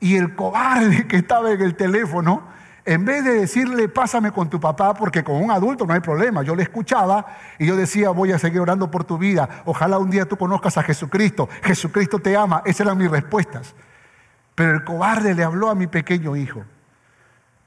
y 0.00 0.16
el 0.16 0.34
cobarde 0.34 1.06
que 1.08 1.16
estaba 1.16 1.50
en 1.50 1.60
el 1.62 1.74
teléfono, 1.74 2.42
en 2.84 3.04
vez 3.04 3.24
de 3.24 3.34
decirle, 3.34 3.88
pásame 3.88 4.32
con 4.32 4.48
tu 4.48 4.60
papá, 4.60 4.94
porque 4.94 5.24
con 5.24 5.36
un 5.36 5.50
adulto 5.50 5.86
no 5.86 5.94
hay 5.94 6.00
problema, 6.00 6.42
yo 6.42 6.54
le 6.54 6.62
escuchaba 6.62 7.26
y 7.58 7.66
yo 7.66 7.76
decía, 7.76 8.10
voy 8.10 8.32
a 8.32 8.38
seguir 8.38 8.60
orando 8.60 8.90
por 8.90 9.04
tu 9.04 9.18
vida, 9.18 9.62
ojalá 9.64 9.98
un 9.98 10.10
día 10.10 10.26
tú 10.26 10.36
conozcas 10.36 10.78
a 10.78 10.82
Jesucristo, 10.82 11.48
Jesucristo 11.62 12.18
te 12.18 12.36
ama, 12.36 12.62
esas 12.64 12.86
eran 12.86 12.98
mis 12.98 13.10
respuestas. 13.10 13.74
Pero 14.54 14.72
el 14.72 14.84
cobarde 14.84 15.34
le 15.34 15.44
habló 15.44 15.70
a 15.70 15.74
mi 15.74 15.86
pequeño 15.86 16.34
hijo. 16.34 16.64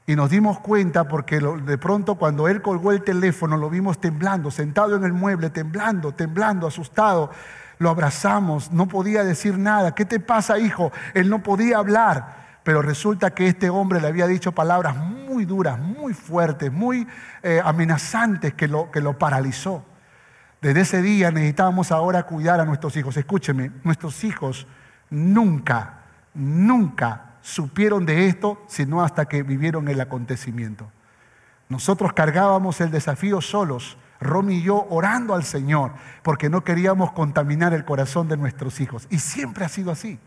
Y 0.06 0.16
nos 0.16 0.30
dimos 0.30 0.58
cuenta 0.58 1.06
porque 1.06 1.38
de 1.38 1.78
pronto 1.78 2.16
cuando 2.16 2.48
él 2.48 2.60
colgó 2.60 2.90
el 2.90 3.02
teléfono 3.02 3.56
lo 3.56 3.70
vimos 3.70 4.00
temblando, 4.00 4.50
sentado 4.50 4.96
en 4.96 5.04
el 5.04 5.12
mueble, 5.12 5.50
temblando, 5.50 6.12
temblando, 6.12 6.66
asustado. 6.66 7.30
Lo 7.78 7.90
abrazamos, 7.90 8.72
no 8.72 8.88
podía 8.88 9.22
decir 9.22 9.58
nada. 9.58 9.94
¿Qué 9.94 10.04
te 10.04 10.18
pasa, 10.18 10.58
hijo? 10.58 10.92
Él 11.14 11.28
no 11.28 11.42
podía 11.42 11.78
hablar. 11.78 12.42
Pero 12.64 12.82
resulta 12.82 13.30
que 13.30 13.48
este 13.48 13.70
hombre 13.70 14.00
le 14.00 14.08
había 14.08 14.26
dicho 14.26 14.52
palabras 14.52 14.96
muy 14.96 15.44
duras, 15.44 15.78
muy 15.78 16.14
fuertes, 16.14 16.70
muy 16.70 17.06
eh, 17.42 17.60
amenazantes 17.64 18.54
que 18.54 18.68
lo, 18.68 18.90
que 18.90 19.00
lo 19.00 19.18
paralizó. 19.18 19.84
Desde 20.60 20.82
ese 20.82 21.02
día 21.02 21.32
necesitábamos 21.32 21.90
ahora 21.90 22.22
cuidar 22.24 22.60
a 22.60 22.64
nuestros 22.64 22.96
hijos. 22.96 23.16
Escúcheme, 23.16 23.72
nuestros 23.82 24.22
hijos 24.22 24.66
nunca, 25.10 26.02
nunca 26.34 27.31
supieron 27.42 28.06
de 28.06 28.26
esto, 28.26 28.62
sino 28.66 29.02
hasta 29.02 29.26
que 29.26 29.42
vivieron 29.42 29.88
el 29.88 30.00
acontecimiento. 30.00 30.90
Nosotros 31.68 32.12
cargábamos 32.12 32.80
el 32.80 32.90
desafío 32.90 33.40
solos, 33.40 33.98
Romy 34.20 34.56
y 34.56 34.62
yo 34.62 34.86
orando 34.88 35.34
al 35.34 35.44
Señor, 35.44 35.92
porque 36.22 36.48
no 36.48 36.64
queríamos 36.64 37.12
contaminar 37.12 37.74
el 37.74 37.84
corazón 37.84 38.28
de 38.28 38.36
nuestros 38.36 38.80
hijos. 38.80 39.06
Y 39.10 39.18
siempre 39.18 39.64
ha 39.64 39.68
sido 39.68 39.90
así. 39.90 40.18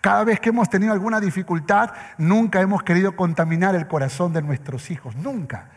Cada 0.00 0.24
vez 0.24 0.40
que 0.40 0.50
hemos 0.50 0.70
tenido 0.70 0.92
alguna 0.92 1.20
dificultad, 1.20 1.90
nunca 2.16 2.60
hemos 2.60 2.82
querido 2.82 3.16
contaminar 3.16 3.74
el 3.74 3.88
corazón 3.88 4.32
de 4.32 4.42
nuestros 4.42 4.90
hijos, 4.90 5.16
nunca. 5.16 5.70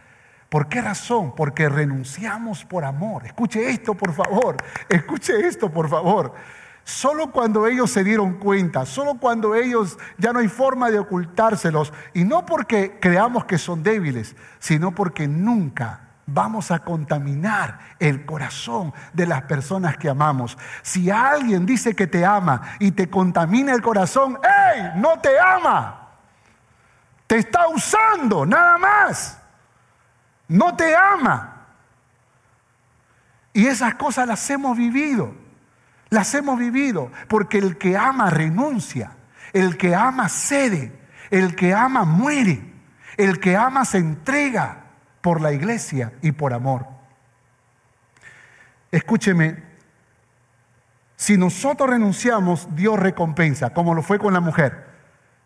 ¿Por 0.50 0.70
qué 0.70 0.82
razón? 0.82 1.34
Porque 1.36 1.68
renunciamos 1.68 2.64
por 2.64 2.86
amor. 2.86 3.26
Escuche 3.26 3.70
esto, 3.70 3.96
por 3.96 4.14
favor. 4.14 4.58
Escuche 4.88 5.48
esto, 5.48 5.72
por 5.72 5.90
favor. 5.90 6.34
Solo 6.84 7.32
cuando 7.32 7.66
ellos 7.66 7.92
se 7.92 8.04
dieron 8.04 8.34
cuenta, 8.34 8.86
solo 8.86 9.16
cuando 9.16 9.56
ellos 9.56 9.98
ya 10.18 10.34
no 10.34 10.40
hay 10.40 10.50
forma 10.50 10.92
de 10.92 11.00
ocultárselos, 11.00 11.94
y 12.14 12.26
no 12.26 12.46
porque 12.46 13.00
creamos 13.00 13.46
que 13.46 13.58
son 13.58 13.84
débiles, 13.84 14.36
sino 14.60 14.92
porque 14.92 15.28
nunca 15.28 16.02
vamos 16.26 16.72
a 16.72 16.80
contaminar 16.80 17.80
el 18.00 18.26
corazón 18.26 18.94
de 19.14 19.26
las 19.26 19.44
personas 19.44 19.98
que 19.98 20.10
amamos. 20.10 20.58
Si 20.82 21.10
alguien 21.10 21.66
dice 21.66 21.96
que 21.96 22.08
te 22.08 22.26
ama 22.26 22.62
y 22.80 22.92
te 22.92 23.10
contamina 23.10 23.74
el 23.74 23.82
corazón, 23.82 24.38
¡hey! 24.44 24.92
No 24.96 25.20
te 25.20 25.40
ama. 25.40 26.10
Te 27.28 27.38
está 27.38 27.68
usando, 27.70 28.46
nada 28.46 28.78
más. 28.78 29.40
No 30.50 30.76
te 30.76 30.96
ama. 30.96 31.66
Y 33.54 33.68
esas 33.68 33.96
cosas 33.96 34.28
las 34.28 34.50
hemos 34.50 34.78
vivido. 34.78 35.43
Las 36.14 36.32
hemos 36.36 36.60
vivido 36.60 37.12
porque 37.28 37.58
el 37.58 37.76
que 37.80 37.98
ama 37.98 38.30
renuncia, 38.30 39.14
el 39.52 39.78
que 39.78 39.96
ama 39.96 40.30
cede, 40.30 40.92
el 41.32 41.56
que 41.56 41.74
ama 41.74 42.06
muere, 42.06 42.62
el 43.18 43.40
que 43.40 43.58
ama 43.58 43.84
se 43.84 43.98
entrega 43.98 44.84
por 45.22 45.42
la 45.42 45.54
iglesia 45.54 46.14
y 46.22 46.32
por 46.32 46.54
amor. 46.54 46.86
Escúcheme, 48.92 49.64
si 51.16 51.36
nosotros 51.36 51.90
renunciamos, 51.90 52.68
Dios 52.76 53.00
recompensa, 53.00 53.72
como 53.72 53.96
lo 53.96 54.04
fue 54.04 54.20
con 54.20 54.34
la 54.34 54.40
mujer. 54.40 54.86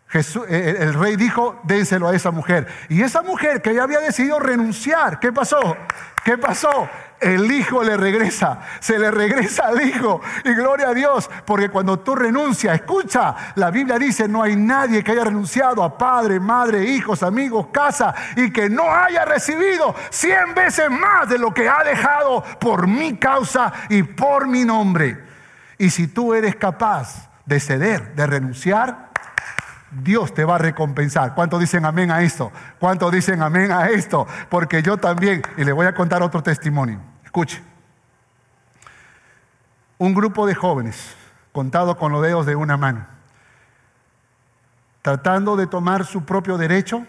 Jesús, 0.06 0.44
eh, 0.50 0.76
el 0.80 0.92
rey 0.92 1.16
dijo, 1.16 1.58
dénselo 1.62 2.08
a 2.08 2.14
esa 2.14 2.30
mujer. 2.30 2.68
Y 2.90 3.00
esa 3.00 3.22
mujer 3.22 3.62
que 3.62 3.74
ya 3.74 3.84
había 3.84 4.00
decidido 4.00 4.38
renunciar, 4.38 5.18
¿qué 5.18 5.32
pasó? 5.32 5.78
¿Qué 6.24 6.36
pasó? 6.36 6.90
El 7.20 7.50
hijo 7.50 7.82
le 7.82 7.96
regresa, 7.96 8.60
se 8.80 8.98
le 8.98 9.10
regresa 9.10 9.68
al 9.68 9.82
hijo. 9.82 10.20
Y 10.44 10.52
gloria 10.54 10.88
a 10.88 10.94
Dios, 10.94 11.28
porque 11.44 11.68
cuando 11.68 11.98
tú 12.00 12.14
renuncias, 12.14 12.74
escucha, 12.74 13.34
la 13.56 13.70
Biblia 13.70 13.98
dice, 13.98 14.28
no 14.28 14.42
hay 14.42 14.56
nadie 14.56 15.02
que 15.02 15.12
haya 15.12 15.24
renunciado 15.24 15.82
a 15.82 15.96
padre, 15.96 16.40
madre, 16.40 16.84
hijos, 16.84 17.22
amigos, 17.22 17.68
casa, 17.72 18.14
y 18.36 18.50
que 18.52 18.68
no 18.68 18.92
haya 18.92 19.24
recibido 19.24 19.94
cien 20.10 20.54
veces 20.54 20.90
más 20.90 21.28
de 21.28 21.38
lo 21.38 21.52
que 21.52 21.68
ha 21.68 21.82
dejado 21.84 22.42
por 22.60 22.86
mi 22.86 23.16
causa 23.16 23.72
y 23.88 24.02
por 24.02 24.46
mi 24.46 24.64
nombre. 24.64 25.24
Y 25.78 25.90
si 25.90 26.08
tú 26.08 26.34
eres 26.34 26.56
capaz 26.56 27.28
de 27.46 27.60
ceder, 27.60 28.14
de 28.14 28.26
renunciar, 28.26 29.07
Dios 29.90 30.34
te 30.34 30.44
va 30.44 30.56
a 30.56 30.58
recompensar. 30.58 31.34
¿Cuántos 31.34 31.60
dicen 31.60 31.84
amén 31.84 32.10
a 32.10 32.22
esto? 32.22 32.52
¿Cuántos 32.78 33.10
dicen 33.12 33.42
amén 33.42 33.72
a 33.72 33.88
esto? 33.88 34.26
Porque 34.48 34.82
yo 34.82 34.98
también, 34.98 35.42
y 35.56 35.64
le 35.64 35.72
voy 35.72 35.86
a 35.86 35.94
contar 35.94 36.22
otro 36.22 36.42
testimonio. 36.42 37.00
Escuche. 37.24 37.62
Un 39.96 40.14
grupo 40.14 40.46
de 40.46 40.54
jóvenes, 40.54 41.16
contado 41.52 41.96
con 41.96 42.12
los 42.12 42.22
dedos 42.22 42.46
de 42.46 42.54
una 42.54 42.76
mano, 42.76 43.06
tratando 45.02 45.56
de 45.56 45.66
tomar 45.66 46.04
su 46.04 46.24
propio 46.24 46.58
derecho, 46.58 47.06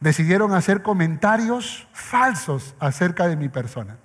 decidieron 0.00 0.52
hacer 0.52 0.82
comentarios 0.82 1.88
falsos 1.92 2.74
acerca 2.78 3.26
de 3.26 3.36
mi 3.36 3.48
persona. 3.48 3.96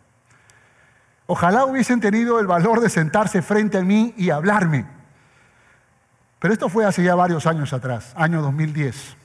Ojalá 1.27 1.65
hubiesen 1.65 1.99
tenido 1.99 2.39
el 2.39 2.47
valor 2.47 2.79
de 2.79 2.89
sentarse 2.89 3.41
frente 3.41 3.77
a 3.77 3.81
mí 3.81 4.13
y 4.17 4.29
hablarme 4.31 4.98
pero 6.39 6.53
esto 6.53 6.69
fue 6.69 6.85
hace 6.85 7.03
ya 7.03 7.15
varios 7.15 7.45
años 7.45 7.73
atrás, 7.73 8.13
año 8.15 8.41
2010. 8.41 9.17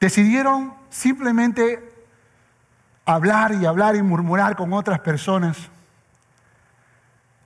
Decidieron 0.00 0.74
simplemente 0.88 1.92
hablar 3.04 3.52
y 3.54 3.66
hablar 3.66 3.96
y 3.96 4.02
murmurar 4.02 4.56
con 4.56 4.72
otras 4.72 5.00
personas. 5.00 5.56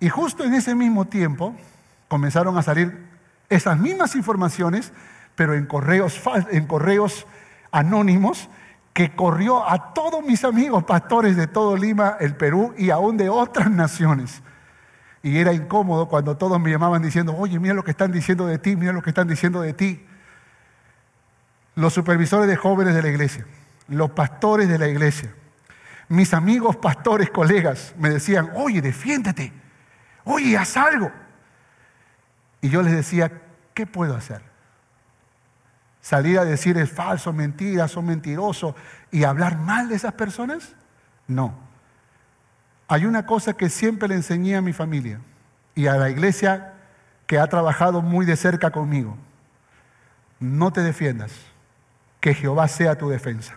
Y 0.01 0.09
justo 0.09 0.45
en 0.45 0.55
ese 0.55 0.75
mismo 0.75 1.05
tiempo 1.05 1.55
comenzaron 2.09 2.57
a 2.57 2.63
salir 2.63 3.07
esas 3.49 3.79
mismas 3.79 4.15
informaciones, 4.15 4.93
pero 5.35 5.55
en 5.55 5.67
correos, 5.67 6.21
en 6.51 6.67
correos 6.67 7.27
anónimos, 7.71 8.49
que 8.93 9.15
corrió 9.15 9.69
a 9.69 9.93
todos 9.93 10.25
mis 10.25 10.45
amigos 10.45 10.85
pastores 10.85 11.37
de 11.37 11.49
todo 11.49 11.77
Lima, 11.77 12.17
el 12.21 12.37
Perú 12.37 12.73
y 12.79 12.91
aún 12.91 13.17
de 13.17 13.29
otras 13.29 13.69
naciones. 13.69 14.41
Y 15.25 15.39
era 15.39 15.55
incómodo 15.55 16.07
cuando 16.07 16.37
todos 16.37 16.61
me 16.61 16.71
llamaban 16.71 17.01
diciendo, 17.01 17.35
oye, 17.35 17.59
mira 17.59 17.73
lo 17.73 17.83
que 17.83 17.93
están 17.93 18.13
diciendo 18.13 18.47
de 18.47 18.59
ti, 18.59 18.77
mira 18.77 18.93
lo 18.93 19.01
que 19.01 19.09
están 19.09 19.27
diciendo 19.27 19.63
de 19.63 19.73
ti. 19.73 20.07
Los 21.77 21.95
supervisores 21.95 22.47
de 22.47 22.57
jóvenes 22.57 22.95
de 22.95 23.01
la 23.01 23.09
iglesia, 23.09 23.47
los 23.89 24.11
pastores 24.11 24.69
de 24.69 24.79
la 24.79 24.87
iglesia, 24.87 25.35
mis 26.09 26.35
amigos 26.35 26.77
pastores, 26.77 27.31
colegas, 27.31 27.95
me 27.97 28.11
decían, 28.11 28.51
oye, 28.55 28.83
defiéndete, 28.83 29.51
oye, 30.25 30.59
haz 30.59 30.77
algo. 30.77 31.11
Y 32.61 32.69
yo 32.69 32.83
les 32.83 32.93
decía, 32.93 33.33
¿qué 33.73 33.87
puedo 33.87 34.15
hacer? 34.15 34.43
¿Salir 36.03 36.39
a 36.39 36.45
decir 36.45 36.77
es 36.77 36.91
falso, 36.91 37.33
mentira, 37.33 37.89
son 37.89 38.05
mentirosos 38.05 38.75
y 39.11 39.25
hablar 39.25 39.57
mal 39.57 39.89
de 39.89 39.95
esas 39.95 40.13
personas? 40.13 40.75
No. 41.27 41.63
Hay 42.88 43.07
una 43.07 43.27
cosa 43.27 43.55
que 43.55 43.70
siempre 43.70 44.09
le 44.09 44.16
enseñé 44.16 44.57
a 44.57 44.61
mi 44.61 44.73
familia 44.73 45.20
y 45.75 45.87
a 45.87 45.97
la 45.97 46.11
iglesia 46.11 46.75
que 47.27 47.38
ha 47.38 47.47
trabajado 47.47 48.03
muy 48.03 48.27
de 48.27 48.37
cerca 48.37 48.70
conmigo. 48.70 49.16
No 50.38 50.73
te 50.73 50.83
defiendas, 50.83 51.33
que 52.20 52.35
Jehová 52.35 52.68
sea 52.68 52.99
tu 52.99 53.09
defensa. 53.09 53.57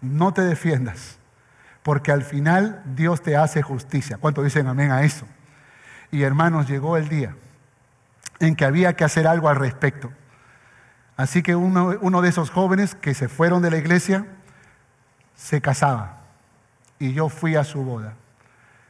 No 0.00 0.32
te 0.32 0.42
defiendas, 0.42 1.18
porque 1.82 2.10
al 2.10 2.22
final 2.22 2.82
Dios 2.96 3.22
te 3.22 3.36
hace 3.36 3.62
justicia. 3.62 4.18
¿Cuánto 4.18 4.42
dicen 4.42 4.66
amén 4.66 4.90
a 4.90 5.02
eso? 5.02 5.26
Y 6.10 6.22
hermanos, 6.22 6.68
llegó 6.68 6.96
el 6.96 7.08
día 7.08 7.36
en 8.40 8.56
que 8.56 8.64
había 8.64 8.96
que 8.96 9.04
hacer 9.04 9.26
algo 9.26 9.48
al 9.48 9.56
respecto. 9.56 10.10
Así 11.16 11.42
que 11.42 11.54
uno, 11.54 11.98
uno 12.00 12.22
de 12.22 12.30
esos 12.30 12.50
jóvenes 12.50 12.94
que 12.94 13.14
se 13.14 13.28
fueron 13.28 13.62
de 13.62 13.70
la 13.70 13.76
iglesia 13.76 14.26
se 15.36 15.60
casaba 15.60 16.19
y 17.00 17.12
yo 17.12 17.28
fui 17.28 17.56
a 17.56 17.64
su 17.64 17.82
boda. 17.82 18.14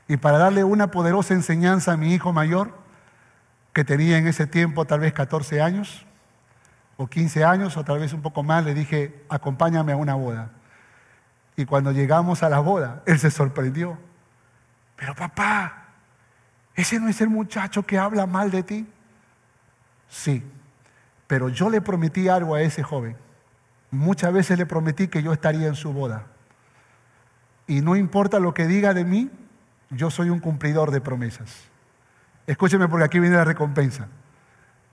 Y 0.09 0.19
para 0.19 0.37
darle 0.37 0.65
una 0.65 0.91
poderosa 0.91 1.33
enseñanza 1.33 1.93
a 1.93 1.97
mi 1.97 2.13
hijo 2.13 2.33
mayor, 2.35 2.77
que 3.73 3.85
tenía 3.85 4.19
en 4.19 4.27
ese 4.27 4.47
tiempo 4.47 4.85
tal 4.85 5.01
vez 5.01 5.13
14 5.15 5.63
años, 5.63 6.05
o 6.97 7.07
15 7.07 7.45
años, 7.45 7.77
o 7.77 7.85
tal 7.85 8.01
vez 8.01 8.13
un 8.13 8.21
poco 8.21 8.43
más, 8.43 8.65
le 8.65 8.75
dije, 8.75 9.25
acompáñame 9.29 9.93
a 9.93 9.97
una 9.97 10.17
boda. 10.17 10.51
Y 11.57 11.65
cuando 11.65 11.93
llegamos 11.93 12.43
a 12.43 12.49
la 12.49 12.59
boda, 12.59 13.03
él 13.07 13.19
se 13.19 13.31
sorprendió. 13.31 13.97
Pero 14.97 15.15
papá, 15.15 15.85
¿ese 16.75 16.99
no 16.99 17.09
es 17.09 17.21
el 17.21 17.29
muchacho 17.29 17.87
que 17.87 17.97
habla 17.97 18.27
mal 18.27 18.51
de 18.51 18.65
ti? 18.65 18.89
Sí, 20.09 20.43
pero 21.29 21.49
yo 21.49 21.71
le 21.71 21.81
prometí 21.81 22.29
algo 22.29 22.57
a 22.57 22.63
ese 22.63 22.83
joven. 22.83 23.17
Muchas 23.93 24.33
veces 24.33 24.59
le 24.59 24.67
prometí 24.67 25.07
que 25.07 25.23
yo 25.23 25.33
estaría 25.33 25.69
en 25.69 25.77
su 25.77 25.93
boda. 25.93 26.27
Y 27.71 27.83
no 27.83 27.95
importa 27.95 28.41
lo 28.41 28.53
que 28.53 28.67
diga 28.67 28.95
de 28.95 29.05
mí, 29.05 29.31
yo 29.91 30.11
soy 30.11 30.29
un 30.29 30.41
cumplidor 30.41 30.91
de 30.91 31.01
promesas. 31.01 31.69
Escúcheme 32.49 32.89
porque 32.89 33.05
aquí 33.05 33.21
viene 33.21 33.37
la 33.37 33.45
recompensa. 33.45 34.09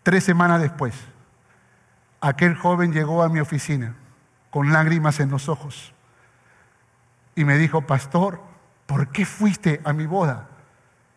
Tres 0.04 0.24
semanas 0.24 0.62
después, 0.62 0.94
aquel 2.22 2.54
joven 2.54 2.94
llegó 2.94 3.24
a 3.24 3.30
mi 3.30 3.40
oficina 3.40 3.96
con 4.52 4.72
lágrimas 4.72 5.20
en 5.20 5.32
los 5.32 5.50
ojos 5.50 5.92
y 7.34 7.46
me 7.46 7.58
dijo, 7.58 7.82
pastor, 7.88 8.42
¿por 8.86 9.08
qué 9.08 9.26
fuiste 9.26 9.82
a 9.84 9.92
mi 9.92 10.06
boda? 10.06 10.48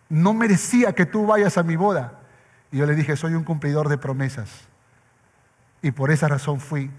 No 0.08 0.32
merecía 0.32 0.94
que 0.94 1.04
tú 1.04 1.26
vayas 1.26 1.58
a 1.58 1.62
mi 1.62 1.76
boda. 1.76 2.20
Y 2.72 2.78
yo 2.78 2.86
le 2.86 2.94
dije, 2.94 3.18
soy 3.18 3.34
un 3.34 3.44
cumplidor 3.44 3.90
de 3.90 3.98
promesas. 3.98 4.66
Y 5.82 5.90
por 5.90 6.10
esa 6.10 6.26
razón 6.26 6.58
fui. 6.58 6.90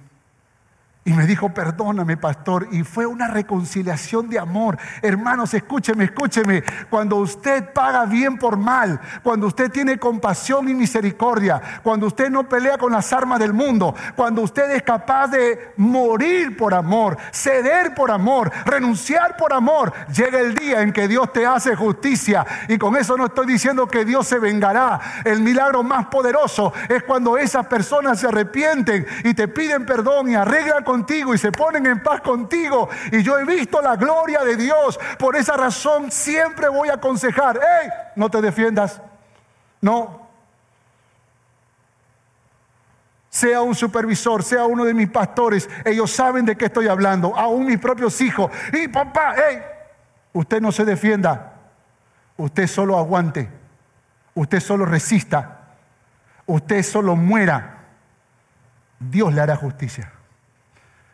Y 1.04 1.14
me 1.14 1.26
dijo, 1.26 1.50
perdóname, 1.50 2.16
pastor. 2.16 2.68
Y 2.72 2.84
fue 2.84 3.08
una 3.08 3.28
reconciliación 3.28 4.30
de 4.30 4.38
amor. 4.38 4.78
Hermanos, 5.02 5.52
escúcheme, 5.56 6.04
escúcheme. 6.04 6.64
Cuando 6.92 7.16
usted 7.16 7.74
paga 7.74 8.06
bien 8.06 8.38
por 8.38 8.56
mal, 8.56 9.02
cuando 9.24 9.48
usted 9.48 9.72
tiene 9.72 9.98
compasión 9.98 10.70
y 10.70 10.76
misericordia, 10.76 11.60
cuando 11.82 12.06
usted 12.06 12.30
no 12.30 12.48
pelea 12.48 12.78
con 12.78 12.92
las 12.92 13.12
armas 13.14 13.40
del 13.40 13.52
mundo, 13.52 13.96
cuando 14.16 14.44
usted 14.44 14.70
es 14.76 14.84
capaz 14.84 15.30
de 15.30 15.74
morir 15.76 16.56
por 16.56 16.72
amor, 16.76 17.18
ceder 17.32 17.96
por 17.96 18.12
amor, 18.12 18.52
renunciar 18.66 19.38
por 19.38 19.54
amor, 19.54 19.92
llega 20.16 20.40
el 20.40 20.54
día 20.54 20.84
en 20.84 20.94
que 20.94 21.08
Dios 21.08 21.34
te 21.34 21.48
hace 21.48 21.76
justicia. 21.76 22.46
Y 22.68 22.78
con 22.78 22.96
eso 22.96 23.18
no 23.18 23.26
estoy 23.26 23.48
diciendo 23.48 23.88
que 23.88 24.06
Dios 24.06 24.28
se 24.28 24.38
vengará. 24.38 25.00
El 25.26 25.42
milagro 25.42 25.82
más 25.82 26.06
poderoso 26.06 26.74
es 26.88 27.02
cuando 27.02 27.40
esas 27.40 27.66
personas 27.66 28.20
se 28.20 28.28
arrepienten 28.28 29.08
y 29.24 29.34
te 29.34 29.48
piden 29.48 29.84
perdón 29.84 30.30
y 30.30 30.36
arreglan 30.36 30.84
y 31.34 31.38
se 31.38 31.52
ponen 31.52 31.86
en 31.86 32.04
paz 32.04 32.22
contigo. 32.22 32.90
Y 33.12 33.24
yo 33.24 33.38
he 33.38 33.46
visto 33.46 33.82
la 33.82 33.96
gloria 33.96 34.44
de 34.44 34.56
Dios. 34.56 35.00
Por 35.18 35.36
esa 35.36 35.56
razón 35.56 36.12
siempre 36.12 36.68
voy 36.68 36.90
a 36.90 36.96
aconsejar, 36.96 37.60
hey, 37.62 37.90
no 38.16 38.30
te 38.30 38.42
defiendas. 38.42 39.02
No. 39.80 40.30
Sea 43.30 43.62
un 43.62 43.76
supervisor, 43.76 44.44
sea 44.44 44.66
uno 44.66 44.84
de 44.84 44.94
mis 44.94 45.10
pastores, 45.10 45.70
ellos 45.86 46.12
saben 46.12 46.46
de 46.46 46.58
qué 46.58 46.66
estoy 46.66 46.88
hablando, 46.88 47.36
aún 47.36 47.66
mis 47.66 47.80
propios 47.80 48.20
hijos. 48.20 48.52
Y 48.74 48.90
papá, 48.90 49.36
hey, 49.38 49.62
usted 50.34 50.62
no 50.62 50.72
se 50.72 50.84
defienda, 50.84 51.54
usted 52.36 52.68
solo 52.68 52.98
aguante, 52.98 53.50
usted 54.36 54.60
solo 54.60 54.86
resista, 54.86 55.60
usted 56.46 56.84
solo 56.84 57.16
muera. 57.16 57.78
Dios 59.00 59.34
le 59.34 59.42
hará 59.42 59.56
justicia. 59.56 60.12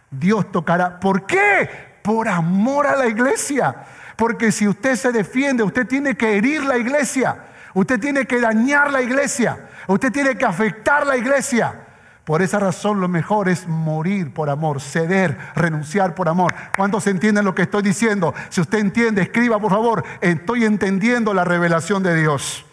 Dios 0.10 0.52
tocará. 0.52 1.00
¿Por 1.00 1.26
qué? 1.26 1.70
Por 2.02 2.28
amor 2.28 2.88
a 2.88 2.96
la 2.96 3.08
iglesia. 3.08 3.76
Porque 4.16 4.52
si 4.52 4.68
usted 4.68 4.96
se 4.96 5.12
defiende, 5.12 5.64
usted 5.64 5.88
tiene 5.88 6.16
que 6.16 6.38
herir 6.38 6.64
la 6.64 6.78
iglesia. 6.78 7.46
Usted 7.74 8.00
tiene 8.00 8.26
que 8.26 8.42
dañar 8.42 8.92
la 8.92 9.02
iglesia. 9.02 9.70
Usted 9.88 10.12
tiene 10.12 10.38
que 10.38 10.46
afectar 10.46 11.06
la 11.06 11.18
iglesia. 11.18 11.84
Por 12.28 12.42
esa 12.42 12.60
razón 12.60 13.00
lo 13.00 13.08
mejor 13.08 13.48
es 13.48 13.68
morir 13.68 14.34
por 14.34 14.50
amor, 14.50 14.82
ceder, 14.82 15.38
renunciar 15.56 16.14
por 16.14 16.28
amor. 16.28 16.54
¿Cuántos 16.76 17.08
entienden 17.08 17.46
lo 17.46 17.56
que 17.56 17.62
estoy 17.62 17.84
diciendo? 17.84 18.34
Si 18.50 18.60
usted 18.60 18.80
entiende, 18.80 19.22
escriba 19.22 19.60
por 19.60 19.72
favor, 19.72 20.04
estoy 20.20 20.66
entendiendo 20.66 21.34
la 21.34 21.46
revelación 21.46 22.04
de 22.04 22.16
Dios. 22.16 22.66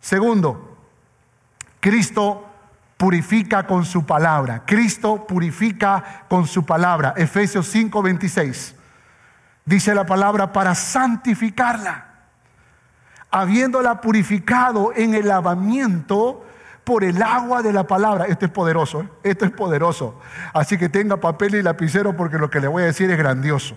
Segundo, 0.00 0.78
Cristo 1.80 2.49
purifica 3.00 3.66
con 3.66 3.86
su 3.86 4.04
palabra. 4.04 4.62
Cristo 4.66 5.26
purifica 5.26 6.26
con 6.28 6.46
su 6.46 6.66
palabra. 6.66 7.14
Efesios 7.16 7.66
5:26. 7.74 8.74
Dice 9.64 9.94
la 9.94 10.04
palabra 10.04 10.52
para 10.52 10.74
santificarla, 10.74 12.04
habiéndola 13.30 14.02
purificado 14.02 14.92
en 14.94 15.14
el 15.14 15.28
lavamiento 15.28 16.44
por 16.84 17.02
el 17.02 17.22
agua 17.22 17.62
de 17.62 17.72
la 17.72 17.86
palabra. 17.86 18.26
Esto 18.26 18.44
es 18.44 18.50
poderoso, 18.50 19.00
¿eh? 19.00 19.08
esto 19.22 19.46
es 19.46 19.50
poderoso. 19.50 20.20
Así 20.52 20.76
que 20.76 20.90
tenga 20.90 21.16
papel 21.16 21.54
y 21.54 21.62
lapicero 21.62 22.14
porque 22.14 22.36
lo 22.36 22.50
que 22.50 22.60
le 22.60 22.68
voy 22.68 22.82
a 22.82 22.86
decir 22.86 23.10
es 23.10 23.16
grandioso. 23.16 23.76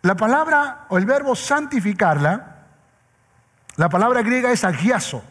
La 0.00 0.16
palabra 0.16 0.86
o 0.88 0.96
el 0.96 1.04
verbo 1.04 1.36
santificarla, 1.36 2.62
la 3.76 3.90
palabra 3.90 4.22
griega 4.22 4.52
es 4.52 4.64
agiazo 4.64 5.22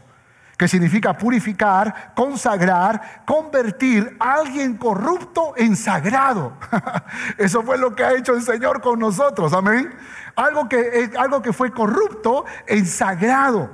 que 0.57 0.67
significa 0.67 1.17
purificar, 1.17 2.13
consagrar, 2.15 3.23
convertir 3.25 4.15
a 4.19 4.35
alguien 4.35 4.77
corrupto 4.77 5.53
en 5.57 5.75
sagrado. 5.75 6.53
Eso 7.37 7.61
fue 7.63 7.77
lo 7.77 7.93
que 7.93 8.03
ha 8.03 8.13
hecho 8.13 8.33
el 8.33 8.41
Señor 8.41 8.81
con 8.81 8.99
nosotros, 8.99 9.51
amén. 9.53 9.93
Algo 10.35 10.69
que, 10.69 11.11
algo 11.17 11.41
que 11.41 11.51
fue 11.51 11.71
corrupto 11.71 12.45
en 12.67 12.85
sagrado. 12.85 13.69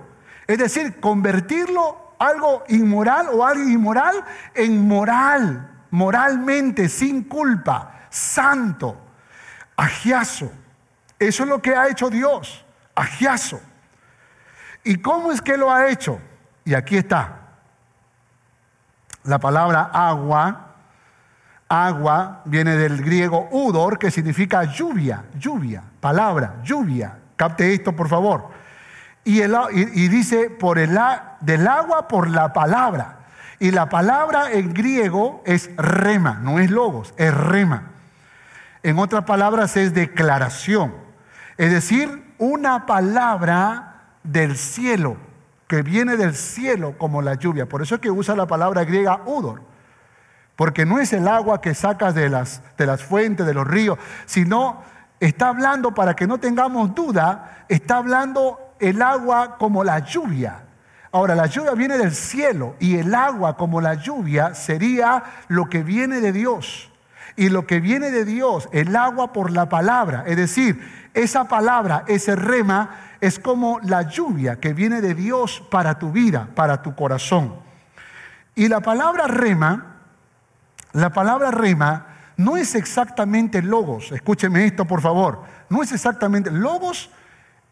Es 0.48 0.58
decir, 0.58 1.00
convertirlo 1.00 2.16
algo 2.18 2.64
inmoral 2.68 3.30
o 3.32 3.46
algo 3.46 3.64
inmoral 3.64 4.24
en 4.54 4.88
moral, 4.88 5.86
moralmente, 5.92 6.90
sin 6.90 7.24
culpa, 7.24 8.08
santo, 8.10 8.98
agiazo. 9.76 10.52
Eso 11.18 11.44
es 11.44 11.50
lo 11.50 11.62
que 11.62 11.76
ha 11.76 11.88
hecho 11.88 12.10
Dios, 12.10 12.66
agiazo. 12.96 13.60
¿Y 14.84 14.98
cómo 14.98 15.32
es 15.32 15.42
que 15.42 15.58
lo 15.58 15.72
ha 15.72 15.90
hecho? 15.90 16.20
Y 16.66 16.74
aquí 16.74 16.98
está. 16.98 17.38
La 19.24 19.40
palabra 19.40 19.90
agua, 19.94 20.68
agua 21.70 22.42
viene 22.46 22.76
del 22.76 23.02
griego 23.04 23.48
udor, 23.52 24.00
que 24.00 24.12
significa 24.12 24.64
lluvia, 24.64 25.26
lluvia, 25.38 25.84
palabra, 26.00 26.56
lluvia. 26.64 27.18
Capte 27.36 27.74
esto, 27.74 27.96
por 27.96 28.08
favor. 28.08 28.50
Y, 29.24 29.42
y, 29.42 30.08
dice, 30.08 30.50
por 30.50 30.80
el, 30.80 30.98
del 31.42 31.68
agua 31.68 32.08
por 32.08 32.30
la 32.30 32.54
palabra. 32.54 33.20
Y 33.60 33.70
la 33.70 33.90
palabra 33.90 34.52
en 34.52 34.74
griego 34.74 35.44
es 35.46 35.70
rema, 35.78 36.40
no 36.42 36.60
es 36.60 36.72
logos, 36.72 37.14
es 37.18 37.32
rema. 37.32 37.92
En 38.82 38.98
otras 38.98 39.26
palabras 39.26 39.78
es 39.78 39.94
declaración. 39.94 40.96
Es 41.58 41.72
decir, 41.72 42.34
una 42.40 42.88
palabra 42.88 44.02
del 44.24 44.58
cielo 44.58 45.18
que 45.72 45.84
viene 45.84 46.18
del 46.18 46.36
cielo 46.36 46.98
como 46.98 47.22
la 47.22 47.36
lluvia. 47.36 47.66
Por 47.66 47.82
eso 47.82 47.96
es 47.96 48.02
que 48.02 48.12
usa 48.12 48.36
la 48.36 48.46
palabra 48.46 48.84
griega 48.84 49.22
udor. 49.26 49.62
Porque 50.58 50.86
no 50.86 51.00
es 51.00 51.14
el 51.14 51.30
agua 51.30 51.62
que 51.62 51.74
sacas 51.74 52.14
de 52.14 52.28
las, 52.28 52.62
de 52.78 52.86
las 52.86 53.02
fuentes, 53.02 53.46
de 53.46 53.54
los 53.54 53.66
ríos, 53.66 53.98
sino 54.26 54.84
está 55.22 55.48
hablando, 55.48 55.96
para 55.96 56.14
que 56.14 56.28
no 56.28 56.40
tengamos 56.40 56.94
duda, 56.94 57.64
está 57.70 57.96
hablando 57.96 58.60
el 58.82 59.02
agua 59.02 59.58
como 59.58 59.86
la 59.86 60.00
lluvia. 60.00 60.66
Ahora, 61.14 61.36
la 61.36 61.46
lluvia 61.46 61.72
viene 61.72 61.98
del 61.98 62.12
cielo 62.12 62.76
y 62.78 62.98
el 62.98 63.16
agua 63.16 63.56
como 63.56 63.80
la 63.80 63.94
lluvia 63.94 64.54
sería 64.54 65.24
lo 65.48 65.70
que 65.70 65.84
viene 65.84 66.20
de 66.20 66.34
Dios. 66.34 66.92
Y 67.38 67.48
lo 67.48 67.66
que 67.66 67.80
viene 67.80 68.12
de 68.12 68.26
Dios, 68.26 68.68
el 68.74 68.94
agua 68.94 69.32
por 69.32 69.52
la 69.52 69.70
palabra, 69.70 70.26
es 70.28 70.36
decir, 70.36 70.82
esa 71.14 71.46
palabra, 71.46 72.04
ese 72.08 72.36
rema, 72.36 73.11
es 73.22 73.40
como 73.40 73.80
la 73.84 74.02
lluvia 74.10 74.60
que 74.60 74.74
viene 74.74 75.00
de 75.00 75.14
Dios 75.14 75.64
para 75.72 75.98
tu 75.98 76.12
vida, 76.12 76.50
para 76.56 76.82
tu 76.82 76.96
corazón. 76.96 77.56
Y 78.56 78.68
la 78.68 78.82
palabra 78.82 79.28
rema, 79.28 79.98
la 80.92 81.12
palabra 81.12 81.52
rema 81.52 82.08
no 82.36 82.58
es 82.58 82.76
exactamente 82.76 83.62
logos. 83.62 84.12
Escúcheme 84.12 84.66
esto, 84.66 84.86
por 84.86 85.02
favor. 85.02 85.44
No 85.70 85.82
es 85.84 85.92
exactamente 85.92 86.52
logos 86.52 87.12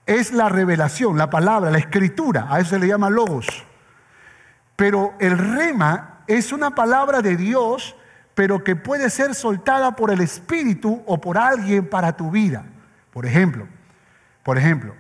es 0.10 0.34
la 0.34 0.50
revelación, 0.50 1.20
la 1.20 1.30
palabra, 1.30 1.70
la 1.70 1.78
escritura, 1.78 2.48
a 2.50 2.60
eso 2.60 2.72
se 2.72 2.80
le 2.80 2.88
llama 2.88 3.12
logos. 3.12 3.46
Pero 4.76 5.14
el 5.20 5.38
rema 5.38 6.22
es 6.26 6.52
una 6.52 6.74
palabra 6.74 7.22
de 7.22 7.38
Dios, 7.38 7.96
pero 8.34 8.64
que 8.64 8.76
puede 8.76 9.12
ser 9.12 9.36
soltada 9.36 9.96
por 9.96 10.10
el 10.10 10.22
Espíritu 10.22 11.04
o 11.06 11.22
por 11.22 11.38
alguien 11.38 11.88
para 11.88 12.18
tu 12.18 12.32
vida. 12.32 12.66
Por 13.12 13.28
ejemplo, 13.28 13.68
por 14.42 14.58
ejemplo, 14.58 14.96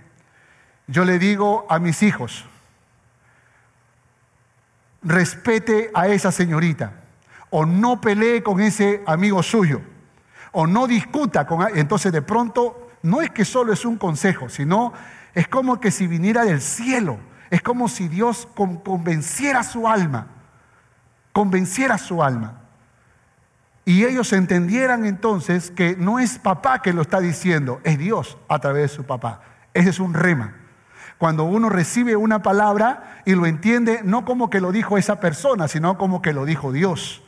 yo 0.89 1.05
le 1.05 1.19
digo 1.19 1.67
a 1.69 1.77
mis 1.77 2.01
hijos, 2.01 2.45
respete 5.03 5.91
a 5.93 6.07
esa 6.07 6.31
señorita, 6.31 6.93
o 7.51 7.65
no 7.65 8.01
pelee 8.01 8.41
con 8.41 8.59
ese 8.59 9.03
amigo 9.05 9.43
suyo, 9.43 9.81
o 10.51 10.65
no 10.65 10.87
discuta 10.87 11.45
con... 11.45 11.77
Entonces 11.77 12.11
de 12.11 12.23
pronto 12.23 12.89
no 13.03 13.21
es 13.21 13.29
que 13.29 13.45
solo 13.45 13.71
es 13.71 13.85
un 13.85 13.97
consejo, 13.97 14.49
sino 14.49 14.91
es 15.35 15.47
como 15.47 15.79
que 15.79 15.91
si 15.91 16.07
viniera 16.07 16.43
del 16.43 16.59
cielo, 16.59 17.19
es 17.51 17.61
como 17.61 17.87
si 17.87 18.07
Dios 18.07 18.47
convenciera 18.55 19.61
su 19.61 19.87
alma, 19.87 20.25
convenciera 21.33 21.99
su 21.99 22.23
alma. 22.23 22.61
Y 23.85 24.05
ellos 24.05 24.33
entendieran 24.33 25.05
entonces 25.05 25.69
que 25.69 25.95
no 25.95 26.17
es 26.17 26.39
papá 26.39 26.81
que 26.81 26.93
lo 26.93 27.03
está 27.03 27.19
diciendo, 27.19 27.79
es 27.83 27.99
Dios 27.99 28.39
a 28.47 28.57
través 28.57 28.89
de 28.89 28.95
su 28.95 29.03
papá. 29.03 29.41
Ese 29.75 29.91
es 29.91 29.99
un 29.99 30.15
rema 30.15 30.58
cuando 31.19 31.43
uno 31.43 31.69
recibe 31.69 32.15
una 32.15 32.41
palabra 32.41 33.21
y 33.25 33.35
lo 33.35 33.45
entiende 33.45 33.99
no 34.03 34.23
como 34.23 34.49
que 34.49 34.61
lo 34.61 34.71
dijo 34.71 34.97
esa 34.97 35.19
persona, 35.19 35.67
sino 35.67 35.97
como 35.97 36.21
que 36.21 36.31
lo 36.31 36.45
dijo 36.45 36.71
Dios. 36.71 37.21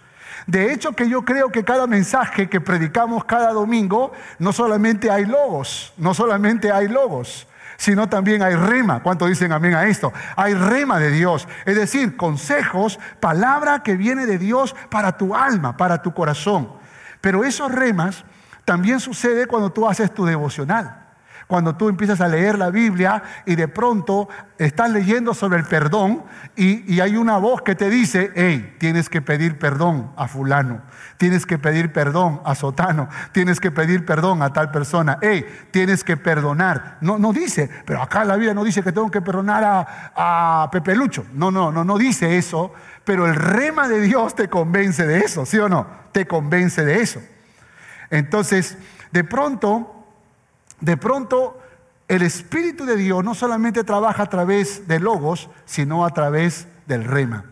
De 0.48 0.72
hecho 0.72 0.94
que 0.94 1.10
yo 1.10 1.26
creo 1.26 1.50
que 1.52 1.66
cada 1.66 1.88
mensaje 1.88 2.50
que 2.50 2.62
predicamos 2.62 3.26
cada 3.26 3.52
domingo, 3.52 4.14
no 4.40 4.54
solamente 4.54 5.12
hay 5.12 5.26
logos, 5.26 5.94
no 5.98 6.14
solamente 6.14 6.72
hay 6.72 6.88
logos, 6.88 7.48
sino 7.76 8.08
también 8.08 8.42
hay 8.42 8.56
rema. 8.56 9.04
¿Cuánto 9.04 9.26
dicen 9.26 9.52
amén 9.52 9.76
a 9.76 9.86
esto? 9.86 10.14
Hay 10.38 10.54
rema 10.54 10.98
de 10.98 11.12
Dios, 11.12 11.46
es 11.66 11.76
decir, 11.76 12.16
consejos, 12.16 12.98
palabra 13.20 13.84
que 13.84 13.98
viene 13.98 14.26
de 14.26 14.38
Dios 14.38 14.74
para 14.90 15.18
tu 15.18 15.36
alma, 15.36 15.76
para 15.76 16.02
tu 16.02 16.14
corazón. 16.14 16.72
Pero 17.20 17.44
esos 17.44 17.70
remas 17.70 18.24
también 18.64 19.02
sucede 19.02 19.48
cuando 19.48 19.74
tú 19.74 19.86
haces 19.86 20.14
tu 20.14 20.26
devocional. 20.26 21.01
Cuando 21.52 21.76
tú 21.76 21.90
empiezas 21.90 22.22
a 22.22 22.30
leer 22.30 22.58
la 22.58 22.70
Biblia 22.70 23.22
y 23.46 23.58
de 23.58 23.68
pronto 23.68 24.30
estás 24.58 24.90
leyendo 24.90 25.34
sobre 25.34 25.60
el 25.60 25.66
perdón 25.66 26.24
y, 26.56 27.02
hay 27.02 27.18
una 27.18 27.36
voz 27.40 27.62
que 27.62 27.76
te 27.76 27.90
dice, 27.90 28.32
hey, 28.36 28.78
tienes 28.80 29.10
que 29.10 29.22
pedir 29.22 29.60
perdón 29.60 30.14
a 30.16 30.30
fulano, 30.30 30.82
tienes 31.18 31.46
que 31.46 31.60
pedir 31.60 31.92
perdón 31.92 32.40
a 32.46 32.56
Sotano, 32.56 33.10
tienes 33.34 33.60
que 33.60 33.70
pedir 33.70 34.06
perdón 34.06 34.42
a 34.44 34.54
tal 34.54 34.72
persona, 34.72 35.18
hey, 35.22 35.46
tienes 35.72 36.06
que 36.06 36.16
perdonar. 36.16 37.00
No, 37.02 37.18
no 37.18 37.34
dice, 37.34 37.70
pero 37.86 38.02
acá 38.02 38.24
la 38.24 38.38
Biblia 38.38 38.54
no 38.54 38.64
dice 38.64 38.82
que 38.82 38.94
tengo 38.94 39.12
que 39.12 39.20
perdonar 39.20 39.62
a, 39.66 40.64
a 40.64 40.72
Pepe 40.72 40.96
Lucho. 40.96 41.26
No, 41.34 41.52
no, 41.52 41.70
no, 41.70 41.84
no 41.84 41.98
dice 41.98 42.38
eso, 42.38 42.74
pero 43.04 43.28
el 43.28 43.36
rema 43.36 43.90
de 43.90 44.00
Dios 44.00 44.36
te 44.36 44.48
convence 44.48 45.06
de 45.06 45.20
eso, 45.20 45.46
¿sí 45.46 45.58
o 45.58 45.68
no? 45.68 45.86
Te 46.14 46.26
convence 46.26 46.86
de 46.86 47.02
eso. 47.02 47.22
Entonces, 48.10 48.78
de 49.12 49.26
pronto, 49.26 50.01
de 50.82 50.98
pronto, 50.98 51.60
el 52.08 52.24
Espíritu 52.24 52.86
de 52.86 52.98
Dios 52.98 53.24
no 53.24 53.34
solamente 53.34 53.84
trabaja 53.84 54.24
a 54.24 54.30
través 54.30 54.88
de 54.88 55.00
logos, 55.00 55.50
sino 55.66 56.06
a 56.06 56.10
través 56.10 56.68
del 56.88 57.06
rema. 57.06 57.46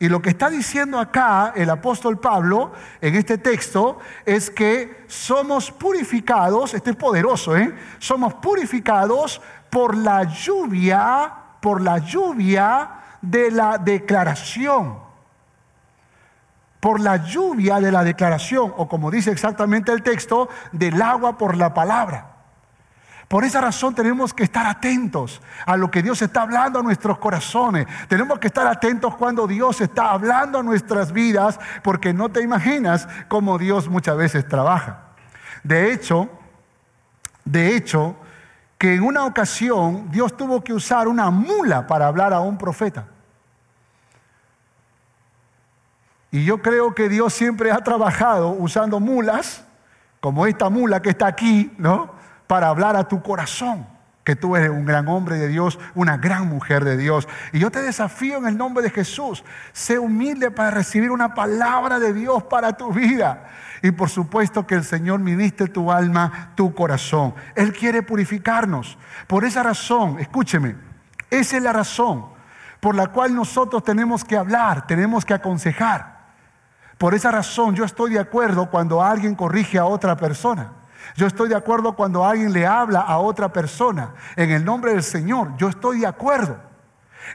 Y 0.00 0.08
lo 0.08 0.22
que 0.22 0.30
está 0.30 0.48
diciendo 0.48 0.98
acá 0.98 1.52
el 1.56 1.68
apóstol 1.70 2.18
Pablo 2.18 2.72
en 3.00 3.16
este 3.16 3.36
texto 3.36 3.98
es 4.24 4.50
que 4.50 5.04
somos 5.08 5.72
purificados, 5.72 6.72
este 6.72 6.90
es 6.90 6.96
poderoso, 6.96 7.56
¿eh? 7.56 7.74
Somos 7.98 8.34
purificados 8.34 9.42
por 9.70 9.96
la 9.96 10.22
lluvia, 10.24 11.32
por 11.60 11.82
la 11.82 11.98
lluvia 11.98 12.90
de 13.20 13.50
la 13.50 13.76
declaración 13.76 15.08
por 16.80 17.00
la 17.00 17.16
lluvia 17.16 17.80
de 17.80 17.90
la 17.90 18.04
declaración, 18.04 18.72
o 18.76 18.88
como 18.88 19.10
dice 19.10 19.30
exactamente 19.30 19.92
el 19.92 20.02
texto, 20.02 20.48
del 20.72 21.02
agua 21.02 21.36
por 21.36 21.56
la 21.56 21.74
palabra. 21.74 22.37
Por 23.28 23.44
esa 23.44 23.60
razón 23.60 23.94
tenemos 23.94 24.32
que 24.32 24.42
estar 24.42 24.66
atentos 24.66 25.42
a 25.66 25.76
lo 25.76 25.90
que 25.90 26.02
Dios 26.02 26.22
está 26.22 26.42
hablando 26.42 26.80
a 26.80 26.82
nuestros 26.82 27.18
corazones. 27.18 27.86
Tenemos 28.08 28.38
que 28.38 28.46
estar 28.46 28.66
atentos 28.66 29.14
cuando 29.16 29.46
Dios 29.46 29.82
está 29.82 30.12
hablando 30.12 30.58
a 30.58 30.62
nuestras 30.62 31.12
vidas, 31.12 31.60
porque 31.82 32.14
no 32.14 32.30
te 32.30 32.40
imaginas 32.40 33.06
cómo 33.28 33.58
Dios 33.58 33.88
muchas 33.88 34.16
veces 34.16 34.48
trabaja. 34.48 35.00
De 35.62 35.92
hecho, 35.92 36.30
de 37.44 37.76
hecho, 37.76 38.16
que 38.78 38.94
en 38.94 39.02
una 39.02 39.26
ocasión 39.26 40.10
Dios 40.10 40.34
tuvo 40.34 40.64
que 40.64 40.72
usar 40.72 41.06
una 41.06 41.30
mula 41.30 41.86
para 41.86 42.06
hablar 42.06 42.32
a 42.32 42.40
un 42.40 42.56
profeta. 42.56 43.08
Y 46.30 46.44
yo 46.44 46.62
creo 46.62 46.94
que 46.94 47.10
Dios 47.10 47.34
siempre 47.34 47.72
ha 47.72 47.78
trabajado 47.78 48.50
usando 48.50 49.00
mulas, 49.00 49.64
como 50.20 50.46
esta 50.46 50.70
mula 50.70 51.02
que 51.02 51.10
está 51.10 51.26
aquí, 51.26 51.72
¿no? 51.76 52.17
Para 52.48 52.68
hablar 52.68 52.96
a 52.96 53.06
tu 53.06 53.22
corazón, 53.22 53.86
que 54.24 54.36
tú 54.36 54.56
eres 54.56 54.68
un 54.68 54.84
gran 54.84 55.08
hombre 55.08 55.38
de 55.38 55.48
Dios, 55.48 55.78
una 55.94 56.16
gran 56.16 56.48
mujer 56.48 56.84
de 56.84 56.96
Dios. 56.96 57.26
Y 57.52 57.60
yo 57.60 57.70
te 57.70 57.80
desafío 57.80 58.36
en 58.36 58.46
el 58.46 58.58
nombre 58.58 58.82
de 58.82 58.90
Jesús, 58.90 59.42
sé 59.72 59.98
humilde 59.98 60.50
para 60.50 60.70
recibir 60.70 61.10
una 61.10 61.32
palabra 61.32 61.98
de 61.98 62.12
Dios 62.12 62.42
para 62.42 62.76
tu 62.76 62.92
vida. 62.92 63.48
Y 63.82 63.90
por 63.92 64.10
supuesto 64.10 64.66
que 64.66 64.74
el 64.74 64.84
Señor 64.84 65.20
ministre 65.20 65.68
tu 65.68 65.90
alma, 65.90 66.52
tu 66.56 66.74
corazón. 66.74 67.34
Él 67.54 67.72
quiere 67.72 68.02
purificarnos. 68.02 68.98
Por 69.26 69.44
esa 69.44 69.62
razón, 69.62 70.18
escúcheme, 70.18 70.76
esa 71.30 71.56
es 71.56 71.62
la 71.62 71.72
razón 71.72 72.26
por 72.80 72.94
la 72.94 73.08
cual 73.08 73.34
nosotros 73.34 73.82
tenemos 73.82 74.24
que 74.24 74.36
hablar, 74.36 74.86
tenemos 74.86 75.24
que 75.24 75.34
aconsejar. 75.34 76.18
Por 76.98 77.14
esa 77.14 77.30
razón 77.30 77.74
yo 77.74 77.84
estoy 77.84 78.12
de 78.12 78.20
acuerdo 78.20 78.70
cuando 78.70 79.02
alguien 79.02 79.34
corrige 79.34 79.78
a 79.78 79.84
otra 79.84 80.16
persona. 80.16 80.72
Yo 81.16 81.26
estoy 81.26 81.48
de 81.48 81.56
acuerdo 81.56 81.94
cuando 81.94 82.24
alguien 82.24 82.52
le 82.52 82.66
habla 82.66 83.00
a 83.00 83.18
otra 83.18 83.52
persona. 83.52 84.14
En 84.36 84.50
el 84.50 84.64
nombre 84.64 84.92
del 84.92 85.02
Señor, 85.02 85.56
yo 85.56 85.68
estoy 85.68 86.00
de 86.00 86.06
acuerdo. 86.06 86.58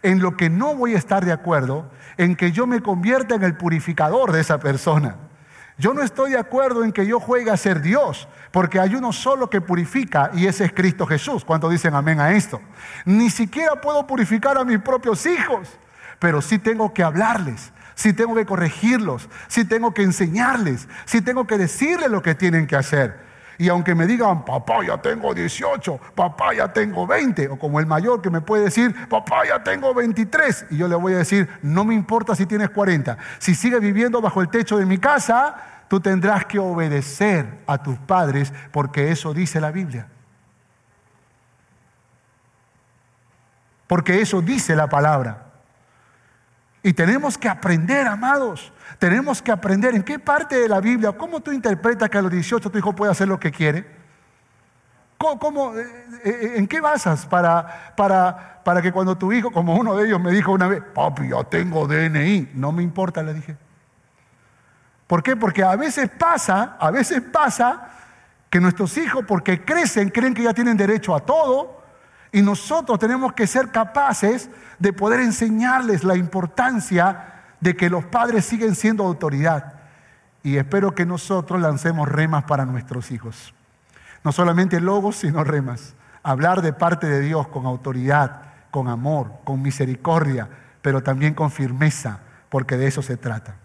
En 0.01 0.21
lo 0.21 0.35
que 0.37 0.49
no 0.49 0.75
voy 0.75 0.95
a 0.95 0.97
estar 0.97 1.23
de 1.25 1.31
acuerdo, 1.31 1.89
en 2.17 2.35
que 2.35 2.51
yo 2.51 2.65
me 2.67 2.81
convierta 2.81 3.35
en 3.35 3.43
el 3.43 3.55
purificador 3.55 4.31
de 4.31 4.41
esa 4.41 4.59
persona. 4.59 5.17
Yo 5.77 5.93
no 5.93 6.03
estoy 6.03 6.31
de 6.31 6.37
acuerdo 6.37 6.83
en 6.83 6.91
que 6.91 7.05
yo 7.05 7.19
juegue 7.19 7.49
a 7.49 7.57
ser 7.57 7.81
Dios, 7.81 8.27
porque 8.51 8.79
hay 8.79 8.95
uno 8.95 9.11
solo 9.11 9.49
que 9.49 9.59
purifica 9.59 10.29
y 10.33 10.45
ese 10.45 10.65
es 10.65 10.73
Cristo 10.73 11.07
Jesús. 11.07 11.43
¿Cuántos 11.43 11.71
dicen 11.71 11.95
amén 11.95 12.19
a 12.19 12.31
esto? 12.31 12.61
Ni 13.05 13.29
siquiera 13.29 13.81
puedo 13.81 14.05
purificar 14.05 14.57
a 14.57 14.63
mis 14.63 14.79
propios 14.79 15.25
hijos, 15.25 15.69
pero 16.19 16.41
sí 16.41 16.59
tengo 16.59 16.93
que 16.93 17.03
hablarles, 17.03 17.73
si 17.95 18.13
tengo 18.13 18.35
que 18.35 18.45
corregirlos, 18.45 19.29
si 19.47 19.65
tengo 19.65 19.93
que 19.93 20.03
enseñarles, 20.03 20.87
si 21.05 21.21
tengo 21.21 21.47
que 21.47 21.57
decirles 21.57 22.09
lo 22.09 22.21
que 22.21 22.35
tienen 22.35 22.67
que 22.67 22.75
hacer. 22.75 23.32
Y 23.63 23.69
aunque 23.69 23.95
me 23.95 24.05
digan, 24.05 24.43
papá, 24.43 24.85
ya 24.85 24.97
tengo 24.97 25.33
18, 25.33 25.97
papá, 26.15 26.53
ya 26.53 26.73
tengo 26.73 27.07
20, 27.07 27.47
o 27.47 27.57
como 27.57 27.79
el 27.79 27.85
mayor 27.85 28.21
que 28.21 28.29
me 28.29 28.41
puede 28.41 28.65
decir, 28.65 28.93
papá, 29.07 29.45
ya 29.47 29.63
tengo 29.63 29.93
23, 29.93 30.65
y 30.71 30.79
yo 30.79 30.89
le 30.89 30.95
voy 30.95 31.13
a 31.13 31.19
decir, 31.19 31.47
no 31.61 31.85
me 31.85 31.95
importa 31.95 32.35
si 32.35 32.45
tienes 32.45 32.71
40, 32.71 33.17
si 33.39 33.55
sigues 33.55 33.79
viviendo 33.79 34.19
bajo 34.19 34.41
el 34.41 34.49
techo 34.49 34.77
de 34.77 34.85
mi 34.85 34.97
casa, 34.97 35.55
tú 35.87 36.01
tendrás 36.01 36.43
que 36.43 36.59
obedecer 36.59 37.61
a 37.65 37.81
tus 37.81 37.97
padres, 37.99 38.51
porque 38.73 39.11
eso 39.11 39.33
dice 39.33 39.61
la 39.61 39.71
Biblia. 39.71 40.09
Porque 43.87 44.19
eso 44.19 44.41
dice 44.41 44.75
la 44.75 44.89
palabra. 44.89 45.42
Y 46.83 46.91
tenemos 46.91 47.37
que 47.37 47.47
aprender, 47.47 48.05
amados. 48.05 48.73
Tenemos 48.99 49.41
que 49.41 49.51
aprender 49.51 49.95
en 49.95 50.03
qué 50.03 50.19
parte 50.19 50.57
de 50.57 50.67
la 50.67 50.81
Biblia, 50.81 51.13
cómo 51.13 51.39
tú 51.39 51.53
interpretas 51.53 52.09
que 52.09 52.17
a 52.17 52.21
los 52.21 52.31
18 52.31 52.69
tu 52.69 52.77
hijo 52.77 52.93
puede 52.93 53.11
hacer 53.11 53.27
lo 53.29 53.39
que 53.39 53.51
quiere. 53.51 54.03
¿Cómo, 55.17 55.73
eh, 55.77 55.87
eh, 56.25 56.53
¿En 56.57 56.67
qué 56.67 56.81
basas 56.81 57.25
para, 57.25 57.93
para, 57.95 58.61
para 58.65 58.81
que 58.81 58.91
cuando 58.91 59.17
tu 59.17 59.31
hijo, 59.31 59.51
como 59.51 59.75
uno 59.75 59.95
de 59.95 60.07
ellos 60.07 60.19
me 60.19 60.31
dijo 60.31 60.51
una 60.51 60.67
vez, 60.67 60.83
papi, 60.93 61.29
yo 61.29 61.45
tengo 61.45 61.87
DNI, 61.87 62.49
no 62.55 62.73
me 62.73 62.83
importa, 62.83 63.23
le 63.23 63.33
dije. 63.33 63.55
¿Por 65.07 65.23
qué? 65.23 65.37
Porque 65.37 65.63
a 65.63 65.77
veces 65.77 66.09
pasa, 66.09 66.75
a 66.77 66.91
veces 66.91 67.21
pasa 67.21 67.89
que 68.49 68.59
nuestros 68.59 68.97
hijos, 68.97 69.23
porque 69.25 69.63
crecen, 69.63 70.09
creen 70.09 70.33
que 70.33 70.43
ya 70.43 70.53
tienen 70.53 70.75
derecho 70.75 71.15
a 71.15 71.21
todo, 71.21 71.82
y 72.33 72.41
nosotros 72.41 72.97
tenemos 72.97 73.33
que 73.33 73.45
ser 73.45 73.69
capaces 73.69 74.49
de 74.79 74.91
poder 74.91 75.19
enseñarles 75.19 76.03
la 76.03 76.17
importancia 76.17 77.43
de 77.61 77.75
que 77.75 77.91
los 77.91 78.03
padres 78.05 78.43
siguen 78.43 78.75
siendo 78.75 79.05
autoridad. 79.05 79.73
Y 80.41 80.57
espero 80.57 80.95
que 80.95 81.05
nosotros 81.05 81.61
lancemos 81.61 82.09
remas 82.09 82.45
para 82.45 82.65
nuestros 82.65 83.11
hijos. 83.11 83.53
No 84.23 84.31
solamente 84.31 84.81
logos, 84.81 85.17
sino 85.17 85.43
remas. 85.43 85.93
Hablar 86.23 86.63
de 86.63 86.73
parte 86.73 87.05
de 87.07 87.21
Dios 87.21 87.47
con 87.49 87.67
autoridad, 87.67 88.41
con 88.71 88.87
amor, 88.87 89.31
con 89.43 89.61
misericordia, 89.61 90.49
pero 90.81 91.03
también 91.03 91.35
con 91.35 91.51
firmeza, 91.51 92.19
porque 92.49 92.77
de 92.77 92.87
eso 92.87 93.03
se 93.03 93.15
trata. 93.15 93.57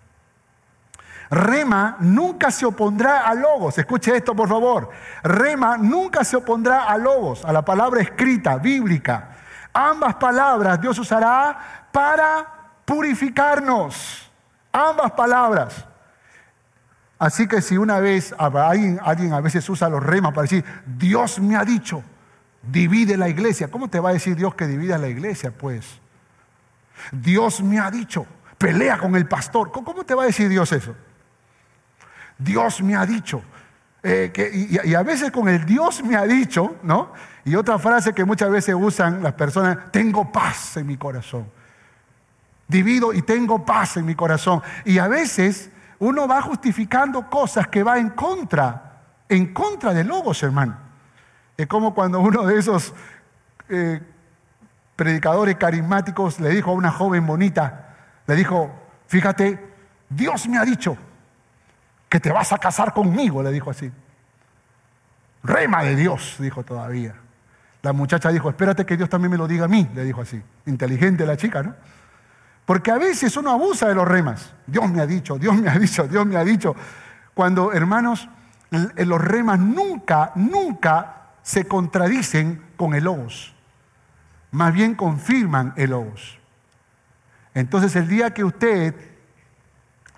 Rema 1.31 1.97
nunca 2.01 2.51
se 2.51 2.65
opondrá 2.65 3.27
a 3.27 3.35
logos. 3.35 3.77
Escuche 3.77 4.17
esto, 4.17 4.35
por 4.35 4.49
favor. 4.49 4.91
Rema 5.23 5.77
nunca 5.77 6.25
se 6.25 6.37
opondrá 6.37 6.85
a 6.85 6.97
logos, 6.97 7.45
a 7.45 7.53
la 7.53 7.63
palabra 7.63 8.01
escrita, 8.01 8.57
bíblica. 8.57 9.37
Ambas 9.73 10.15
palabras 10.15 10.81
Dios 10.81 10.99
usará 10.99 11.89
para 11.93 12.47
purificarnos. 12.85 14.31
Ambas 14.73 15.13
palabras. 15.13 15.85
Así 17.19 17.47
que 17.47 17.61
si 17.61 17.77
una 17.77 18.01
vez 18.01 18.35
alguien, 18.39 19.01
alguien 19.03 19.33
a 19.33 19.41
veces 19.41 19.69
usa 19.69 19.89
los 19.89 20.03
remas 20.03 20.33
para 20.33 20.43
decir, 20.43 20.65
Dios 20.87 21.41
me 21.41 21.57
ha 21.57 21.65
dicho, 21.65 22.03
divide 22.63 23.17
la 23.17 23.29
iglesia. 23.29 23.71
¿Cómo 23.71 23.89
te 23.89 24.01
va 24.01 24.11
a 24.11 24.13
decir 24.13 24.37
Dios 24.37 24.55
que 24.55 24.67
divida 24.67 24.97
la 24.99 25.09
iglesia? 25.09 25.51
Pues 25.51 26.01
Dios 27.13 27.61
me 27.61 27.81
ha 27.81 27.91
dicho, 27.91 28.25
pelea 28.57 28.99
con 28.99 29.15
el 29.17 29.27
pastor. 29.27 29.73
¿Cómo 29.73 30.05
te 30.05 30.15
va 30.15 30.23
a 30.23 30.27
decir 30.27 30.49
Dios 30.49 30.73
eso? 30.73 30.95
Dios 32.39 32.81
me 32.83 32.97
ha 32.97 33.05
dicho. 33.05 33.43
Eh, 34.03 34.81
y, 34.85 34.95
a 34.95 35.03
veces 35.03 35.31
con 35.31 35.49
el 35.49 35.67
Dios 35.67 36.03
me 36.05 36.17
ha 36.17 36.25
dicho, 36.25 36.77
¿no? 36.83 37.13
Y 37.45 37.57
otra 37.57 37.79
frase 37.79 38.13
que 38.13 38.25
muchas 38.25 38.51
veces 38.51 38.75
usan 38.79 39.23
las 39.23 39.35
personas, 39.35 39.91
tengo 39.91 40.31
paz 40.31 40.77
en 40.77 40.87
mi 40.87 40.97
corazón. 40.97 41.51
Divido 42.69 43.13
y 43.13 43.23
tengo 43.23 43.65
paz 43.65 43.97
en 43.97 44.07
mi 44.07 44.15
corazón. 44.15 44.63
Y 44.85 44.99
a 44.99 45.09
veces 45.09 45.71
uno 45.99 46.29
va 46.29 46.41
justificando 46.43 47.29
cosas 47.29 47.67
que 47.69 47.83
va 47.83 47.99
en 47.99 48.11
contra, 48.11 49.03
en 49.29 49.53
contra 49.53 49.93
de 49.93 50.05
logos, 50.05 50.43
hermano. 50.43 50.77
Es 51.57 51.67
como 51.67 51.93
cuando 51.93 52.21
uno 52.21 52.45
de 52.45 52.59
esos 52.59 52.95
eh, 53.69 54.01
predicadores 54.95 55.57
carismáticos 55.57 56.39
le 56.39 56.51
dijo 56.51 56.71
a 56.71 56.75
una 56.75 56.93
joven 56.93 57.27
bonita, 57.27 57.97
le 58.27 58.37
dijo, 58.37 58.71
fíjate, 59.07 59.59
Dios 60.09 60.49
me 60.49 60.59
ha 60.59 60.65
dicho, 60.65 60.97
que 62.09 62.21
te 62.21 62.33
vas 62.33 62.53
a 62.53 62.59
casar 62.59 62.95
conmigo, 62.95 63.43
le 63.43 63.51
dijo 63.51 63.71
así. 63.71 63.91
Rema 65.43 65.83
de 65.83 65.97
Dios, 65.97 66.37
dijo 66.39 66.65
todavía. 66.65 67.15
La 67.83 67.93
muchacha 67.93 68.31
dijo, 68.31 68.49
espérate 68.49 68.85
que 68.85 68.97
Dios 68.97 69.09
también 69.09 69.31
me 69.31 69.39
lo 69.39 69.47
diga 69.47 69.67
a 69.67 69.69
mí, 69.69 69.89
le 69.95 70.05
dijo 70.05 70.21
así. 70.21 70.43
Inteligente 70.67 71.25
la 71.25 71.37
chica, 71.37 71.63
¿no? 71.63 71.75
Porque 72.65 72.91
a 72.91 72.99
veces 72.99 73.37
uno 73.37 73.51
abusa 73.51 73.89
de 73.89 73.95
los 73.95 74.07
remas. 74.07 74.53
Dios 74.67 74.91
me 74.91 75.01
ha 75.01 75.07
dicho, 75.07 75.39
Dios 75.39 75.57
me 75.57 75.71
ha 75.71 75.79
dicho, 75.79 76.07
Dios 76.07 76.27
me 76.27 76.37
ha 76.37 76.45
dicho. 76.45 76.75
Cuando, 77.33 77.73
hermanos, 77.73 78.29
los 78.71 79.21
remas 79.21 79.59
nunca, 79.59 80.33
nunca 80.35 81.29
se 81.43 81.67
contradicen 81.67 82.63
con 82.77 82.95
el 82.95 83.05
logos. 83.05 83.55
Más 84.51 84.75
bien 84.75 84.95
confirman 84.95 85.73
el 85.77 85.91
logos. 85.91 86.39
Entonces 87.55 87.97
el 87.97 88.07
día 88.07 88.35
que 88.35 88.45
usted, 88.45 88.95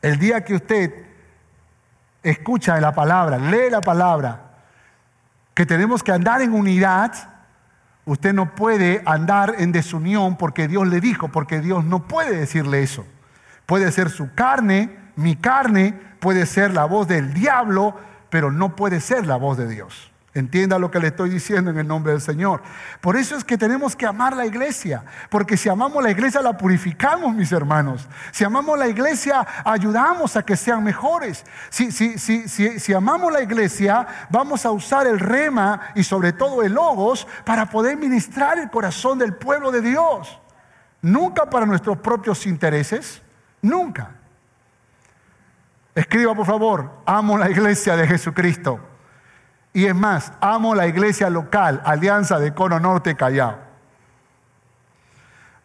el 0.02 0.18
día 0.18 0.44
que 0.44 0.54
usted 0.54 1.09
escucha 2.22 2.80
la 2.80 2.92
palabra, 2.92 3.38
lee 3.38 3.70
la 3.70 3.80
palabra, 3.80 4.50
que 5.54 5.66
tenemos 5.66 6.02
que 6.02 6.12
andar 6.12 6.42
en 6.42 6.52
unidad, 6.52 7.12
usted 8.04 8.32
no 8.32 8.54
puede 8.54 9.02
andar 9.06 9.54
en 9.58 9.72
desunión 9.72 10.36
porque 10.36 10.68
Dios 10.68 10.86
le 10.88 11.00
dijo, 11.00 11.28
porque 11.28 11.60
Dios 11.60 11.84
no 11.84 12.06
puede 12.06 12.36
decirle 12.36 12.82
eso. 12.82 13.06
Puede 13.66 13.92
ser 13.92 14.10
su 14.10 14.34
carne, 14.34 14.96
mi 15.16 15.36
carne, 15.36 15.92
puede 16.18 16.46
ser 16.46 16.72
la 16.72 16.84
voz 16.84 17.08
del 17.08 17.34
diablo, 17.34 17.96
pero 18.28 18.50
no 18.50 18.74
puede 18.74 19.00
ser 19.00 19.26
la 19.26 19.36
voz 19.36 19.58
de 19.58 19.68
Dios. 19.68 20.09
Entienda 20.32 20.78
lo 20.78 20.92
que 20.92 21.00
le 21.00 21.08
estoy 21.08 21.28
diciendo 21.28 21.72
en 21.72 21.78
el 21.78 21.88
nombre 21.88 22.12
del 22.12 22.20
Señor. 22.20 22.62
Por 23.00 23.16
eso 23.16 23.36
es 23.36 23.42
que 23.42 23.58
tenemos 23.58 23.96
que 23.96 24.06
amar 24.06 24.36
la 24.36 24.46
iglesia, 24.46 25.04
porque 25.28 25.56
si 25.56 25.68
amamos 25.68 26.00
la 26.04 26.10
iglesia 26.12 26.40
la 26.40 26.56
purificamos, 26.56 27.34
mis 27.34 27.50
hermanos. 27.50 28.08
Si 28.30 28.44
amamos 28.44 28.78
la 28.78 28.86
iglesia 28.86 29.44
ayudamos 29.64 30.36
a 30.36 30.44
que 30.44 30.56
sean 30.56 30.84
mejores. 30.84 31.44
Si, 31.68 31.90
si, 31.90 32.16
si, 32.16 32.48
si 32.48 32.92
amamos 32.92 33.32
la 33.32 33.42
iglesia 33.42 34.06
vamos 34.30 34.64
a 34.64 34.70
usar 34.70 35.08
el 35.08 35.18
rema 35.18 35.80
y 35.96 36.04
sobre 36.04 36.32
todo 36.32 36.62
el 36.62 36.74
logos 36.74 37.26
para 37.44 37.66
poder 37.66 37.96
ministrar 37.96 38.58
el 38.58 38.70
corazón 38.70 39.18
del 39.18 39.34
pueblo 39.34 39.72
de 39.72 39.80
Dios. 39.80 40.40
Nunca 41.02 41.50
para 41.50 41.66
nuestros 41.66 41.98
propios 41.98 42.46
intereses, 42.46 43.20
nunca. 43.62 44.12
Escriba 45.92 46.36
por 46.36 46.46
favor, 46.46 47.02
amo 47.04 47.36
la 47.36 47.50
iglesia 47.50 47.96
de 47.96 48.06
Jesucristo. 48.06 48.89
Y 49.72 49.86
es 49.86 49.94
más, 49.94 50.32
amo 50.40 50.74
la 50.74 50.88
iglesia 50.88 51.30
local, 51.30 51.80
Alianza 51.84 52.38
de 52.38 52.52
Cono 52.54 52.80
Norte 52.80 53.14
Callao. 53.14 53.58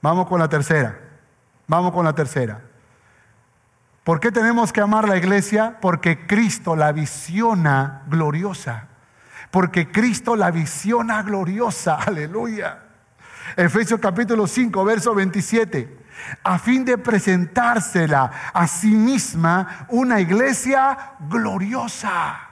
Vamos 0.02 0.28
con 0.28 0.40
la 0.40 0.48
tercera. 0.48 1.00
Vamos 1.68 1.92
con 1.92 2.06
la 2.06 2.14
tercera. 2.14 2.62
¿Por 4.04 4.20
qué 4.20 4.32
tenemos 4.32 4.72
que 4.72 4.82
amar 4.82 5.10
la 5.10 5.18
iglesia? 5.18 5.78
Porque 5.82 6.28
Cristo 6.28 6.76
la 6.76 6.92
visiona 6.92 8.04
gloriosa. 8.08 8.90
Porque 9.50 9.92
Cristo 9.92 10.36
la 10.36 10.52
visiona 10.52 11.24
gloriosa. 11.24 11.96
Aleluya. 12.06 12.84
Efesios 13.58 14.00
capítulo 14.00 14.46
5, 14.46 14.86
verso 14.86 15.16
27. 15.16 16.06
A 16.44 16.60
fin 16.60 16.86
de 16.86 17.00
presentársela 17.00 18.32
a 18.54 18.68
sí 18.68 18.92
misma 18.92 19.88
una 19.90 20.20
iglesia 20.20 21.16
gloriosa 21.28 22.45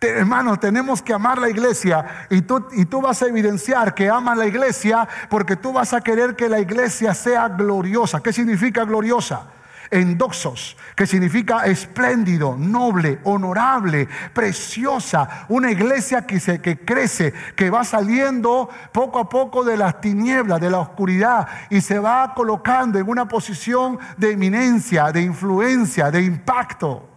hermanos, 0.00 0.60
tenemos 0.60 1.02
que 1.02 1.12
amar 1.12 1.38
la 1.38 1.50
iglesia 1.50 2.26
y 2.30 2.42
tú, 2.42 2.66
y 2.72 2.86
tú 2.86 3.00
vas 3.00 3.22
a 3.22 3.26
evidenciar 3.26 3.94
que 3.94 4.08
amas 4.08 4.36
la 4.36 4.46
iglesia 4.46 5.06
porque 5.28 5.56
tú 5.56 5.72
vas 5.72 5.92
a 5.92 6.00
querer 6.00 6.36
que 6.36 6.48
la 6.48 6.60
iglesia 6.60 7.14
sea 7.14 7.48
gloriosa. 7.48 8.22
¿Qué 8.22 8.32
significa 8.32 8.84
gloriosa? 8.84 9.46
endoxos, 9.90 10.76
que 10.94 11.06
significa 11.06 11.66
espléndido, 11.66 12.56
noble, 12.56 13.18
honorable, 13.24 14.08
preciosa, 14.32 15.46
una 15.48 15.70
iglesia 15.70 16.26
que, 16.26 16.38
se, 16.38 16.60
que 16.60 16.78
crece, 16.78 17.32
que 17.56 17.70
va 17.70 17.84
saliendo 17.84 18.68
poco 18.92 19.18
a 19.18 19.28
poco 19.28 19.64
de 19.64 19.76
las 19.76 20.00
tinieblas, 20.00 20.60
de 20.60 20.70
la 20.70 20.78
oscuridad 20.78 21.48
y 21.70 21.80
se 21.80 21.98
va 21.98 22.34
colocando 22.34 22.98
en 22.98 23.08
una 23.08 23.26
posición 23.26 23.98
de 24.16 24.32
eminencia, 24.32 25.10
de 25.10 25.22
influencia, 25.22 26.10
de 26.10 26.22
impacto. 26.22 27.09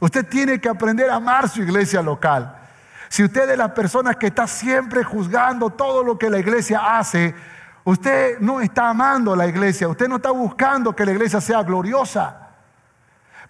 Usted 0.00 0.26
tiene 0.26 0.58
que 0.58 0.68
aprender 0.68 1.10
a 1.10 1.16
amar 1.16 1.48
su 1.48 1.62
iglesia 1.62 2.00
local. 2.02 2.56
Si 3.10 3.22
usted 3.22 3.42
es 3.42 3.48
de 3.48 3.56
las 3.56 3.72
personas 3.72 4.16
que 4.16 4.28
está 4.28 4.46
siempre 4.46 5.04
juzgando 5.04 5.70
todo 5.70 6.02
lo 6.02 6.18
que 6.18 6.30
la 6.30 6.38
iglesia 6.38 6.98
hace, 6.98 7.34
usted 7.84 8.38
no 8.40 8.60
está 8.60 8.88
amando 8.88 9.34
a 9.34 9.36
la 9.36 9.46
iglesia, 9.46 9.88
usted 9.88 10.08
no 10.08 10.16
está 10.16 10.30
buscando 10.30 10.96
que 10.96 11.04
la 11.04 11.12
iglesia 11.12 11.40
sea 11.40 11.62
gloriosa. 11.62 12.48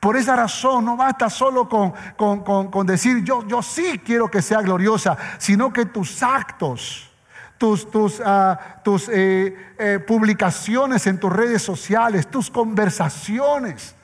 Por 0.01 0.17
esa 0.17 0.35
razón 0.35 0.87
no 0.87 0.97
basta 0.97 1.29
solo 1.29 1.69
con, 1.69 1.93
con, 2.17 2.87
decir 2.87 3.23
yo, 3.23 3.47
yo 3.47 3.63
sí 3.63 4.01
quiero 4.03 4.31
que 4.31 4.41
sea 4.41 4.63
gloriosa, 4.63 5.17
sino 5.37 5.71
que 5.73 5.85
tus 5.85 6.23
actos, 6.23 7.11
tus, 7.59 7.89
tus, 7.91 8.21
ah, 8.25 8.59
tus 8.83 9.11
eh, 9.11 9.75
eh, 9.79 9.99
publicaciones 9.99 11.07
en 11.07 11.21
tus 11.21 11.31
redes 11.31 11.61
sociales, 11.61 12.27
tus 12.29 12.51
conversaciones, 12.51 13.95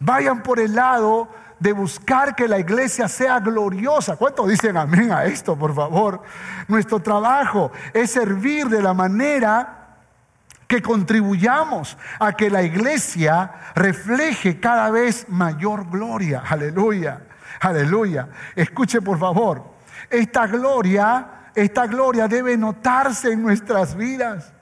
vayan 0.00 0.42
por 0.42 0.58
el 0.58 0.74
lado 0.74 1.28
de 1.58 1.72
buscar 1.72 2.34
que 2.36 2.48
la 2.48 2.58
iglesia 2.58 3.08
sea 3.08 3.40
gloriosa. 3.40 4.16
¿Cuántos 4.16 4.48
dicen 4.48 4.76
amén 4.76 5.12
a 5.12 5.24
esto, 5.24 5.56
por 5.56 5.74
favor? 5.74 6.22
Nuestro 6.68 7.00
trabajo 7.00 7.72
es 7.92 8.10
servir 8.10 8.68
de 8.68 8.82
la 8.82 8.94
manera 8.94 9.96
que 10.66 10.82
contribuyamos 10.82 11.96
a 12.20 12.32
que 12.34 12.50
la 12.50 12.62
iglesia 12.62 13.52
refleje 13.74 14.60
cada 14.60 14.90
vez 14.90 15.26
mayor 15.28 15.88
gloria. 15.90 16.42
Aleluya, 16.46 17.22
aleluya. 17.60 18.28
Escuche 18.54 19.00
por 19.00 19.18
favor, 19.18 19.64
esta 20.10 20.46
gloria, 20.46 21.50
esta 21.54 21.86
gloria 21.86 22.28
debe 22.28 22.56
notarse 22.56 23.32
en 23.32 23.42
nuestras 23.42 23.96
vidas. 23.96 24.52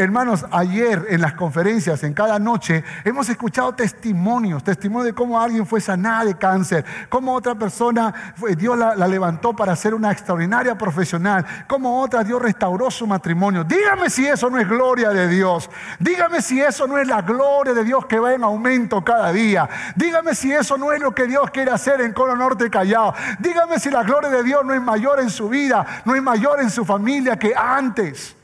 Hermanos, 0.00 0.46
ayer 0.52 1.06
en 1.10 1.20
las 1.20 1.32
conferencias, 1.32 2.04
en 2.04 2.14
cada 2.14 2.38
noche, 2.38 2.84
hemos 3.04 3.28
escuchado 3.30 3.74
testimonios, 3.74 4.62
testimonios 4.62 5.06
de 5.06 5.12
cómo 5.12 5.40
alguien 5.40 5.66
fue 5.66 5.80
sanada 5.80 6.24
de 6.24 6.36
cáncer, 6.36 6.84
cómo 7.08 7.34
otra 7.34 7.56
persona, 7.56 8.14
Dios 8.56 8.78
la, 8.78 8.94
levantó 9.08 9.56
para 9.56 9.74
ser 9.74 9.94
una 9.94 10.12
extraordinaria 10.12 10.78
profesional, 10.78 11.44
cómo 11.66 12.00
otra 12.00 12.22
Dios 12.22 12.40
restauró 12.40 12.92
su 12.92 13.08
matrimonio. 13.08 13.64
Dígame 13.64 14.08
si 14.08 14.24
eso 14.24 14.48
no 14.48 14.60
es 14.60 14.68
gloria 14.68 15.08
de 15.08 15.26
Dios. 15.26 15.68
Dígame 15.98 16.42
si 16.42 16.60
eso 16.60 16.86
no 16.86 16.96
es 16.96 17.08
la 17.08 17.22
gloria 17.22 17.74
de 17.74 17.82
Dios 17.82 18.06
que 18.06 18.20
va 18.20 18.32
en 18.32 18.44
aumento 18.44 19.02
cada 19.02 19.32
día. 19.32 19.68
Dígame 19.96 20.36
si 20.36 20.52
eso 20.52 20.78
no 20.78 20.92
es 20.92 21.00
lo 21.00 21.12
que 21.12 21.26
Dios 21.26 21.50
quiere 21.50 21.72
hacer 21.72 22.02
en 22.02 22.12
Coro 22.12 22.36
Norte 22.36 22.70
Callao. 22.70 23.14
Dígame 23.40 23.80
si 23.80 23.90
la 23.90 24.04
gloria 24.04 24.30
de 24.30 24.44
Dios 24.44 24.64
no 24.64 24.74
es 24.74 24.80
mayor 24.80 25.18
en 25.18 25.28
su 25.28 25.48
vida, 25.48 25.84
no 26.04 26.14
es 26.14 26.22
mayor 26.22 26.60
en 26.60 26.70
su 26.70 26.84
familia 26.84 27.36
que 27.36 27.52
antes. 27.56 28.37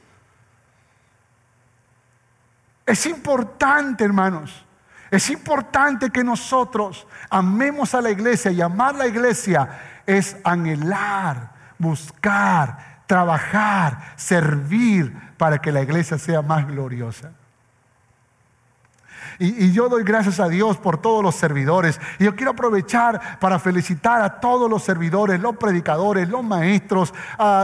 Es 2.87 3.07
importante, 3.07 4.05
hermanos. 4.05 4.64
Es 5.11 5.30
importante 5.30 6.11
que 6.11 6.24
nosotros 6.24 7.07
amemos 7.30 7.95
a 7.95 8.01
la 8.01 8.11
iglesia 8.11 8.51
y 8.51 8.61
amar 8.61 8.95
la 8.95 9.07
iglesia 9.07 9.68
es 10.07 10.37
anhelar, 10.45 11.53
buscar, 11.78 13.03
trabajar, 13.07 14.14
servir 14.16 15.14
para 15.37 15.59
que 15.59 15.72
la 15.72 15.82
iglesia 15.82 16.18
sea 16.18 16.43
más 16.43 16.66
gloriosa. 16.66 17.30
Y, 19.39 19.72
yo 19.72 19.89
doy 19.89 20.05
gracias 20.05 20.39
a 20.41 20.49
Dios 20.49 20.76
por 20.78 20.99
todos 20.99 21.22
los 21.22 21.35
servidores. 21.35 22.01
Y 22.18 22.24
yo 22.24 22.37
quiero 22.37 22.53
aprovechar 22.53 23.39
para 23.41 23.59
felicitar 23.59 24.22
a 24.22 24.41
todos 24.41 24.70
los 24.70 24.82
servidores, 24.85 25.41
los 25.41 25.57
predicadores, 25.57 26.28
los 26.28 26.45
maestros, 26.45 27.12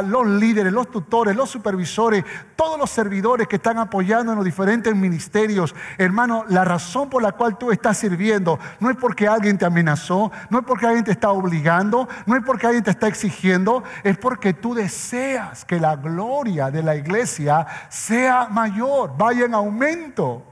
los 0.07 0.27
líderes, 0.27 0.73
los 0.73 0.91
tutores, 0.91 1.37
los 1.37 1.51
supervisores, 1.51 2.25
todos 2.57 2.79
los 2.79 2.91
servidores 2.91 3.47
que 3.49 3.57
están 3.57 3.79
apoyando 3.79 4.33
en 4.33 4.37
los 4.37 4.45
diferentes 4.45 4.95
ministerios. 4.95 5.75
Hermano, 5.99 6.45
la 6.49 6.65
razón 6.65 7.09
por 7.09 7.23
la 7.23 7.33
cual 7.33 7.59
tú 7.59 7.71
estás 7.71 7.99
sirviendo 7.99 8.59
no 8.81 8.91
es 8.91 8.97
porque 8.97 9.29
alguien 9.29 9.59
te 9.59 9.65
amenazó, 9.65 10.31
no 10.51 10.59
es 10.59 10.65
porque 10.65 10.87
alguien 10.87 11.05
te 11.05 11.13
está 11.13 11.31
obligando, 11.31 12.09
no 12.27 12.37
es 12.37 12.43
porque 12.45 12.67
alguien 12.67 12.85
te 12.85 12.91
está 12.91 13.07
exigiendo, 13.07 13.85
es 14.03 14.19
porque 14.19 14.53
tú 14.55 14.75
deseas 14.75 15.65
que 15.65 15.79
la 15.79 15.97
gloria 15.97 16.71
de 16.71 16.83
la 16.83 16.97
iglesia 16.97 17.67
sea 17.89 18.49
mayor, 18.49 19.17
vaya 19.17 19.45
en 19.45 19.55
aumento. 19.55 20.50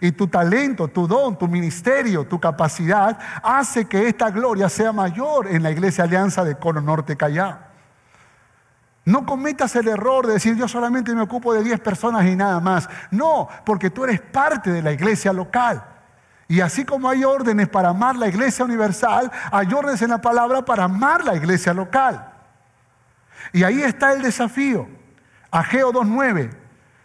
Y 0.00 0.12
tu 0.12 0.28
talento, 0.28 0.88
tu 0.88 1.06
don, 1.06 1.38
tu 1.38 1.46
ministerio, 1.46 2.26
tu 2.26 2.40
capacidad 2.40 3.18
hace 3.42 3.86
que 3.86 4.08
esta 4.08 4.30
gloria 4.30 4.68
sea 4.68 4.92
mayor 4.92 5.46
en 5.48 5.62
la 5.62 5.70
iglesia 5.70 6.04
Alianza 6.04 6.42
de 6.44 6.56
Cono 6.56 6.80
Norte 6.80 7.16
Callao. 7.16 7.58
No 9.04 9.26
cometas 9.26 9.74
el 9.76 9.88
error 9.88 10.26
de 10.26 10.34
decir 10.34 10.56
yo 10.56 10.68
solamente 10.68 11.14
me 11.14 11.22
ocupo 11.22 11.52
de 11.52 11.62
10 11.62 11.80
personas 11.80 12.26
y 12.26 12.36
nada 12.36 12.60
más. 12.60 12.88
No, 13.10 13.48
porque 13.64 13.90
tú 13.90 14.04
eres 14.04 14.20
parte 14.20 14.70
de 14.70 14.82
la 14.82 14.92
iglesia 14.92 15.32
local. 15.32 15.84
Y 16.48 16.60
así 16.60 16.84
como 16.84 17.08
hay 17.08 17.24
órdenes 17.24 17.68
para 17.68 17.90
amar 17.90 18.16
la 18.16 18.28
iglesia 18.28 18.64
universal, 18.64 19.30
hay 19.52 19.72
órdenes 19.72 20.02
en 20.02 20.10
la 20.10 20.20
palabra 20.20 20.64
para 20.64 20.84
amar 20.84 21.24
la 21.24 21.34
iglesia 21.34 21.72
local. 21.72 22.26
Y 23.52 23.62
ahí 23.62 23.82
está 23.82 24.12
el 24.12 24.22
desafío. 24.22 24.88
Ageo 25.50 25.92
2.9. 25.92 26.59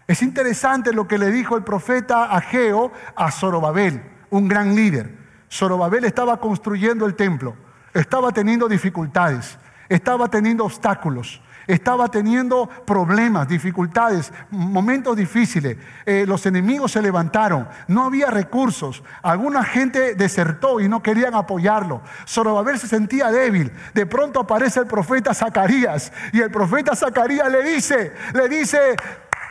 Es 0.07 0.21
interesante 0.21 0.93
lo 0.93 1.07
que 1.07 1.17
le 1.17 1.31
dijo 1.31 1.57
el 1.57 1.63
profeta 1.63 2.25
Ageo 2.25 2.91
a 3.15 3.31
Zorobabel, 3.31 4.03
un 4.29 4.47
gran 4.47 4.75
líder. 4.75 5.17
Zorobabel 5.51 6.05
estaba 6.05 6.39
construyendo 6.39 7.05
el 7.05 7.15
templo, 7.15 7.55
estaba 7.93 8.31
teniendo 8.31 8.67
dificultades. 8.67 9.57
estaba 9.87 10.27
teniendo 10.29 10.65
obstáculos, 10.65 11.41
estaba 11.67 12.09
teniendo 12.09 12.67
problemas, 12.85 13.47
dificultades, 13.47 14.31
momentos 14.49 15.15
difíciles. 15.15 15.77
Eh, 16.05 16.25
los 16.27 16.45
enemigos 16.45 16.91
se 16.91 17.01
levantaron, 17.01 17.67
no 17.87 18.05
había 18.05 18.27
recursos. 18.27 19.03
Alguna 19.21 19.63
gente 19.63 20.15
desertó 20.15 20.79
y 20.79 20.89
no 20.89 21.01
querían 21.01 21.35
apoyarlo. 21.35 22.01
Zorobabel 22.27 22.79
se 22.79 22.87
sentía 22.87 23.31
débil. 23.31 23.71
De 23.93 24.05
pronto 24.05 24.41
aparece 24.41 24.81
el 24.81 24.87
profeta 24.87 25.33
Zacarías 25.33 26.11
y 26.31 26.41
el 26.41 26.51
profeta 26.51 26.95
Zacarías 26.95 27.51
le 27.51 27.63
dice, 27.63 28.13
le 28.33 28.49
dice, 28.49 28.95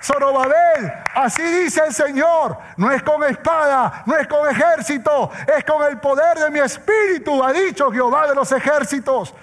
Zorobabel, 0.04 0.92
así 1.14 1.42
dice 1.42 1.82
el 1.86 1.94
Señor, 1.94 2.58
no 2.76 2.92
es 2.92 3.02
con 3.02 3.24
espada, 3.24 4.02
no 4.04 4.14
es 4.16 4.26
con 4.26 4.48
ejército, 4.50 5.30
es 5.56 5.64
con 5.64 5.82
el 5.90 5.98
poder 5.98 6.38
de 6.38 6.50
mi 6.50 6.58
espíritu, 6.58 7.42
ha 7.42 7.52
dicho 7.54 7.90
Jehová 7.90 8.26
de 8.26 8.34
los 8.34 8.52
ejércitos. 8.52 9.34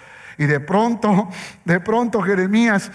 Y 0.41 0.47
de 0.47 0.59
pronto, 0.59 1.29
de 1.65 1.79
pronto 1.79 2.19
Jeremías 2.19 2.91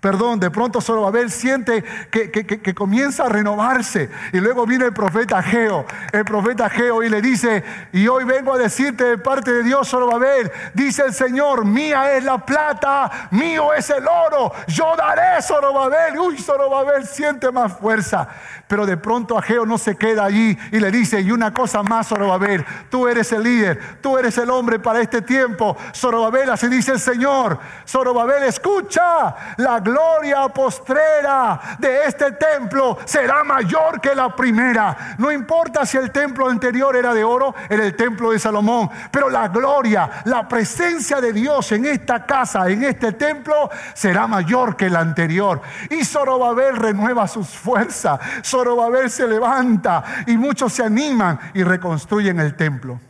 Perdón, 0.00 0.38
de 0.38 0.48
pronto 0.52 0.80
Zorobabel 0.80 1.28
siente 1.28 1.82
que, 2.12 2.30
que, 2.30 2.74
comienza 2.74 3.24
a 3.24 3.28
renovarse. 3.28 4.08
Y 4.32 4.38
luego 4.38 4.64
viene 4.64 4.84
el 4.84 4.92
profeta 4.92 5.42
Geo, 5.42 5.84
el 6.12 6.24
profeta 6.24 6.70
Geo, 6.70 7.02
y 7.02 7.08
le 7.08 7.20
dice, 7.20 7.64
y 7.92 8.06
hoy 8.06 8.22
vengo 8.22 8.52
a 8.54 8.58
decirte 8.58 9.02
de 9.02 9.18
parte 9.18 9.52
de 9.52 9.64
Dios, 9.64 9.88
Zorobabel, 9.88 10.52
dice 10.72 11.02
el 11.02 11.12
Señor, 11.12 11.64
mía 11.64 12.12
es 12.12 12.22
la 12.22 12.38
plata, 12.38 13.28
mío 13.32 13.74
es 13.74 13.90
el 13.90 14.06
oro, 14.06 14.52
yo 14.68 14.94
daré 14.96 15.42
Zorobabel. 15.42 16.16
Uy, 16.16 16.38
Zorobabel 16.38 17.04
siente 17.04 17.50
más 17.50 17.76
fuerza. 17.76 18.28
Pero 18.68 18.86
de 18.86 18.98
pronto 18.98 19.36
Ageo 19.36 19.66
no 19.66 19.78
se 19.78 19.96
queda 19.96 20.26
allí 20.26 20.56
y 20.70 20.78
le 20.78 20.92
dice, 20.92 21.20
y 21.22 21.32
una 21.32 21.52
cosa 21.52 21.82
más, 21.82 22.06
Zorobabel, 22.06 22.64
tú 22.88 23.08
eres 23.08 23.32
el 23.32 23.42
líder, 23.42 23.98
tú 24.00 24.16
eres 24.16 24.38
el 24.38 24.50
hombre 24.50 24.78
para 24.78 25.00
este 25.00 25.22
tiempo. 25.22 25.76
Zorobabel, 25.92 26.50
así 26.50 26.68
dice 26.68 26.92
el 26.92 27.00
Señor. 27.00 27.58
Zorobabel, 27.84 28.44
escucha, 28.44 29.34
la 29.56 29.80
gloria 29.88 30.48
postrera 30.48 31.76
de 31.78 32.04
este 32.04 32.32
templo 32.32 32.98
será 33.04 33.42
mayor 33.42 34.00
que 34.00 34.14
la 34.14 34.34
primera. 34.34 35.16
No 35.18 35.32
importa 35.32 35.86
si 35.86 35.96
el 35.96 36.10
templo 36.10 36.48
anterior 36.48 36.94
era 36.94 37.14
de 37.14 37.24
oro, 37.24 37.54
era 37.68 37.84
el 37.84 37.96
templo 37.96 38.30
de 38.30 38.38
Salomón, 38.38 38.90
pero 39.10 39.30
la 39.30 39.48
gloria, 39.48 40.22
la 40.24 40.46
presencia 40.46 41.20
de 41.20 41.32
Dios 41.32 41.72
en 41.72 41.86
esta 41.86 42.26
casa, 42.26 42.68
en 42.68 42.84
este 42.84 43.12
templo, 43.12 43.70
será 43.94 44.26
mayor 44.26 44.76
que 44.76 44.90
la 44.90 45.00
anterior. 45.00 45.62
Y 45.90 46.04
Zorobabel 46.04 46.76
renueva 46.76 47.26
sus 47.26 47.48
fuerzas. 47.48 48.20
Zorobabel 48.44 49.10
se 49.10 49.26
levanta 49.26 50.04
y 50.26 50.36
muchos 50.36 50.72
se 50.72 50.84
animan 50.84 51.38
y 51.54 51.62
reconstruyen 51.62 52.40
el 52.40 52.54
templo. 52.56 53.00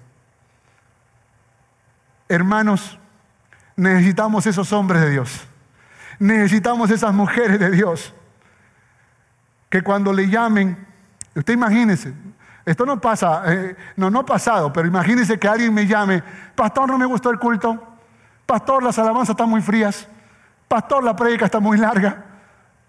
Hermanos, 2.29 2.99
necesitamos 3.75 4.47
esos 4.47 4.73
hombres 4.73 5.03
de 5.03 5.11
Dios. 5.11 5.48
Necesitamos 6.19 6.91
esas 6.91 7.15
mujeres 7.15 7.59
de 7.59 7.71
Dios. 7.71 8.15
Que 9.71 9.83
cuando 9.83 10.13
le 10.13 10.29
llamen, 10.29 10.87
usted 11.35 11.55
imagínese, 11.55 12.13
esto 12.69 12.85
no 12.85 13.01
pasa, 13.01 13.43
eh, 13.47 13.77
no, 13.97 14.11
no 14.11 14.21
ha 14.21 14.27
pasado, 14.27 14.71
pero 14.71 14.87
imagínese 14.87 15.39
que 15.39 15.49
alguien 15.49 15.73
me 15.73 15.87
llame, 15.87 16.23
pastor, 16.55 16.87
no 16.87 16.99
me 16.99 17.07
gustó 17.07 17.31
el 17.31 17.39
culto, 17.39 17.83
pastor, 18.45 18.83
las 18.83 18.99
alabanzas 18.99 19.31
están 19.31 19.49
muy 19.49 19.63
frías, 19.63 20.07
pastor, 20.69 21.03
la 21.03 21.17
prédica 21.17 21.47
está 21.47 21.61
muy 21.61 21.79
larga, 21.79 22.25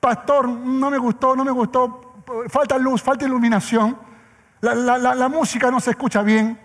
pastor, 0.01 0.49
no 0.49 0.89
me 0.89 0.97
gustó, 0.97 1.33
no 1.33 1.45
me 1.45 1.51
gustó, 1.51 2.23
falta 2.49 2.77
luz, 2.77 3.01
falta 3.01 3.25
iluminación, 3.25 3.97
la, 4.59 5.29
música 5.29 5.71
no 5.71 5.79
se 5.79 5.91
escucha 5.91 6.23
bien, 6.23 6.59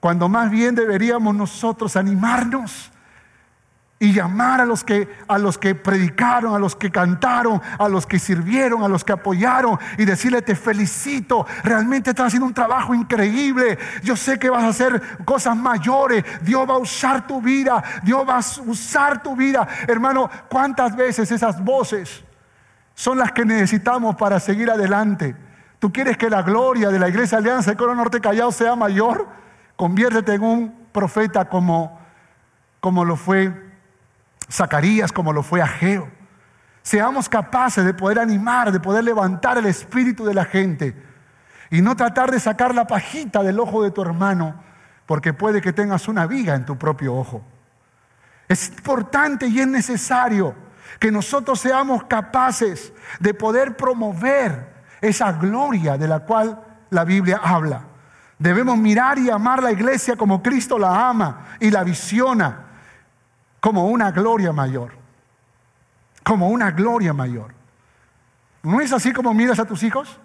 cuando 0.00 0.26
más 0.26 0.50
bien 0.50 0.74
deberíamos 0.74 1.34
nosotros 1.34 1.94
animarnos 1.94 2.90
y 4.00 4.12
llamar 4.12 4.60
a 4.60 4.64
los 4.64 4.82
que 4.82 5.08
a 5.28 5.38
los 5.38 5.58
que 5.58 5.76
predicaron, 5.76 6.54
a 6.54 6.58
los 6.58 6.74
que 6.74 6.90
cantaron, 6.90 7.60
a 7.78 7.88
los 7.88 8.06
que 8.06 8.18
sirvieron, 8.18 8.82
a 8.82 8.88
los 8.88 9.04
que 9.04 9.12
apoyaron 9.12 9.78
y 9.98 10.06
decirle 10.06 10.42
te 10.42 10.56
felicito, 10.56 11.46
realmente 11.62 12.10
estás 12.10 12.28
haciendo 12.28 12.46
un 12.46 12.54
trabajo 12.54 12.94
increíble. 12.94 13.78
Yo 14.02 14.16
sé 14.16 14.38
que 14.38 14.50
vas 14.50 14.64
a 14.64 14.68
hacer 14.68 15.00
cosas 15.24 15.56
mayores. 15.56 16.24
Dios 16.42 16.68
va 16.68 16.74
a 16.74 16.78
usar 16.78 17.26
tu 17.26 17.40
vida, 17.40 17.84
Dios 18.02 18.26
va 18.28 18.38
a 18.38 18.68
usar 18.68 19.22
tu 19.22 19.36
vida. 19.36 19.68
Hermano, 19.86 20.28
¿cuántas 20.48 20.96
veces 20.96 21.30
esas 21.30 21.62
voces 21.62 22.24
son 23.00 23.16
las 23.16 23.32
que 23.32 23.46
necesitamos 23.46 24.16
para 24.16 24.38
seguir 24.40 24.70
adelante. 24.70 25.34
¿Tú 25.78 25.90
quieres 25.90 26.18
que 26.18 26.28
la 26.28 26.42
gloria 26.42 26.90
de 26.90 26.98
la 26.98 27.08
Iglesia 27.08 27.38
Alianza 27.38 27.70
de 27.70 27.76
Coro 27.78 27.94
Norte 27.94 28.20
Callao 28.20 28.52
sea 28.52 28.76
mayor? 28.76 29.26
Conviértete 29.74 30.34
en 30.34 30.42
un 30.42 30.74
profeta 30.92 31.48
como, 31.48 31.98
como 32.80 33.06
lo 33.06 33.16
fue 33.16 33.69
Zacarías, 34.50 35.12
como 35.12 35.32
lo 35.32 35.42
fue 35.42 35.62
Ageo. 35.62 36.08
Seamos 36.82 37.28
capaces 37.28 37.84
de 37.84 37.94
poder 37.94 38.18
animar, 38.18 38.72
de 38.72 38.80
poder 38.80 39.04
levantar 39.04 39.58
el 39.58 39.66
espíritu 39.66 40.24
de 40.24 40.34
la 40.34 40.44
gente 40.44 40.96
y 41.70 41.82
no 41.82 41.96
tratar 41.96 42.30
de 42.30 42.40
sacar 42.40 42.74
la 42.74 42.86
pajita 42.86 43.42
del 43.42 43.60
ojo 43.60 43.82
de 43.82 43.90
tu 43.90 44.02
hermano, 44.02 44.62
porque 45.06 45.32
puede 45.32 45.60
que 45.60 45.72
tengas 45.72 46.08
una 46.08 46.26
viga 46.26 46.54
en 46.54 46.64
tu 46.64 46.76
propio 46.76 47.14
ojo. 47.14 47.42
Es 48.48 48.68
importante 48.68 49.46
y 49.46 49.60
es 49.60 49.66
necesario 49.66 50.54
que 50.98 51.12
nosotros 51.12 51.60
seamos 51.60 52.04
capaces 52.04 52.92
de 53.20 53.32
poder 53.34 53.76
promover 53.76 54.68
esa 55.00 55.32
gloria 55.32 55.96
de 55.96 56.08
la 56.08 56.20
cual 56.20 56.60
la 56.90 57.04
Biblia 57.04 57.40
habla. 57.42 57.84
Debemos 58.38 58.76
mirar 58.76 59.18
y 59.18 59.30
amar 59.30 59.62
la 59.62 59.70
iglesia 59.70 60.16
como 60.16 60.42
Cristo 60.42 60.78
la 60.78 61.08
ama 61.08 61.46
y 61.60 61.70
la 61.70 61.84
visiona 61.84 62.69
como 63.60 63.86
una 63.86 64.10
gloria 64.10 64.52
mayor. 64.52 64.92
Como 66.24 66.48
una 66.48 66.70
gloria 66.70 67.12
mayor. 67.12 67.52
¿No 68.62 68.80
es 68.80 68.92
así 68.92 69.12
como 69.12 69.32
miras 69.32 69.58
a 69.58 69.64
tus 69.64 69.82
hijos? 69.82 70.18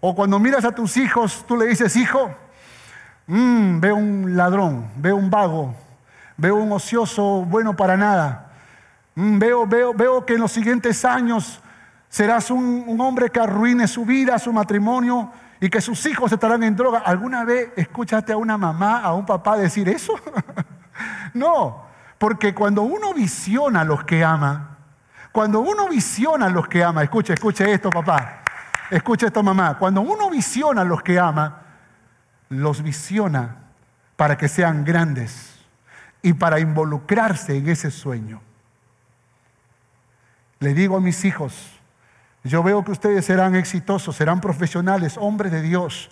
O 0.00 0.14
cuando 0.14 0.38
miras 0.38 0.64
a 0.64 0.72
tus 0.72 0.96
hijos, 0.96 1.44
tú 1.46 1.56
le 1.56 1.66
dices, 1.66 1.96
hijo, 1.96 2.30
mm, 3.26 3.80
veo 3.80 3.96
un 3.96 4.36
ladrón, 4.36 4.90
veo 4.96 5.16
un 5.16 5.30
vago, 5.30 5.74
veo 6.36 6.56
un 6.56 6.72
ocioso 6.72 7.44
bueno 7.44 7.74
para 7.74 7.96
nada. 7.96 8.52
Mm, 9.14 9.38
veo, 9.38 9.66
veo, 9.66 9.94
veo 9.94 10.26
que 10.26 10.34
en 10.34 10.40
los 10.40 10.52
siguientes 10.52 11.04
años 11.04 11.60
serás 12.08 12.50
un, 12.50 12.96
hombre 13.00 13.30
que 13.30 13.40
arruine 13.40 13.88
su 13.88 14.04
vida, 14.04 14.38
su 14.38 14.52
matrimonio 14.52 15.30
y 15.60 15.68
que 15.68 15.80
sus 15.80 16.04
hijos 16.06 16.30
estarán 16.32 16.62
en 16.62 16.76
droga. 16.76 17.00
¿Alguna 17.00 17.44
vez 17.44 17.70
escuchaste 17.76 18.32
a 18.32 18.36
una 18.36 18.56
mamá, 18.56 19.00
a 19.00 19.12
un 19.14 19.26
papá 19.26 19.56
decir 19.56 19.88
eso? 19.88 20.14
no, 21.34 21.86
porque 22.18 22.54
cuando 22.54 22.82
uno 22.82 23.12
visiona 23.14 23.82
a 23.82 23.84
los 23.84 24.04
que 24.04 24.24
ama, 24.24 24.78
cuando 25.32 25.60
uno 25.60 25.88
visiona 25.88 26.46
a 26.46 26.50
los 26.50 26.66
que 26.66 26.82
ama, 26.82 27.02
escuche, 27.02 27.34
escuche 27.34 27.70
esto 27.70 27.90
papá, 27.90 28.42
escuche 28.90 29.26
esto 29.26 29.42
mamá, 29.42 29.76
cuando 29.78 30.00
uno 30.00 30.30
visiona 30.30 30.82
a 30.82 30.84
los 30.84 31.02
que 31.02 31.18
ama, 31.18 31.62
los 32.48 32.82
visiona 32.82 33.56
para 34.16 34.38
que 34.38 34.48
sean 34.48 34.84
grandes 34.84 35.56
y 36.22 36.32
para 36.32 36.58
involucrarse 36.58 37.56
en 37.56 37.68
ese 37.68 37.90
sueño. 37.90 38.40
Le 40.58 40.72
digo 40.72 40.96
a 40.96 41.00
mis 41.00 41.24
hijos, 41.24 41.78
yo 42.42 42.62
veo 42.62 42.84
que 42.84 42.92
ustedes 42.92 43.24
serán 43.24 43.54
exitosos, 43.56 44.16
serán 44.16 44.40
profesionales, 44.40 45.16
hombres 45.18 45.52
de 45.52 45.62
Dios, 45.62 46.10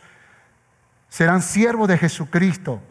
serán 1.09 1.42
siervos 1.42 1.88
de 1.88 1.97
Jesucristo, 1.97 2.82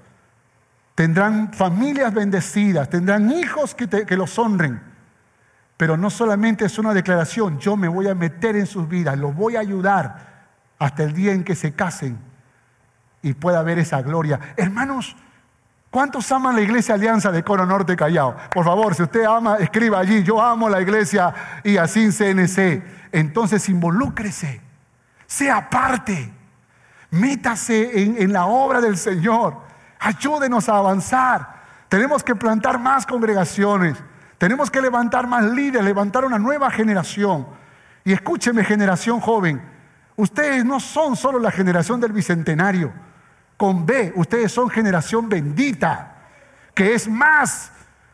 tendrán 0.95 1.53
familias 1.53 2.13
bendecidas, 2.13 2.89
tendrán 2.89 3.31
hijos 3.31 3.75
que, 3.75 4.15
los 4.15 4.37
honren. 4.37 4.81
Pero 5.77 5.97
no 5.97 6.09
solamente 6.09 6.65
es 6.65 6.77
una 6.77 6.93
declaración, 6.93 7.59
yo 7.59 7.75
me 7.75 7.87
voy 7.87 8.07
a 8.07 8.15
meter 8.15 8.55
en 8.55 8.67
sus 8.67 8.87
vidas, 8.87 9.17
los 9.17 9.35
voy 9.35 9.55
a 9.55 9.61
ayudar 9.61 10.33
hasta 10.79 11.03
el 11.03 11.13
día 11.13 11.33
en 11.33 11.43
que 11.43 11.55
se 11.55 11.73
casen 11.73 12.17
y 13.21 13.33
pueda 13.33 13.63
ver 13.63 13.79
esa 13.79 14.01
gloria. 14.01 14.39
Hermanos, 14.57 15.15
¿Cuántos 15.89 16.31
aman 16.31 16.55
la 16.55 16.61
iglesia 16.63 16.95
Alianza 16.95 17.31
de 17.31 17.43
Coro 17.43 17.67
Norte 17.67 17.95
Callao? 17.95 18.35
Por 18.51 18.65
favor, 18.65 18.95
si 18.95 19.03
usted 19.03 19.25
ama, 19.25 19.57
escriba 19.57 19.99
allí, 19.99 20.23
yo 20.23 20.41
amo 20.41 20.67
la 20.67 20.81
iglesia 20.81 21.31
y 21.63 21.77
así 21.77 22.09
CNC. 22.09 23.11
Entonces 23.11 23.69
involúcrese, 23.69 24.59
sea 25.27 25.69
parte, 25.69 26.33
métase 27.11 28.23
en 28.23 28.33
la 28.33 28.47
obra 28.47 28.81
del 28.81 28.97
Señor, 28.97 29.61
ayúdenos 30.03 30.67
a 30.69 30.77
avanzar. 30.77 31.63
Tenemos 31.89 32.23
que 32.23 32.35
plantar 32.35 32.79
más 32.79 33.05
congregaciones, 33.05 33.97
tenemos 34.37 34.69
que 34.69 34.81
levantar 34.81 35.27
más 35.27 35.43
líderes, 35.45 35.85
levantar 35.85 36.25
una 36.25 36.39
nueva 36.39 36.69
generación. 36.69 37.47
Y 38.03 38.11
escúcheme 38.11 38.63
generación 38.63 39.19
joven, 39.19 39.61
ustedes 40.15 40.65
no 40.65 40.79
son 40.79 41.15
solo 41.15 41.39
la 41.39 41.51
generación 41.51 42.01
del 42.01 42.11
Bicentenario 42.11 42.91
con 43.55 43.85
B, 43.85 44.11
ustedes 44.15 44.51
son 44.51 44.69
generación 44.69 45.29
bendita, 45.29 46.15
que 46.73 46.93
es 46.93 47.07
más 47.07 47.71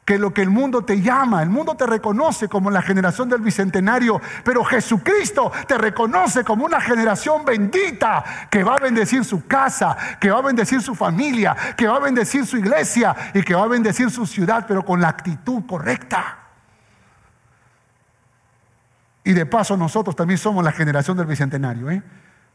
que 0.09 0.17
lo 0.17 0.33
que 0.33 0.41
el 0.41 0.49
mundo 0.49 0.81
te 0.81 1.03
llama. 1.03 1.43
El 1.43 1.51
mundo 1.51 1.75
te 1.75 1.85
reconoce 1.85 2.49
como 2.49 2.71
la 2.71 2.81
generación 2.81 3.29
del 3.29 3.41
bicentenario, 3.41 4.19
pero 4.43 4.65
Jesucristo 4.65 5.51
te 5.67 5.77
reconoce 5.77 6.43
como 6.43 6.65
una 6.65 6.81
generación 6.81 7.45
bendita 7.45 8.47
que 8.49 8.63
va 8.63 8.77
a 8.77 8.79
bendecir 8.79 9.23
su 9.23 9.45
casa, 9.45 9.95
que 10.19 10.31
va 10.31 10.39
a 10.39 10.41
bendecir 10.41 10.81
su 10.81 10.95
familia, 10.95 11.55
que 11.77 11.85
va 11.85 11.97
a 11.97 11.99
bendecir 11.99 12.43
su 12.47 12.57
iglesia 12.57 13.15
y 13.35 13.43
que 13.43 13.53
va 13.53 13.65
a 13.65 13.67
bendecir 13.67 14.09
su 14.09 14.25
ciudad, 14.25 14.65
pero 14.67 14.83
con 14.83 14.99
la 14.99 15.09
actitud 15.09 15.63
correcta. 15.67 16.39
Y 19.23 19.33
de 19.33 19.45
paso 19.45 19.77
nosotros 19.77 20.15
también 20.15 20.39
somos 20.39 20.63
la 20.63 20.71
generación 20.71 21.17
del 21.17 21.27
bicentenario. 21.27 21.91
¿eh? 21.91 22.01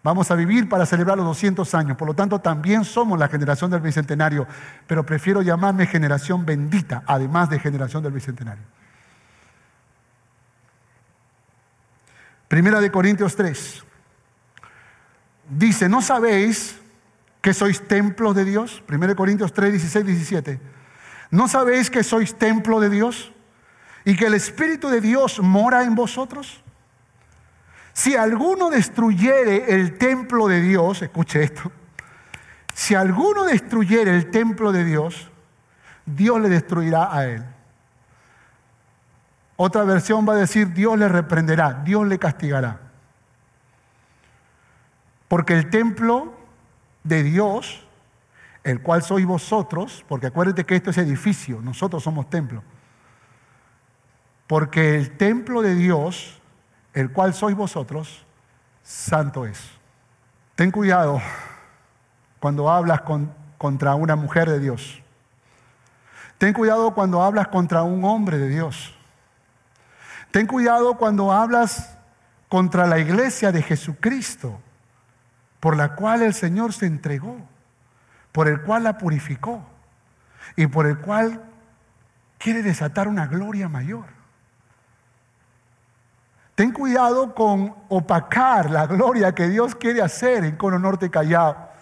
Vamos 0.05 0.31
a 0.31 0.35
vivir 0.35 0.69
para 0.69 0.85
celebrar 0.85 1.17
los 1.17 1.25
200 1.25 1.75
años, 1.75 1.97
por 1.97 2.07
lo 2.07 2.13
tanto 2.13 2.39
también 2.39 2.85
somos 2.85 3.19
la 3.19 3.27
generación 3.27 3.71
del 3.71 3.81
Bicentenario, 3.81 4.47
pero 4.87 5.07
prefiero 5.07 5.41
llamarme 5.41 5.87
generación 5.87 6.45
bendita, 6.45 7.03
además 7.07 7.49
de 7.49 7.59
generación 7.59 8.03
del 8.03 8.13
Bicentenario. 8.13 8.63
Primera 12.49 12.83
de 12.83 12.91
Corintios 12.91 13.35
3. 13.35 13.83
Dice, 15.49 15.89
¿no 15.89 16.03
sabéis 16.03 16.79
que 17.41 17.55
sois 17.55 17.89
templos 17.89 18.37
de 18.37 18.45
Dios? 18.45 18.83
Primera 18.85 19.13
de 19.13 19.17
Corintios 19.17 19.55
3, 19.55 19.73
16, 19.73 20.05
17. 20.05 20.61
¿No 21.31 21.49
sabéis 21.49 21.89
que 21.89 22.03
sois 22.03 22.35
templo 22.35 22.79
de 22.79 22.91
Dios 22.91 23.33
y 24.05 24.17
que 24.17 24.27
el 24.27 24.35
Espíritu 24.35 24.91
de 24.91 25.01
Dios 25.01 25.41
mora 25.41 25.83
en 25.85 25.95
vosotros? 25.95 26.64
Si 27.95 28.17
alguno 28.17 28.71
destruyere 28.71 29.73
el 29.73 29.97
templo 29.97 30.49
de 30.49 30.61
Dios, 30.61 31.01
escuche 31.01 31.45
esto, 31.45 31.71
si 32.75 32.97
alguno 32.97 33.45
destruyere 33.45 34.17
el 34.17 34.33
templo 34.33 34.73
de 34.73 34.85
Dios, 34.85 35.31
Dios 36.05 36.41
le 36.41 36.49
destruirá 36.49 37.17
a 37.17 37.25
él. 37.25 37.45
Otra 39.57 39.85
versión 39.85 40.29
va 40.29 40.33
a 40.33 40.37
decir, 40.37 40.73
Dios 40.73 40.99
le 40.99 41.09
reprenderá, 41.09 41.73
Dios 41.85 42.05
le 42.09 42.19
castigará. 42.19 42.81
Porque 45.29 45.55
el 45.55 45.71
templo 45.71 46.35
de 47.05 47.23
Dios, 47.23 47.87
el 48.65 48.83
cual 48.83 49.05
sois 49.05 49.25
vosotros, 49.25 50.05
porque 50.09 50.27
acuérdate 50.27 50.65
que 50.65 50.75
esto 50.75 50.91
es 50.91 50.99
edificio, 50.99 51.61
nosotros 51.63 52.03
somos 52.03 52.29
templo. 52.29 52.65
Porque 54.49 54.97
el 54.97 55.17
templo 55.17 55.63
de 55.63 55.77
Dios 55.77 56.41
el 56.95 57.13
cual 57.13 57.35
sois 57.35 57.57
vosotros, 57.57 58.25
santo 58.83 59.45
es. 59.45 59.61
Ten 60.55 60.71
cuidado 60.71 61.21
cuando 62.39 62.71
hablas 62.71 63.03
contra 63.59 63.95
una 63.97 64.17
mujer 64.17 64.49
de 64.49 64.61
Dios. 64.61 65.03
Ten 66.39 66.53
cuidado 66.53 66.95
cuando 66.95 67.23
hablas 67.23 67.49
contra 67.49 67.83
un 67.83 68.05
hombre 68.05 68.39
de 68.39 68.49
Dios. 68.49 68.95
Ten 70.31 70.47
cuidado 70.47 70.97
cuando 70.97 71.33
hablas 71.33 71.97
contra 72.49 72.87
la 72.87 72.99
iglesia 72.99 73.51
de 73.51 73.63
Jesucristo, 73.63 74.61
por 75.59 75.77
la 75.77 75.97
cual 75.97 76.23
el 76.23 76.35
Señor 76.35 76.73
se 76.73 76.87
entregó, 76.87 77.39
por 78.31 78.47
el 78.47 78.63
cual 78.63 78.85
la 78.85 78.99
purificó 78.99 79.65
y 80.55 80.67
por 80.67 80.87
el 80.87 80.99
cual 80.99 81.43
quiere 82.39 82.63
desatar 82.63 83.09
una 83.09 83.27
gloria 83.27 83.69
mayor. 83.69 84.14
Ten 86.55 86.71
cuidado 86.71 87.35
con 87.35 87.75
opacar 87.89 88.71
la 88.71 88.87
gloria 88.87 89.35
que 89.35 89.49
Dios 89.49 89.75
quiere 89.75 90.03
hacer 90.03 90.45
en 90.45 90.57
Cono 90.57 90.79
Norte 90.79 91.11
Callao. 91.11 91.75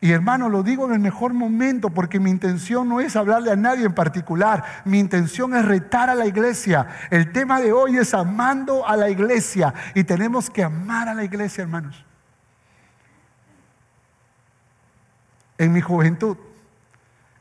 Y 0.00 0.10
hermano, 0.10 0.48
lo 0.48 0.64
digo 0.64 0.86
en 0.86 0.94
el 0.94 0.98
mejor 0.98 1.32
momento 1.32 1.90
porque 1.90 2.18
mi 2.18 2.28
intención 2.28 2.88
no 2.88 3.00
es 3.00 3.14
hablarle 3.14 3.52
a 3.52 3.56
nadie 3.56 3.86
en 3.86 3.94
particular, 3.94 4.64
mi 4.84 4.98
intención 4.98 5.54
es 5.54 5.64
retar 5.64 6.10
a 6.10 6.16
la 6.16 6.26
iglesia. 6.26 6.88
El 7.10 7.30
tema 7.30 7.60
de 7.60 7.72
hoy 7.72 7.96
es 7.98 8.12
amando 8.12 8.84
a 8.84 8.96
la 8.96 9.08
iglesia 9.08 9.72
y 9.94 10.02
tenemos 10.02 10.50
que 10.50 10.64
amar 10.64 11.08
a 11.08 11.14
la 11.14 11.22
iglesia, 11.22 11.62
hermanos. 11.62 12.04
En 15.56 15.72
mi 15.72 15.80
juventud 15.80 16.36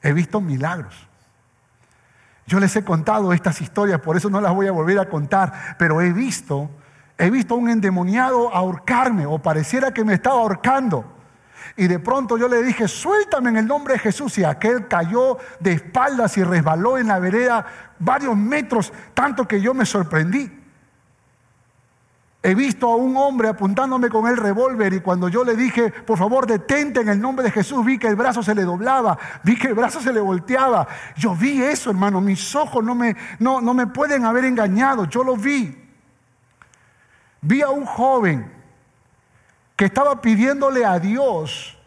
he 0.03 0.13
visto 0.13 0.39
milagros. 0.39 1.07
Yo 2.45 2.59
les 2.59 2.75
he 2.75 2.83
contado 2.83 3.33
estas 3.33 3.61
historias, 3.61 4.01
por 4.01 4.17
eso 4.17 4.29
no 4.29 4.41
las 4.41 4.53
voy 4.53 4.67
a 4.67 4.71
volver 4.71 4.99
a 4.99 5.09
contar, 5.09 5.75
pero 5.77 6.01
he 6.01 6.11
visto, 6.11 6.69
he 7.17 7.29
visto 7.29 7.53
a 7.53 7.57
un 7.57 7.69
endemoniado 7.69 8.53
ahorcarme 8.53 9.25
o 9.25 9.39
pareciera 9.39 9.93
que 9.93 10.03
me 10.03 10.15
estaba 10.15 10.39
ahorcando. 10.39 11.05
Y 11.77 11.87
de 11.87 11.99
pronto 11.99 12.37
yo 12.37 12.47
le 12.47 12.61
dije, 12.63 12.87
suéltame 12.87 13.49
en 13.49 13.57
el 13.57 13.67
nombre 13.67 13.93
de 13.93 13.99
Jesús. 13.99 14.37
Y 14.37 14.43
aquel 14.43 14.87
cayó 14.87 15.37
de 15.59 15.73
espaldas 15.73 16.37
y 16.37 16.43
resbaló 16.43 16.97
en 16.97 17.07
la 17.07 17.19
vereda 17.19 17.65
varios 17.99 18.35
metros, 18.35 18.91
tanto 19.13 19.47
que 19.47 19.61
yo 19.61 19.73
me 19.73 19.85
sorprendí. 19.85 20.60
He 22.43 22.55
visto 22.55 22.87
a 22.87 22.95
un 22.95 23.15
hombre 23.17 23.49
apuntándome 23.49 24.09
con 24.09 24.27
el 24.27 24.35
revólver 24.35 24.93
y 24.93 24.99
cuando 24.99 25.29
yo 25.29 25.43
le 25.43 25.55
dije, 25.55 25.91
por 25.91 26.17
favor, 26.17 26.47
detente 26.47 27.01
en 27.01 27.09
el 27.09 27.21
nombre 27.21 27.45
de 27.45 27.51
Jesús, 27.51 27.85
vi 27.85 27.99
que 27.99 28.07
el 28.07 28.15
brazo 28.15 28.41
se 28.41 28.55
le 28.55 28.63
doblaba, 28.63 29.15
vi 29.43 29.55
que 29.55 29.67
el 29.67 29.75
brazo 29.75 30.01
se 30.01 30.11
le 30.11 30.19
volteaba. 30.19 30.87
Yo 31.15 31.35
vi 31.35 31.61
eso, 31.61 31.91
hermano, 31.91 32.19
mis 32.19 32.55
ojos 32.55 32.83
no 32.83 32.95
me, 32.95 33.15
no, 33.37 33.61
no 33.61 33.75
me 33.75 33.85
pueden 33.85 34.25
haber 34.25 34.45
engañado, 34.45 35.05
yo 35.05 35.23
lo 35.23 35.37
vi. 35.37 35.77
Vi 37.41 37.61
a 37.61 37.69
un 37.69 37.85
joven 37.85 38.51
que 39.75 39.85
estaba 39.85 40.19
pidiéndole 40.19 40.83
a 40.83 40.97
Dios, 40.97 41.77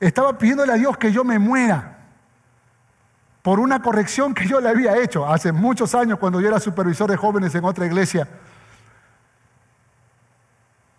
estaba 0.00 0.36
pidiéndole 0.38 0.72
a 0.72 0.76
Dios 0.76 0.96
que 0.96 1.12
yo 1.12 1.22
me 1.22 1.38
muera 1.38 1.98
por 3.42 3.60
una 3.60 3.80
corrección 3.80 4.34
que 4.34 4.46
yo 4.46 4.60
le 4.60 4.68
había 4.68 4.96
hecho 4.98 5.24
hace 5.24 5.52
muchos 5.52 5.94
años 5.94 6.18
cuando 6.18 6.40
yo 6.40 6.48
era 6.48 6.58
supervisor 6.58 7.08
de 7.08 7.16
jóvenes 7.16 7.54
en 7.54 7.64
otra 7.64 7.86
iglesia. 7.86 8.28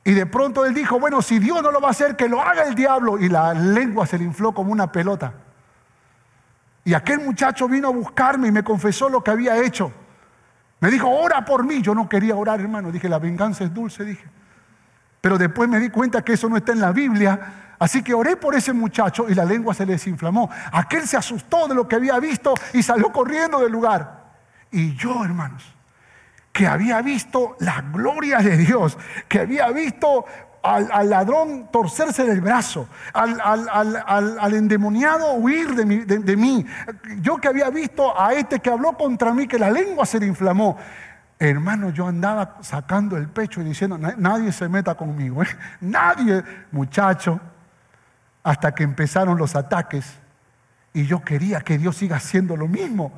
Y 0.03 0.13
de 0.13 0.25
pronto 0.25 0.65
él 0.65 0.73
dijo, 0.73 0.99
bueno, 0.99 1.21
si 1.21 1.39
Dios 1.39 1.61
no 1.61 1.71
lo 1.71 1.81
va 1.81 1.89
a 1.89 1.91
hacer, 1.91 2.15
que 2.15 2.29
lo 2.29 2.41
haga 2.41 2.63
el 2.63 2.75
diablo. 2.75 3.19
Y 3.19 3.29
la 3.29 3.53
lengua 3.53 4.05
se 4.05 4.17
le 4.17 4.23
infló 4.23 4.53
como 4.53 4.71
una 4.71 4.91
pelota. 4.91 5.33
Y 6.85 6.93
aquel 6.93 7.19
muchacho 7.19 7.67
vino 7.67 7.89
a 7.89 7.91
buscarme 7.91 8.47
y 8.47 8.51
me 8.51 8.63
confesó 8.63 9.09
lo 9.09 9.23
que 9.23 9.31
había 9.31 9.57
hecho. 9.57 9.91
Me 10.79 10.89
dijo, 10.89 11.09
ora 11.09 11.43
por 11.45 11.65
mí. 11.65 11.81
Yo 11.81 11.93
no 11.93 12.07
quería 12.07 12.35
orar, 12.35 12.59
hermano. 12.59 12.91
Dije, 12.91 13.09
la 13.09 13.19
venganza 13.19 13.63
es 13.63 13.73
dulce, 13.73 14.05
dije. 14.05 14.25
Pero 15.21 15.37
después 15.37 15.69
me 15.69 15.79
di 15.79 15.89
cuenta 15.89 16.21
que 16.23 16.33
eso 16.33 16.47
no 16.47 16.57
está 16.57 16.71
en 16.71 16.79
la 16.79 16.91
Biblia. 16.91 17.75
Así 17.77 18.01
que 18.01 18.13
oré 18.13 18.35
por 18.35 18.55
ese 18.55 18.73
muchacho 18.73 19.29
y 19.29 19.33
la 19.33 19.45
lengua 19.45 19.73
se 19.73 19.85
le 19.85 19.93
desinflamó. 19.93 20.49
Aquel 20.71 21.07
se 21.07 21.17
asustó 21.17 21.67
de 21.67 21.75
lo 21.75 21.87
que 21.87 21.95
había 21.95 22.19
visto 22.19 22.53
y 22.73 22.83
salió 22.83 23.11
corriendo 23.11 23.59
del 23.59 23.71
lugar. 23.71 24.31
Y 24.71 24.95
yo, 24.95 25.23
hermanos, 25.23 25.63
que 26.51 26.67
había 26.67 27.01
visto 27.01 27.55
la 27.59 27.81
gloria 27.81 28.39
de 28.39 28.57
Dios, 28.57 28.97
que 29.27 29.39
había 29.39 29.69
visto 29.69 30.25
al, 30.63 31.09
ladrón 31.09 31.69
torcerse 31.71 32.25
del 32.25 32.41
brazo, 32.41 32.87
al, 33.13 34.53
endemoniado 34.53 35.33
huir 35.33 35.75
de 35.75 36.35
mí, 36.37 36.65
yo 37.21 37.37
que 37.37 37.47
había 37.47 37.69
visto 37.69 38.19
a 38.19 38.33
este 38.33 38.59
que 38.59 38.69
habló 38.69 38.93
contra 38.97 39.33
mí, 39.33 39.47
que 39.47 39.59
la 39.59 39.69
lengua 39.69 40.05
se 40.05 40.19
le 40.19 40.25
inflamó. 40.25 40.77
Hermano, 41.41 41.91
yo 41.91 42.05
andaba 42.05 42.57
sacando 42.59 43.15
el 43.15 43.29
pecho 43.29 43.61
y 43.61 43.63
diciendo, 43.63 43.97
nadie 43.97 44.51
se 44.51 44.67
meta 44.67 44.95
conmigo, 44.95 45.41
¿eh? 45.41 45.47
nadie, 45.79 46.43
muchacho, 46.71 47.39
hasta 48.43 48.73
que 48.73 48.83
empezaron 48.83 49.37
los 49.37 49.55
ataques. 49.55 50.19
Y 50.91 51.05
yo 51.05 51.21
quería 51.21 51.61
que 51.61 51.77
Dios 51.77 51.95
siga 51.95 52.17
haciendo 52.17 52.57
lo 52.57 52.67
mismo. 52.67 53.13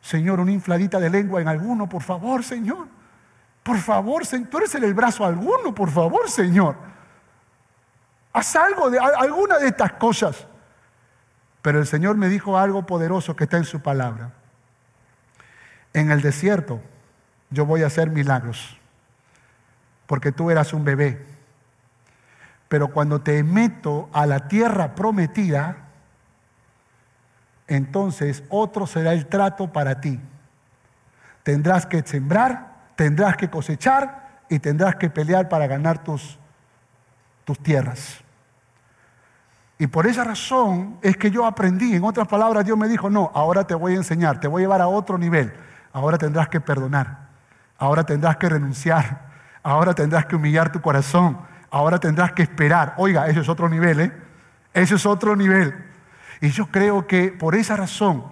Señor, 0.00 0.40
una 0.40 0.52
infladita 0.52 0.98
de 0.98 1.10
lengua 1.10 1.40
en 1.40 1.48
alguno, 1.48 1.88
por 1.88 2.02
favor, 2.02 2.42
Señor. 2.42 2.88
Por 3.62 3.78
favor, 3.78 4.24
Señor, 4.24 4.64
en 4.74 4.84
el 4.84 4.94
brazo 4.94 5.24
a 5.24 5.28
alguno, 5.28 5.74
por 5.74 5.90
favor, 5.90 6.30
Señor. 6.30 6.76
Haz 8.32 8.56
algo 8.56 8.90
de 8.90 8.98
alguna 8.98 9.58
de 9.58 9.68
estas 9.68 9.92
cosas. 9.92 10.46
Pero 11.62 11.78
el 11.78 11.86
Señor 11.86 12.16
me 12.16 12.28
dijo 12.28 12.56
algo 12.56 12.86
poderoso 12.86 13.36
que 13.36 13.44
está 13.44 13.58
en 13.58 13.64
su 13.64 13.80
palabra. 13.80 14.32
En 15.92 16.10
el 16.10 16.22
desierto 16.22 16.80
yo 17.50 17.66
voy 17.66 17.82
a 17.82 17.88
hacer 17.88 18.10
milagros, 18.10 18.78
porque 20.06 20.32
tú 20.32 20.50
eras 20.50 20.72
un 20.72 20.84
bebé. 20.84 21.26
Pero 22.68 22.88
cuando 22.88 23.20
te 23.20 23.42
meto 23.42 24.08
a 24.12 24.24
la 24.24 24.48
tierra 24.48 24.94
prometida, 24.94 25.89
entonces 27.70 28.42
otro 28.48 28.86
será 28.86 29.12
el 29.12 29.26
trato 29.26 29.72
para 29.72 30.00
ti. 30.00 30.20
Tendrás 31.44 31.86
que 31.86 32.02
sembrar, 32.02 32.74
tendrás 32.96 33.36
que 33.36 33.48
cosechar 33.48 34.40
y 34.48 34.58
tendrás 34.58 34.96
que 34.96 35.08
pelear 35.08 35.48
para 35.48 35.68
ganar 35.68 36.02
tus, 36.02 36.36
tus 37.44 37.58
tierras. 37.62 38.22
Y 39.78 39.86
por 39.86 40.06
esa 40.08 40.24
razón 40.24 40.98
es 41.00 41.16
que 41.16 41.30
yo 41.30 41.46
aprendí, 41.46 41.94
en 41.94 42.02
otras 42.02 42.26
palabras 42.26 42.64
Dios 42.64 42.76
me 42.76 42.88
dijo, 42.88 43.08
no, 43.08 43.30
ahora 43.34 43.64
te 43.64 43.74
voy 43.74 43.94
a 43.94 43.98
enseñar, 43.98 44.40
te 44.40 44.48
voy 44.48 44.62
a 44.62 44.64
llevar 44.64 44.80
a 44.80 44.88
otro 44.88 45.16
nivel. 45.16 45.52
Ahora 45.92 46.18
tendrás 46.18 46.48
que 46.48 46.60
perdonar, 46.60 47.28
ahora 47.78 48.02
tendrás 48.02 48.36
que 48.36 48.48
renunciar, 48.48 49.30
ahora 49.62 49.94
tendrás 49.94 50.26
que 50.26 50.34
humillar 50.34 50.72
tu 50.72 50.80
corazón, 50.80 51.38
ahora 51.70 51.98
tendrás 51.98 52.32
que 52.32 52.42
esperar. 52.42 52.94
Oiga, 52.96 53.28
ese 53.28 53.40
es 53.40 53.48
otro 53.48 53.68
nivel, 53.68 54.00
¿eh? 54.00 54.12
Ese 54.74 54.96
es 54.96 55.06
otro 55.06 55.36
nivel. 55.36 55.89
Y 56.40 56.50
yo 56.50 56.66
creo 56.66 57.06
que 57.06 57.32
por 57.32 57.54
esa 57.54 57.76
razón 57.76 58.24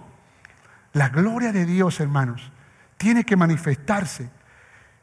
La 0.93 1.09
gloria 1.09 1.51
de 1.51 1.65
Dios, 1.65 1.99
hermanos, 1.99 2.51
tiene 2.97 3.23
que 3.23 3.35
manifestarse. 3.35 4.29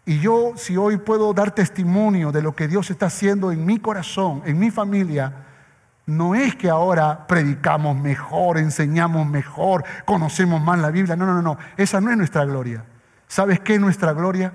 Y 0.04 0.18
yo, 0.18 0.52
si 0.57 0.76
hoy 0.76 0.96
puedo 0.98 1.32
dar 1.32 1.52
testimonio 1.52 2.32
de 2.32 2.42
lo 2.42 2.54
que 2.54 2.68
Dios 2.68 2.90
está 2.90 3.07
haciendo 3.07 3.52
en 3.52 3.64
mi 3.64 3.78
corazón, 3.78 4.42
en 4.44 4.59
mi 4.59 4.70
familia, 4.70 5.32
no 6.07 6.34
es 6.34 6.54
que 6.54 6.68
ahora 6.68 7.26
predicamos 7.26 7.96
mejor, 7.96 8.59
enseñamos 8.59 9.26
mejor, 9.26 9.84
conocemos 10.04 10.62
más 10.62 10.78
la 10.78 10.90
Biblia. 10.90 11.16
No, 11.16 11.26
no, 11.26 11.42
no. 11.42 11.59
Esa 11.76 12.00
no 12.00 12.11
es 12.11 12.16
nuestra 12.16 12.44
gloria. 12.44 12.84
¿Sabes 13.26 13.59
qué 13.61 13.74
es 13.74 13.80
nuestra 13.80 14.12
gloria? 14.12 14.52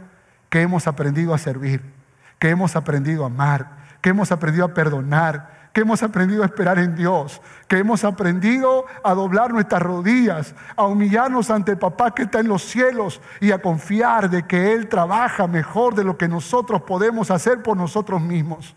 Que 0.49 0.61
hemos 0.61 0.87
aprendido 0.87 1.33
a 1.33 1.37
servir, 1.37 1.81
que 2.39 2.49
hemos 2.49 2.75
aprendido 2.75 3.23
a 3.23 3.27
amar, 3.27 3.81
que 4.01 4.09
hemos 4.09 4.31
aprendido 4.31 4.65
a 4.65 4.73
perdonar, 4.73 5.60
que 5.73 5.81
hemos 5.81 6.03
aprendido 6.03 6.43
a 6.43 6.47
esperar 6.47 6.79
en 6.79 6.95
Dios, 6.95 7.41
que 7.67 7.77
hemos 7.77 8.03
aprendido 8.03 8.85
a 9.03 9.13
doblar 9.13 9.53
nuestras 9.53 9.81
rodillas, 9.81 10.53
a 10.75 10.85
humillarnos 10.85 11.49
ante 11.49 11.71
el 11.71 11.77
papá 11.77 12.13
que 12.13 12.23
está 12.23 12.39
en 12.39 12.49
los 12.49 12.63
cielos 12.63 13.21
y 13.39 13.51
a 13.51 13.61
confiar 13.61 14.29
de 14.29 14.43
que 14.43 14.73
Él 14.73 14.89
trabaja 14.89 15.47
mejor 15.47 15.95
de 15.95 16.03
lo 16.03 16.17
que 16.17 16.27
nosotros 16.27 16.81
podemos 16.81 17.31
hacer 17.31 17.63
por 17.63 17.77
nosotros 17.77 18.21
mismos. 18.21 18.75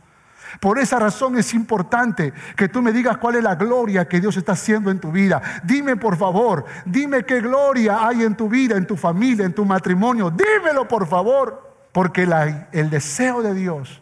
Por 0.60 0.78
esa 0.78 1.00
razón 1.00 1.36
es 1.36 1.52
importante 1.52 2.32
que 2.56 2.68
tú 2.68 2.80
me 2.80 2.92
digas 2.92 3.16
cuál 3.16 3.34
es 3.34 3.42
la 3.42 3.56
gloria 3.56 4.06
que 4.06 4.20
Dios 4.20 4.36
está 4.36 4.52
haciendo 4.52 4.92
en 4.92 5.00
tu 5.00 5.10
vida. 5.10 5.42
Dime 5.64 5.96
por 5.96 6.16
favor, 6.16 6.64
dime 6.84 7.24
qué 7.24 7.40
gloria 7.40 8.06
hay 8.06 8.22
en 8.22 8.36
tu 8.36 8.48
vida, 8.48 8.76
en 8.76 8.86
tu 8.86 8.96
familia, 8.96 9.44
en 9.46 9.52
tu 9.52 9.64
matrimonio. 9.64 10.30
Dímelo 10.30 10.86
por 10.86 11.08
favor, 11.08 11.88
porque 11.90 12.22
el 12.70 12.88
deseo 12.88 13.42
de 13.42 13.54
Dios 13.54 14.00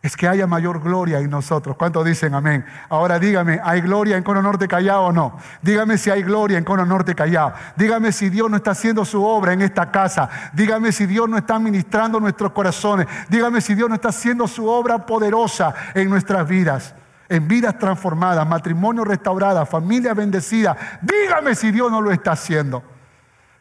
es 0.00 0.16
que 0.16 0.28
haya 0.28 0.46
mayor 0.46 0.80
gloria 0.80 1.18
en 1.18 1.28
nosotros. 1.28 1.76
¿Cuántos 1.76 2.04
dicen 2.04 2.32
amén? 2.32 2.64
Ahora 2.88 3.18
dígame, 3.18 3.60
¿hay 3.64 3.80
gloria 3.80 4.16
en 4.16 4.22
Cono 4.22 4.40
Norte 4.40 4.68
Callao 4.68 5.06
o 5.06 5.12
no? 5.12 5.38
Dígame 5.60 5.98
si 5.98 6.08
hay 6.08 6.22
gloria 6.22 6.56
en 6.56 6.64
Cono 6.64 6.86
Norte 6.86 7.16
Callao. 7.16 7.52
Dígame 7.74 8.12
si 8.12 8.30
Dios 8.30 8.48
no 8.48 8.56
está 8.56 8.70
haciendo 8.70 9.04
su 9.04 9.24
obra 9.24 9.52
en 9.52 9.60
esta 9.60 9.90
casa. 9.90 10.28
Dígame 10.52 10.92
si 10.92 11.06
Dios 11.06 11.28
no 11.28 11.36
está 11.36 11.58
ministrando 11.58 12.20
nuestros 12.20 12.52
corazones. 12.52 13.08
Dígame 13.28 13.60
si 13.60 13.74
Dios 13.74 13.88
no 13.88 13.96
está 13.96 14.10
haciendo 14.10 14.46
su 14.46 14.68
obra 14.68 15.04
poderosa 15.04 15.74
en 15.94 16.08
nuestras 16.08 16.48
vidas. 16.48 16.94
En 17.28 17.48
vidas 17.48 17.76
transformadas, 17.76 18.46
matrimonio 18.46 19.04
restaurada, 19.04 19.66
familia 19.66 20.14
bendecida. 20.14 20.76
Dígame 21.02 21.56
si 21.56 21.72
Dios 21.72 21.90
no 21.90 22.00
lo 22.00 22.12
está 22.12 22.32
haciendo. 22.32 22.84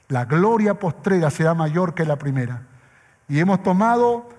La 0.08 0.26
gloria 0.26 0.76
postrera 0.76 1.32
será 1.32 1.56
mayor 1.56 1.96
que 1.96 2.06
la 2.06 2.16
primera. 2.16 2.62
Y 3.28 3.40
hemos 3.40 3.62
tomado 3.64 4.37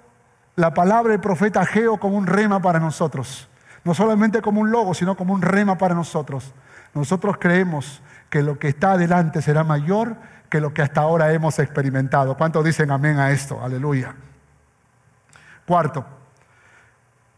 la 0.58 0.74
palabra 0.74 1.12
del 1.12 1.20
profeta 1.20 1.64
Geo 1.64 1.98
como 1.98 2.16
un 2.16 2.26
rema 2.26 2.60
para 2.60 2.80
nosotros. 2.80 3.48
No 3.84 3.94
solamente 3.94 4.42
como 4.42 4.60
un 4.60 4.72
logo, 4.72 4.92
sino 4.92 5.16
como 5.16 5.32
un 5.32 5.40
rema 5.40 5.78
para 5.78 5.94
nosotros. 5.94 6.52
Nosotros 6.94 7.36
creemos 7.38 8.02
que 8.28 8.42
lo 8.42 8.58
que 8.58 8.66
está 8.66 8.92
adelante 8.92 9.40
será 9.40 9.62
mayor 9.62 10.16
que 10.50 10.60
lo 10.60 10.74
que 10.74 10.82
hasta 10.82 11.00
ahora 11.02 11.32
hemos 11.32 11.60
experimentado. 11.60 12.36
¿Cuántos 12.36 12.64
dicen 12.64 12.90
amén 12.90 13.20
a 13.20 13.30
esto? 13.30 13.62
Aleluya. 13.62 14.16
Cuarto, 15.64 16.04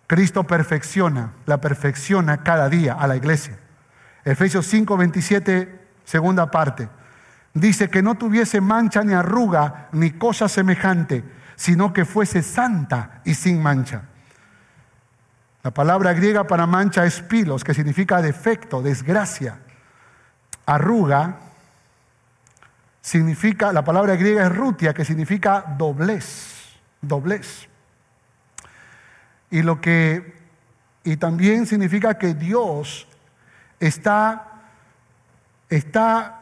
Cristo 0.06 0.44
perfecciona, 0.44 1.32
la 1.44 1.60
perfecciona 1.60 2.42
cada 2.42 2.70
día 2.70 2.94
a 2.94 3.06
la 3.06 3.16
iglesia. 3.16 3.58
Efesios 4.24 4.66
5, 4.66 4.96
27, 4.96 5.88
segunda 6.04 6.50
parte. 6.50 6.88
Dice 7.52 7.90
que 7.90 8.00
no 8.00 8.14
tuviese 8.14 8.62
mancha 8.62 9.04
ni 9.04 9.12
arruga 9.12 9.88
ni 9.92 10.12
cosa 10.12 10.48
semejante 10.48 11.38
sino 11.60 11.92
que 11.92 12.06
fuese 12.06 12.42
santa 12.42 13.20
y 13.22 13.34
sin 13.34 13.60
mancha. 13.60 14.04
La 15.62 15.70
palabra 15.72 16.14
griega 16.14 16.46
para 16.46 16.66
mancha 16.66 17.04
es 17.04 17.20
pilos, 17.20 17.64
que 17.64 17.74
significa 17.74 18.22
defecto, 18.22 18.80
desgracia. 18.80 19.58
Arruga 20.64 21.36
significa, 23.02 23.74
la 23.74 23.84
palabra 23.84 24.16
griega 24.16 24.46
es 24.46 24.56
rutia, 24.56 24.94
que 24.94 25.04
significa 25.04 25.74
doblez, 25.76 26.78
doblez. 27.02 27.68
Y 29.50 29.60
lo 29.60 29.82
que, 29.82 30.40
y 31.04 31.18
también 31.18 31.66
significa 31.66 32.16
que 32.16 32.32
Dios 32.32 33.06
está, 33.80 34.62
está 35.68 36.40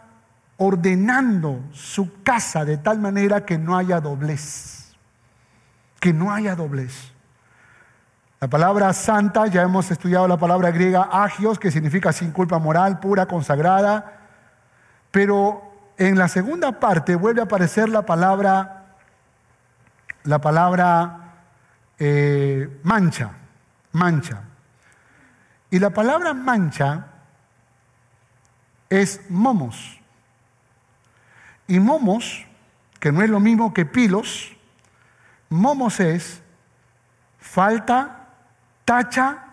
ordenando 0.59 1.65
su 1.73 2.23
casa 2.23 2.65
de 2.65 2.79
tal 2.79 3.01
manera 3.01 3.45
que 3.45 3.59
no 3.59 3.77
haya 3.77 4.01
doblez 4.01 4.78
que 6.01 6.13
no 6.13 6.33
haya 6.33 6.55
doblez. 6.55 7.13
La 8.41 8.49
palabra 8.49 8.93
santa, 8.93 9.47
ya 9.49 9.63
hemos 9.63 9.91
estudiado 9.91 10.29
la 10.29 10.37
palabra 10.37 10.71
griega 10.71 11.09
agios, 11.11 11.59
que 11.59 11.73
significa 11.73 12.13
sin 12.13 12.31
culpa 12.31 12.59
moral, 12.59 13.01
pura, 13.01 13.27
consagrada, 13.27 14.21
pero 15.11 15.73
en 15.97 16.17
la 16.17 16.29
segunda 16.29 16.79
parte 16.79 17.17
vuelve 17.17 17.41
a 17.41 17.45
aparecer 17.45 17.89
la 17.89 18.07
palabra, 18.07 18.95
la 20.23 20.41
palabra 20.41 21.35
eh, 21.99 22.81
mancha, 22.85 23.33
mancha. 23.91 24.43
Y 25.71 25.81
la 25.81 25.91
palabra 25.91 26.33
mancha 26.33 27.07
es 28.89 29.21
momos. 29.29 30.01
Y 31.67 31.81
momos, 31.81 32.47
que 33.01 33.11
no 33.11 33.23
es 33.23 33.29
lo 33.29 33.41
mismo 33.41 33.75
que 33.75 33.85
pilos, 33.85 34.57
Momos 35.49 36.01
es 36.01 36.43
falta, 37.39 38.29
tacha, 38.85 39.45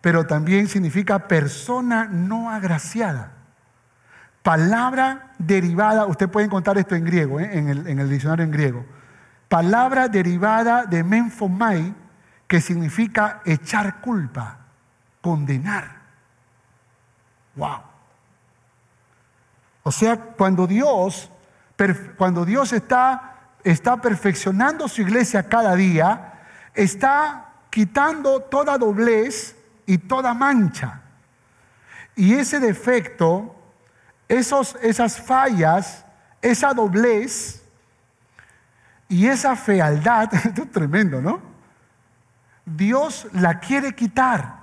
pero 0.00 0.26
también 0.26 0.68
significa 0.68 1.26
persona 1.28 2.04
no 2.04 2.50
agraciada. 2.50 3.32
Palabra 4.42 5.32
derivada, 5.38 6.06
usted 6.06 6.28
puede 6.28 6.46
encontrar 6.46 6.76
esto 6.78 6.94
en 6.94 7.04
griego, 7.04 7.38
¿eh? 7.38 7.50
en, 7.52 7.68
el, 7.68 7.86
en, 7.86 7.98
el, 8.00 8.10
diccionario 8.10 8.44
en 8.44 8.50
griego. 8.50 8.84
Palabra 9.48 10.08
derivada 10.08 10.84
de 10.84 11.04
menfomai, 11.04 11.94
que 12.48 12.60
significa 12.60 13.40
echar 13.44 14.00
culpa, 14.00 14.58
condenar. 15.20 16.02
Wow. 17.54 17.82
O 19.84 19.92
sea, 19.92 20.16
cuando 20.16 20.66
Dios, 20.66 21.30
cuando 22.16 22.44
Dios 22.44 22.72
está 22.72 23.31
está 23.64 24.00
perfeccionando 24.00 24.88
su 24.88 25.02
iglesia 25.02 25.48
cada 25.48 25.74
día, 25.74 26.34
está 26.74 27.52
quitando 27.70 28.40
toda 28.40 28.78
doblez 28.78 29.56
y 29.86 29.98
toda 29.98 30.34
mancha. 30.34 31.00
Y 32.14 32.34
ese 32.34 32.60
defecto, 32.60 33.54
esos, 34.28 34.76
esas 34.82 35.20
fallas, 35.20 36.04
esa 36.40 36.74
doblez 36.74 37.62
y 39.08 39.26
esa 39.26 39.56
fealdad, 39.56 40.32
esto 40.44 40.62
es 40.62 40.70
tremendo, 40.70 41.20
¿no? 41.20 41.40
Dios 42.64 43.26
la 43.32 43.58
quiere 43.58 43.94
quitar 43.94 44.62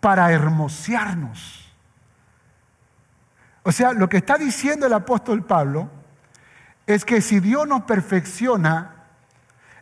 para 0.00 0.30
hermosearnos. 0.32 1.72
O 3.62 3.72
sea, 3.72 3.92
lo 3.92 4.08
que 4.08 4.18
está 4.18 4.38
diciendo 4.38 4.86
el 4.86 4.92
apóstol 4.92 5.44
Pablo 5.44 5.90
es 6.86 7.04
que 7.04 7.20
si 7.20 7.40
Dios 7.40 7.66
nos 7.66 7.82
perfecciona, 7.82 8.92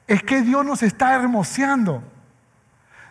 es 0.07 0.23
que 0.23 0.43
Dios 0.43 0.65
nos 0.65 0.83
está 0.83 1.15
hermoseando. 1.15 2.03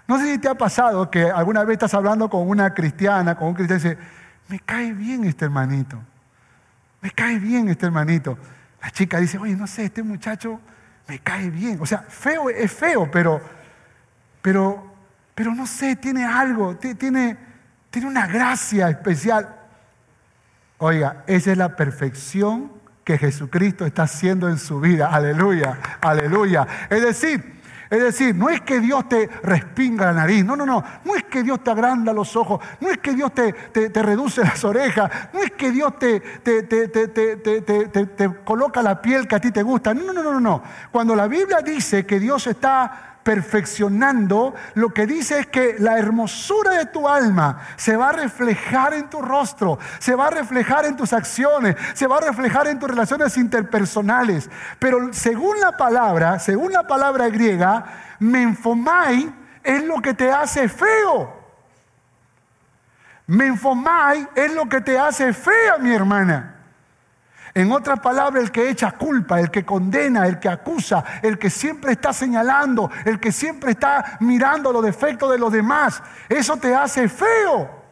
No 0.08 0.18
sé 0.18 0.34
si 0.34 0.38
te 0.40 0.50
ha 0.50 0.56
pasado 0.56 1.10
que 1.10 1.30
alguna 1.30 1.64
vez 1.64 1.76
estás 1.76 1.94
hablando 1.94 2.30
con 2.30 2.48
una 2.48 2.74
cristiana, 2.74 3.36
con 3.36 3.50
un 3.50 3.54
cristiano 3.54 3.82
y 3.82 3.90
dice, 3.90 3.98
me 4.50 4.60
cae 4.60 4.94
bien 4.94 5.24
este 5.24 5.46
hermanito, 5.46 6.02
me 7.02 7.12
cae 7.12 7.40
bien 7.40 7.70
este 7.70 7.86
hermanito. 7.86 8.38
La 8.82 8.92
chica 8.92 9.20
dice, 9.20 9.38
oye, 9.38 9.56
no 9.56 9.66
sé, 9.66 9.86
este 9.86 10.04
muchacho 10.04 10.60
me 11.08 11.20
cae 11.20 11.50
bien. 11.50 11.78
O 11.80 11.86
sea, 11.86 12.00
feo 12.00 12.50
es 12.50 12.72
feo, 12.72 13.10
pero, 13.10 13.40
pero, 14.42 14.92
pero 15.34 15.56
no 15.56 15.66
sé, 15.66 15.96
tiene 15.96 16.26
algo, 16.26 16.76
tiene, 16.76 17.38
tiene 17.90 18.08
una 18.08 18.28
gracia 18.28 18.90
especial. 18.90 19.56
Oiga, 20.80 21.24
esa 21.28 21.52
es 21.52 21.58
la 21.58 21.78
perfección 21.78 22.73
que 23.04 23.18
Jesucristo 23.18 23.86
está 23.86 24.04
haciendo 24.04 24.50
en 24.50 24.58
su 24.58 24.80
vida. 24.80 25.08
Aleluya, 25.08 25.80
aleluya. 26.02 26.68
Es 26.90 27.02
decir, 27.02 27.54
es 27.94 28.02
decir, 28.02 28.36
no 28.36 28.50
es 28.50 28.60
que 28.62 28.80
Dios 28.80 29.08
te 29.08 29.30
respinga 29.44 30.06
la 30.06 30.14
nariz, 30.14 30.44
no, 30.44 30.56
no, 30.56 30.66
no, 30.66 30.84
no 31.06 31.16
es 31.16 31.26
que 31.26 31.44
Dios 31.44 31.64
te 31.64 31.70
agranda 31.70 32.12
los 32.12 32.36
ojos, 32.36 32.60
no 32.80 32.90
es 32.90 32.98
que 32.98 33.14
Dios 33.14 33.32
te, 33.36 33.54
te, 33.54 34.02
reduce 34.02 34.42
las 34.42 34.64
orejas, 34.64 35.12
no 35.32 35.40
es 35.40 35.52
que 35.52 35.70
Dios 35.70 36.00
te, 36.00 36.20
te, 36.20 38.32
coloca 38.44 38.82
la 38.82 39.00
piel 39.00 39.28
que 39.28 39.36
a 39.36 39.40
ti 39.40 39.52
te 39.52 39.62
gusta, 39.62 39.94
no, 39.94 40.12
no, 40.12 40.24
no, 40.24 40.34
no, 40.34 40.40
no. 40.40 40.64
Cuando 40.92 41.16
la 41.16 41.28
Biblia 41.28 41.60
dice 41.64 42.04
que 42.04 42.20
Dios 42.20 42.48
está 42.48 43.13
perfeccionando, 43.24 44.54
lo 44.76 44.90
que 44.90 45.08
dice 45.08 45.40
es 45.40 45.48
que 45.48 45.76
la 45.80 45.98
hermosura 45.98 46.72
de 46.72 46.86
tu 46.86 47.08
alma 47.08 47.60
se 47.76 47.96
va 47.96 48.10
a 48.10 48.12
reflejar 48.12 48.94
en 48.94 49.10
tu 49.10 49.22
rostro, 49.22 49.80
se 50.00 50.16
va 50.16 50.28
a 50.28 50.32
reflejar 50.32 50.86
en 50.86 50.96
tus 50.96 51.14
acciones, 51.14 51.76
se 51.94 52.08
va 52.08 52.18
a 52.18 52.22
reflejar 52.22 52.68
en 52.68 52.80
tus 52.80 52.90
relaciones 52.90 53.38
interpersonales. 53.38 54.50
Pero 54.80 55.14
según 55.14 55.60
la 55.60 55.76
palabra, 55.78 56.40
según 56.40 56.74
la 56.74 56.86
palabra 56.86 57.30
griega, 57.30 57.86
menfomai 58.20 59.34
es 59.64 59.84
lo 59.84 60.02
que 60.02 60.14
te 60.14 60.32
hace 60.32 60.68
feo. 60.68 61.42
Menfomai 63.28 64.28
es 64.36 64.54
lo 64.54 64.68
que 64.68 64.82
te 64.82 65.00
hace 65.00 65.34
fea, 65.34 65.78
mi 65.80 65.94
hermana. 65.94 66.63
En 67.56 67.72
otra 67.72 67.98
palabra, 67.98 68.42
el 68.42 68.52
que 68.52 68.70
echa 68.70 68.94
culpa, 68.94 69.40
el 69.40 69.52
que 69.52 69.64
condena, 69.64 70.26
el 70.26 70.40
que 70.40 70.50
acusa, 70.50 71.04
el 71.22 71.38
que 71.38 71.52
siempre 71.52 71.92
está 71.92 72.12
señalando, 72.12 72.90
el 73.06 73.20
que 73.20 73.32
siempre 73.32 73.72
está 73.72 74.18
mirando 74.22 74.72
los 74.72 74.84
defectos 74.84 75.32
de 75.32 75.38
los 75.38 75.52
demás, 75.52 76.02
eso 76.30 76.58
te 76.58 76.74
hace 76.74 77.08
feo. 77.08 77.84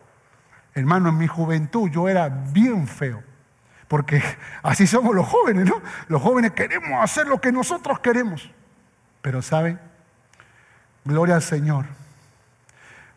Hermano, 0.73 1.09
en 1.09 1.17
mi 1.17 1.27
juventud 1.27 1.91
yo 1.91 2.09
era 2.09 2.27
bien 2.29 2.87
feo, 2.87 3.21
porque 3.87 4.23
así 4.63 4.87
somos 4.87 5.13
los 5.13 5.27
jóvenes, 5.27 5.65
¿no? 5.65 5.79
Los 6.07 6.23
jóvenes 6.23 6.51
queremos 6.51 7.03
hacer 7.03 7.27
lo 7.27 7.39
que 7.39 7.51
nosotros 7.51 7.99
queremos. 7.99 8.49
Pero 9.21 9.43
¿saben? 9.43 9.79
Gloria 11.05 11.35
al 11.35 11.43
Señor, 11.43 11.85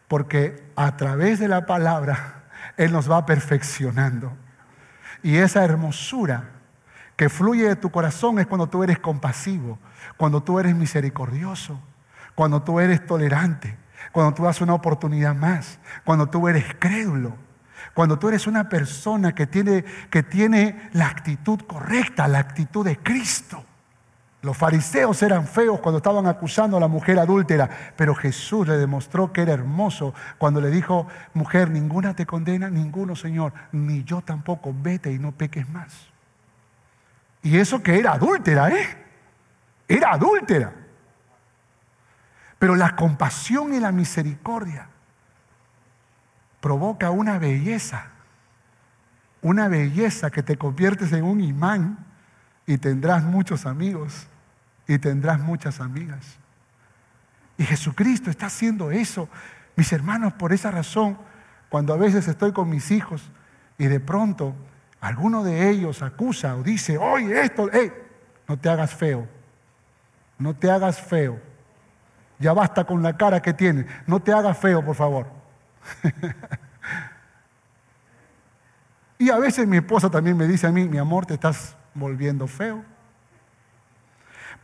porque 0.08 0.70
a 0.76 0.96
través 0.98 1.38
de 1.38 1.48
la 1.48 1.64
palabra 1.64 2.42
Él 2.76 2.92
nos 2.92 3.10
va 3.10 3.24
perfeccionando. 3.24 4.36
Y 5.24 5.38
esa 5.38 5.64
hermosura 5.64 6.50
que 7.16 7.30
fluye 7.30 7.66
de 7.66 7.76
tu 7.76 7.90
corazón 7.90 8.38
es 8.38 8.46
cuando 8.46 8.68
tú 8.68 8.84
eres 8.84 8.98
compasivo, 8.98 9.78
cuando 10.18 10.42
tú 10.42 10.60
eres 10.60 10.76
misericordioso, 10.76 11.80
cuando 12.34 12.62
tú 12.62 12.78
eres 12.78 13.06
tolerante, 13.06 13.74
cuando 14.12 14.34
tú 14.34 14.44
das 14.44 14.60
una 14.60 14.74
oportunidad 14.74 15.34
más, 15.34 15.78
cuando 16.04 16.28
tú 16.28 16.46
eres 16.46 16.66
crédulo, 16.78 17.38
cuando 17.94 18.18
tú 18.18 18.28
eres 18.28 18.46
una 18.46 18.68
persona 18.68 19.34
que 19.34 19.46
tiene, 19.46 19.86
que 20.10 20.22
tiene 20.22 20.90
la 20.92 21.06
actitud 21.06 21.58
correcta, 21.60 22.28
la 22.28 22.40
actitud 22.40 22.84
de 22.84 22.98
Cristo. 22.98 23.64
Los 24.44 24.58
fariseos 24.58 25.22
eran 25.22 25.46
feos 25.46 25.80
cuando 25.80 25.96
estaban 25.96 26.26
acusando 26.26 26.76
a 26.76 26.80
la 26.80 26.86
mujer 26.86 27.18
adúltera, 27.18 27.94
pero 27.96 28.14
Jesús 28.14 28.68
le 28.68 28.76
demostró 28.76 29.32
que 29.32 29.40
era 29.40 29.54
hermoso 29.54 30.12
cuando 30.36 30.60
le 30.60 30.68
dijo, 30.68 31.06
mujer, 31.32 31.70
ninguna 31.70 32.14
te 32.14 32.26
condena, 32.26 32.68
ninguno, 32.68 33.16
Señor, 33.16 33.54
ni 33.72 34.04
yo 34.04 34.20
tampoco, 34.20 34.74
vete 34.76 35.10
y 35.10 35.18
no 35.18 35.32
peques 35.32 35.66
más. 35.70 35.94
Y 37.42 37.56
eso 37.56 37.82
que 37.82 37.98
era 37.98 38.12
adúltera, 38.12 38.68
¿eh? 38.68 38.86
Era 39.88 40.12
adúltera. 40.12 40.74
Pero 42.58 42.76
la 42.76 42.94
compasión 42.96 43.72
y 43.72 43.80
la 43.80 43.92
misericordia 43.92 44.88
provoca 46.60 47.08
una 47.08 47.38
belleza, 47.38 48.08
una 49.40 49.68
belleza 49.68 50.30
que 50.30 50.42
te 50.42 50.58
conviertes 50.58 51.14
en 51.14 51.24
un 51.24 51.40
imán 51.40 52.04
y 52.66 52.76
tendrás 52.76 53.24
muchos 53.24 53.64
amigos 53.64 54.28
y 54.86 54.98
tendrás 54.98 55.40
muchas 55.40 55.80
amigas. 55.80 56.38
Y 57.56 57.64
Jesucristo 57.64 58.30
está 58.30 58.46
haciendo 58.46 58.90
eso. 58.90 59.28
Mis 59.76 59.92
hermanos, 59.92 60.32
por 60.34 60.52
esa 60.52 60.70
razón, 60.70 61.18
cuando 61.68 61.94
a 61.94 61.96
veces 61.96 62.28
estoy 62.28 62.52
con 62.52 62.68
mis 62.68 62.90
hijos 62.90 63.30
y 63.78 63.86
de 63.86 64.00
pronto 64.00 64.54
alguno 65.00 65.44
de 65.44 65.70
ellos 65.70 66.02
acusa 66.02 66.56
o 66.56 66.62
dice, 66.62 66.98
oye, 66.98 67.40
esto, 67.40 67.68
hey, 67.72 67.92
no 68.48 68.58
te 68.58 68.68
hagas 68.68 68.94
feo, 68.94 69.28
no 70.38 70.54
te 70.54 70.70
hagas 70.70 71.00
feo. 71.00 71.40
Ya 72.38 72.52
basta 72.52 72.84
con 72.84 73.02
la 73.02 73.16
cara 73.16 73.40
que 73.40 73.52
tienes, 73.52 73.86
no 74.06 74.20
te 74.20 74.32
hagas 74.32 74.58
feo, 74.58 74.84
por 74.84 74.96
favor. 74.96 75.26
y 79.18 79.30
a 79.30 79.38
veces 79.38 79.66
mi 79.66 79.76
esposa 79.76 80.10
también 80.10 80.36
me 80.36 80.46
dice 80.46 80.66
a 80.66 80.72
mí, 80.72 80.88
mi 80.88 80.98
amor, 80.98 81.26
te 81.26 81.34
estás 81.34 81.76
volviendo 81.94 82.46
feo. 82.46 82.84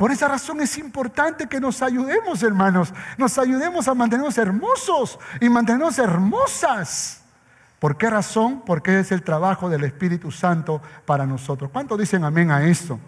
Por 0.00 0.10
esa 0.10 0.28
razón 0.28 0.62
es 0.62 0.78
importante 0.78 1.46
que 1.46 1.60
nos 1.60 1.82
ayudemos, 1.82 2.42
hermanos. 2.42 2.90
Nos 3.18 3.36
ayudemos 3.36 3.86
a 3.86 3.92
mantenernos 3.92 4.38
hermosos 4.38 5.18
y 5.42 5.50
mantenernos 5.50 5.98
hermosas. 5.98 7.20
¿Por 7.78 7.98
qué 7.98 8.08
razón? 8.08 8.62
Porque 8.64 9.00
es 9.00 9.12
el 9.12 9.22
trabajo 9.22 9.68
del 9.68 9.84
Espíritu 9.84 10.30
Santo 10.30 10.80
para 11.04 11.26
nosotros. 11.26 11.70
¿Cuántos 11.70 11.98
dicen 11.98 12.24
amén 12.24 12.50
a 12.50 12.62
esto? 12.62 12.98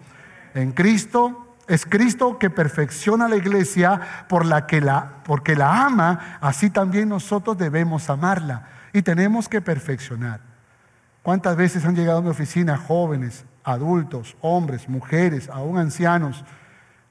En 0.53 0.71
Cristo 0.71 1.55
es 1.67 1.83
Cristo 1.83 2.37
que 2.37 2.51
perfecciona 2.51 3.27
la 3.27 3.37
iglesia 3.37 3.99
por 4.29 4.45
la 4.45 4.67
que 4.67 4.79
la, 4.79 5.23
porque 5.25 5.55
la 5.55 5.85
ama, 5.85 6.37
así 6.41 6.69
también 6.69 7.09
nosotros 7.09 7.57
debemos 7.57 8.07
amarla 8.11 8.67
y 8.93 9.01
tenemos 9.01 9.49
que 9.49 9.61
perfeccionar. 9.61 10.41
¿Cuántas 11.23 11.55
veces 11.55 11.85
han 11.85 11.95
llegado 11.95 12.19
a 12.19 12.21
mi 12.21 12.29
oficina 12.29 12.77
jóvenes, 12.77 13.45
adultos, 13.63 14.37
hombres, 14.41 14.87
mujeres, 14.87 15.49
aún 15.49 15.79
ancianos? 15.79 16.45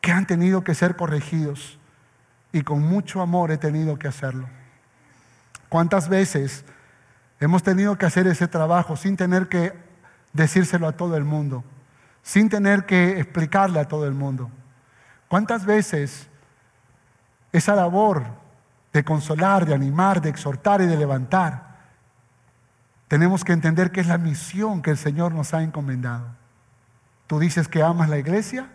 Que 0.02 0.12
han 0.12 0.26
tenido 0.26 0.62
que 0.64 0.74
ser 0.74 0.96
corregidos 0.96 1.78
y 2.52 2.62
con 2.62 2.82
mucho 2.82 3.22
amor 3.22 3.50
he 3.52 3.56
tenido 3.56 3.98
que 3.98 4.08
hacerlo. 4.08 4.46
¿Cuántas 5.70 6.08
veces 6.08 6.64
hemos 7.40 7.62
tenido 7.62 7.96
que 7.96 8.04
hacer 8.04 8.26
ese 8.26 8.48
trabajo 8.48 8.96
sin 8.96 9.16
tener 9.16 9.48
que 9.48 9.72
decírselo 10.32 10.88
a 10.88 10.92
todo 10.92 11.16
el 11.16 11.24
mundo, 11.24 11.64
sin 12.22 12.50
tener 12.50 12.84
que 12.84 13.20
explicarle 13.20 13.78
a 13.78 13.88
todo 13.88 14.06
el 14.06 14.12
mundo? 14.12 14.50
¿Cuántas 15.28 15.64
veces 15.64 16.28
esa 17.52 17.76
labor 17.76 18.24
de 18.92 19.04
consolar, 19.04 19.64
de 19.64 19.72
animar, 19.72 20.20
de 20.20 20.30
exhortar 20.30 20.82
y 20.82 20.86
de 20.86 20.96
levantar, 20.96 21.76
tenemos 23.06 23.44
que 23.44 23.52
entender 23.52 23.92
que 23.92 24.00
es 24.00 24.08
la 24.08 24.18
misión 24.18 24.82
que 24.82 24.90
el 24.90 24.98
Señor 24.98 25.32
nos 25.32 25.54
ha 25.54 25.62
encomendado? 25.62 26.26
¿Tú 27.28 27.38
dices 27.38 27.68
que 27.68 27.84
amas 27.84 28.08
la 28.08 28.18
iglesia? 28.18 28.68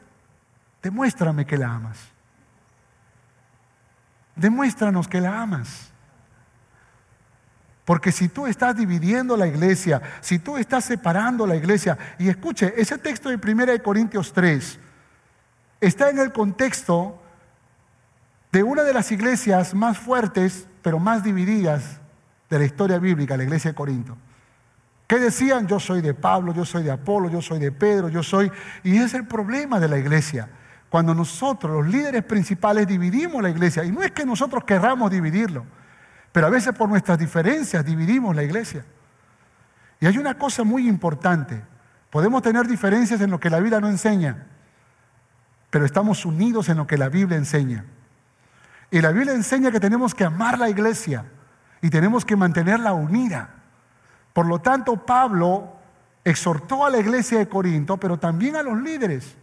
Demuéstrame 0.87 1.45
que 1.45 1.57
la 1.57 1.69
amas. 1.69 1.97
Demuéstranos 4.37 5.05
que 5.05 5.19
la 5.19 5.41
amas. 5.41 5.91
Porque 7.83 8.13
si 8.13 8.29
tú 8.29 8.47
estás 8.47 8.77
dividiendo 8.77 9.35
la 9.35 9.47
iglesia, 9.47 10.01
si 10.21 10.39
tú 10.39 10.55
estás 10.55 10.85
separando 10.85 11.45
la 11.45 11.57
iglesia, 11.57 11.97
y 12.17 12.29
escuche, 12.29 12.73
ese 12.77 12.97
texto 12.99 13.27
de 13.27 13.35
1 13.35 13.83
Corintios 13.83 14.31
3 14.31 14.79
está 15.81 16.09
en 16.09 16.19
el 16.19 16.31
contexto 16.31 17.21
de 18.53 18.63
una 18.63 18.83
de 18.83 18.93
las 18.93 19.11
iglesias 19.11 19.73
más 19.73 19.97
fuertes, 19.97 20.69
pero 20.81 20.99
más 20.99 21.21
divididas 21.21 21.99
de 22.49 22.59
la 22.59 22.63
historia 22.63 22.97
bíblica, 22.97 23.35
la 23.35 23.43
iglesia 23.43 23.71
de 23.71 23.75
Corinto. 23.75 24.15
¿Qué 25.05 25.19
decían? 25.19 25.67
Yo 25.67 25.81
soy 25.81 25.99
de 25.99 26.13
Pablo, 26.13 26.53
yo 26.53 26.63
soy 26.63 26.83
de 26.83 26.91
Apolo, 26.91 27.29
yo 27.29 27.41
soy 27.41 27.59
de 27.59 27.73
Pedro, 27.73 28.07
yo 28.07 28.23
soy... 28.23 28.49
Y 28.85 28.99
es 28.99 29.13
el 29.13 29.27
problema 29.27 29.81
de 29.81 29.89
la 29.89 29.97
iglesia. 29.97 30.47
Cuando 30.89 31.13
nosotros, 31.13 31.71
los 31.71 31.93
líderes 31.93 32.23
principales, 32.23 32.87
dividimos 32.87 33.41
la 33.41 33.49
iglesia, 33.49 33.83
y 33.83 33.91
no 33.91 34.01
es 34.01 34.11
que 34.11 34.25
nosotros 34.25 34.63
querramos 34.63 35.11
dividirlo, 35.11 35.65
pero 36.31 36.47
a 36.47 36.49
veces 36.49 36.73
por 36.73 36.87
nuestras 36.87 37.17
diferencias 37.17 37.83
dividimos 37.83 38.35
la 38.35 38.43
iglesia. 38.43 38.85
Y 39.99 40.05
hay 40.05 40.17
una 40.17 40.37
cosa 40.37 40.63
muy 40.63 40.87
importante, 40.87 41.61
podemos 42.09 42.41
tener 42.41 42.67
diferencias 42.67 43.19
en 43.21 43.31
lo 43.31 43.39
que 43.39 43.49
la 43.49 43.59
Biblia 43.59 43.81
no 43.81 43.89
enseña, 43.89 44.47
pero 45.69 45.85
estamos 45.85 46.25
unidos 46.25 46.69
en 46.69 46.77
lo 46.77 46.87
que 46.87 46.97
la 46.97 47.09
Biblia 47.09 47.37
enseña. 47.37 47.85
Y 48.89 49.01
la 49.01 49.11
Biblia 49.11 49.33
enseña 49.33 49.71
que 49.71 49.81
tenemos 49.81 50.15
que 50.15 50.23
amar 50.23 50.57
la 50.57 50.69
iglesia 50.69 51.25
y 51.81 51.89
tenemos 51.89 52.23
que 52.23 52.37
mantenerla 52.37 52.93
unida. 52.93 53.49
Por 54.31 54.45
lo 54.45 54.59
tanto, 54.59 55.05
Pablo 55.05 55.73
exhortó 56.23 56.85
a 56.85 56.89
la 56.89 56.99
iglesia 56.99 57.39
de 57.39 57.49
Corinto, 57.49 57.97
pero 57.97 58.17
también 58.17 58.55
a 58.55 58.63
los 58.63 58.81
líderes 58.81 59.35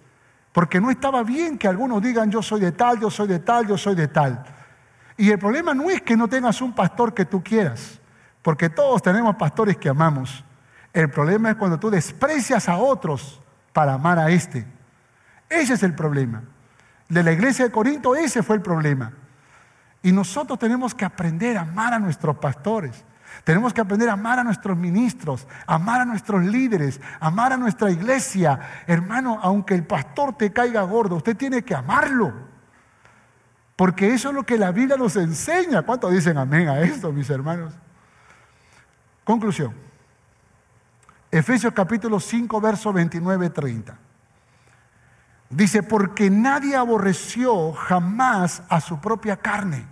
porque 0.55 0.81
no 0.81 0.89
estaba 0.89 1.25
bien 1.25 1.59
que 1.59 1.67
algunos 1.67 2.01
digan 2.01 2.31
yo 2.31 2.41
soy 2.41 2.61
de 2.61 2.71
tal, 2.71 3.01
yo 3.01 3.11
soy 3.11 3.27
de 3.27 3.41
tal, 3.41 3.67
yo 3.67 3.77
soy 3.77 3.97
de 3.97 4.07
tal. 4.07 4.45
Y 5.17 5.33
el 5.33 5.39
problema 5.41 5.75
no 5.75 5.91
es 5.91 6.01
que 6.03 6.17
no 6.17 6.29
tengas 6.29 6.61
un 6.63 6.73
pastor 6.73 7.13
que 7.13 7.25
tú 7.25 7.43
quieras, 7.43 8.01
porque 8.41 8.71
todos 8.71 9.03
tenemos 9.03 9.35
pastores 9.35 9.77
que 9.77 9.89
amamos. 9.89 10.45
El 10.93 11.11
problema 11.11 11.51
es 11.51 11.57
cuando 11.57 11.81
tú 11.81 11.91
desprecias 11.91 12.69
a 12.69 12.77
otros 12.77 13.41
para 13.73 13.95
amar 13.95 14.17
a 14.21 14.31
este. 14.31 14.65
Ese 15.49 15.75
es 15.75 15.83
el 15.83 15.97
problema. 15.97 16.45
De 17.09 17.25
la 17.25 17.33
iglesia 17.33 17.65
de 17.65 17.73
Corinto 17.73 18.15
ese 18.15 18.45
fue 18.45 18.55
el 18.55 18.63
problema. 18.63 19.13
Y 20.05 20.13
nosotros 20.13 20.57
tenemos 20.61 20.95
que 20.95 21.05
aprender 21.05 21.59
a 21.59 21.63
amar 21.63 21.95
a 21.95 21.99
nuestros 21.99 22.39
pastores. 22.39 23.05
Tenemos 23.43 23.75
que 23.75 23.81
aprender 23.81 24.09
a 24.09 24.13
amar 24.13 24.39
a 24.39 24.45
nuestros 24.45 24.77
ministros, 24.77 25.47
amar 25.67 26.01
a 26.01 26.05
nuestros 26.05 26.45
líderes, 26.45 27.01
amar 27.21 27.53
a 27.53 27.57
nuestra 27.57 27.91
iglesia. 27.91 28.61
Hermano, 28.87 29.39
aunque 29.43 29.75
el 29.75 29.85
pastor 29.85 30.37
te 30.37 30.53
caiga 30.53 30.83
gordo, 30.83 31.17
usted 31.17 31.37
tiene 31.37 31.63
que 31.63 31.75
amarlo. 31.75 32.33
Porque 33.77 34.15
eso 34.15 34.29
es 34.29 34.35
lo 34.35 34.45
que 34.45 34.57
la 34.57 34.71
Biblia 34.71 34.97
nos 34.97 35.17
enseña. 35.17 35.83
¿Cuántos 35.83 36.13
dicen 36.13 36.39
amén 36.39 36.69
a 36.69 36.81
esto, 36.81 37.13
mis 37.13 37.29
hermanos? 37.29 37.75
Conclusión. 39.25 39.75
Efesios 41.31 41.73
capítulo 41.73 42.21
5, 42.21 42.61
verso 42.61 42.93
29, 42.93 43.51
30. 43.51 43.99
Dice, 45.51 45.83
porque 45.83 46.31
nadie 46.31 46.77
aborreció 46.77 47.73
jamás 47.73 48.63
a 48.69 48.81
su 48.81 49.01
propia 49.01 49.37
carne, 49.37 49.85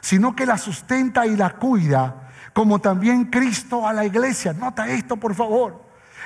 sino 0.00 0.34
que 0.34 0.46
la 0.46 0.58
sustenta 0.58 1.26
y 1.26 1.36
la 1.36 1.50
cuida 1.50 2.25
como 2.56 2.78
también 2.78 3.26
Cristo 3.26 3.86
a 3.86 3.92
la 3.92 4.06
iglesia. 4.06 4.54
Nota 4.54 4.88
esto, 4.88 5.18
por 5.18 5.34
favor, 5.34 5.78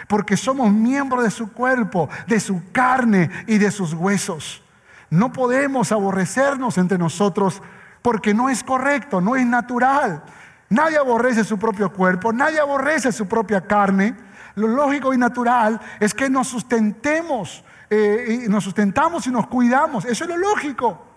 porque 0.07 0.37
somos 0.37 0.71
miembros 0.71 1.25
de 1.25 1.31
su 1.33 1.53
cuerpo, 1.53 2.09
de 2.29 2.39
su 2.39 2.71
carne 2.71 3.29
y 3.49 3.59
de 3.59 3.73
sus 3.73 3.95
huesos. 3.95 4.63
No 5.11 5.33
podemos 5.33 5.91
aborrecernos 5.91 6.79
entre 6.79 6.99
nosotros 6.99 7.61
porque 8.01 8.33
no 8.33 8.49
es 8.49 8.63
correcto, 8.63 9.21
no 9.21 9.35
es 9.35 9.45
natural. 9.45 10.23
Nadie 10.69 10.99
aborrece 10.99 11.43
su 11.43 11.59
propio 11.59 11.93
cuerpo, 11.93 12.33
nadie 12.33 12.61
aborrece 12.61 13.11
su 13.11 13.27
propia 13.27 13.63
carne, 13.63 14.15
Lo 14.55 14.69
lógico 14.69 15.13
y 15.13 15.19
natural 15.19 15.81
es 15.99 16.15
que 16.15 16.31
nos 16.31 16.47
sustentemos, 16.47 17.65
eh, 17.91 18.45
y 18.45 18.49
nos 18.49 18.63
sustentamos 18.63 19.27
y 19.27 19.33
nos 19.33 19.49
cuidamos. 19.49 20.05
Eso 20.05 20.23
es 20.23 20.31
lo 20.31 20.37
lógico. 20.37 21.09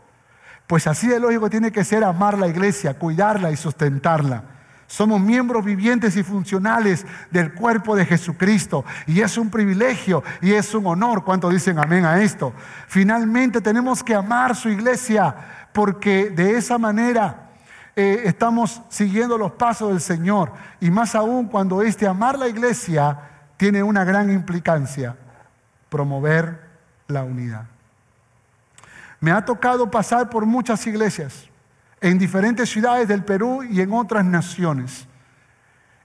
Pues 0.66 0.88
así 0.88 1.06
de 1.06 1.20
lógico 1.20 1.52
tiene 1.52 1.72
que 1.72 1.84
ser 1.84 2.04
amar 2.04 2.36
la 2.40 2.48
iglesia, 2.48 2.98
cuidarla 2.98 3.52
y 3.52 3.58
sustentarla. 3.58 4.46
Somos 4.94 5.20
miembros 5.20 5.66
vivientes 5.66 6.16
y 6.18 6.22
funcionales 6.22 7.04
del 7.32 7.56
cuerpo 7.56 7.96
de 7.96 8.06
Jesucristo. 8.06 8.86
Y 9.08 9.22
es 9.22 9.40
un 9.40 9.50
privilegio 9.50 10.24
y 10.40 10.54
es 10.54 10.72
un 10.76 10.86
honor. 10.86 11.24
¿Cuántos 11.24 11.52
dicen 11.52 11.80
amén 11.80 12.06
a 12.06 12.22
esto? 12.22 12.54
Finalmente 12.88 13.60
tenemos 13.60 14.04
que 14.04 14.14
amar 14.14 14.56
su 14.56 14.70
iglesia 14.70 15.36
porque 15.74 16.30
de 16.30 16.60
esa 16.60 16.78
manera 16.78 17.50
eh, 17.96 18.22
estamos 18.26 18.84
siguiendo 18.88 19.36
los 19.36 19.54
pasos 19.54 19.90
del 19.90 20.00
Señor. 20.00 20.52
Y 20.80 20.92
más 20.92 21.16
aún 21.16 21.48
cuando 21.48 21.82
este 21.82 22.06
amar 22.06 22.38
la 22.38 22.48
iglesia 22.48 23.18
tiene 23.58 23.82
una 23.82 24.04
gran 24.04 24.32
implicancia, 24.32 25.16
promover 25.90 26.70
la 27.08 27.24
unidad. 27.24 27.64
Me 29.20 29.32
ha 29.32 29.44
tocado 29.44 29.90
pasar 29.90 30.30
por 30.30 30.46
muchas 30.46 30.86
iglesias 30.86 31.50
en 32.04 32.18
diferentes 32.18 32.70
ciudades 32.70 33.08
del 33.08 33.24
Perú 33.24 33.64
y 33.64 33.80
en 33.80 33.94
otras 33.94 34.26
naciones. 34.26 35.08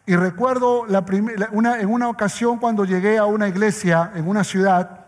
Y 0.06 0.14
recuerdo 0.14 0.86
en 0.86 1.88
una 1.88 2.08
ocasión 2.08 2.58
cuando 2.58 2.84
llegué 2.84 3.18
a 3.18 3.24
una 3.24 3.48
iglesia 3.48 4.12
en 4.14 4.28
una 4.28 4.44
ciudad 4.44 5.06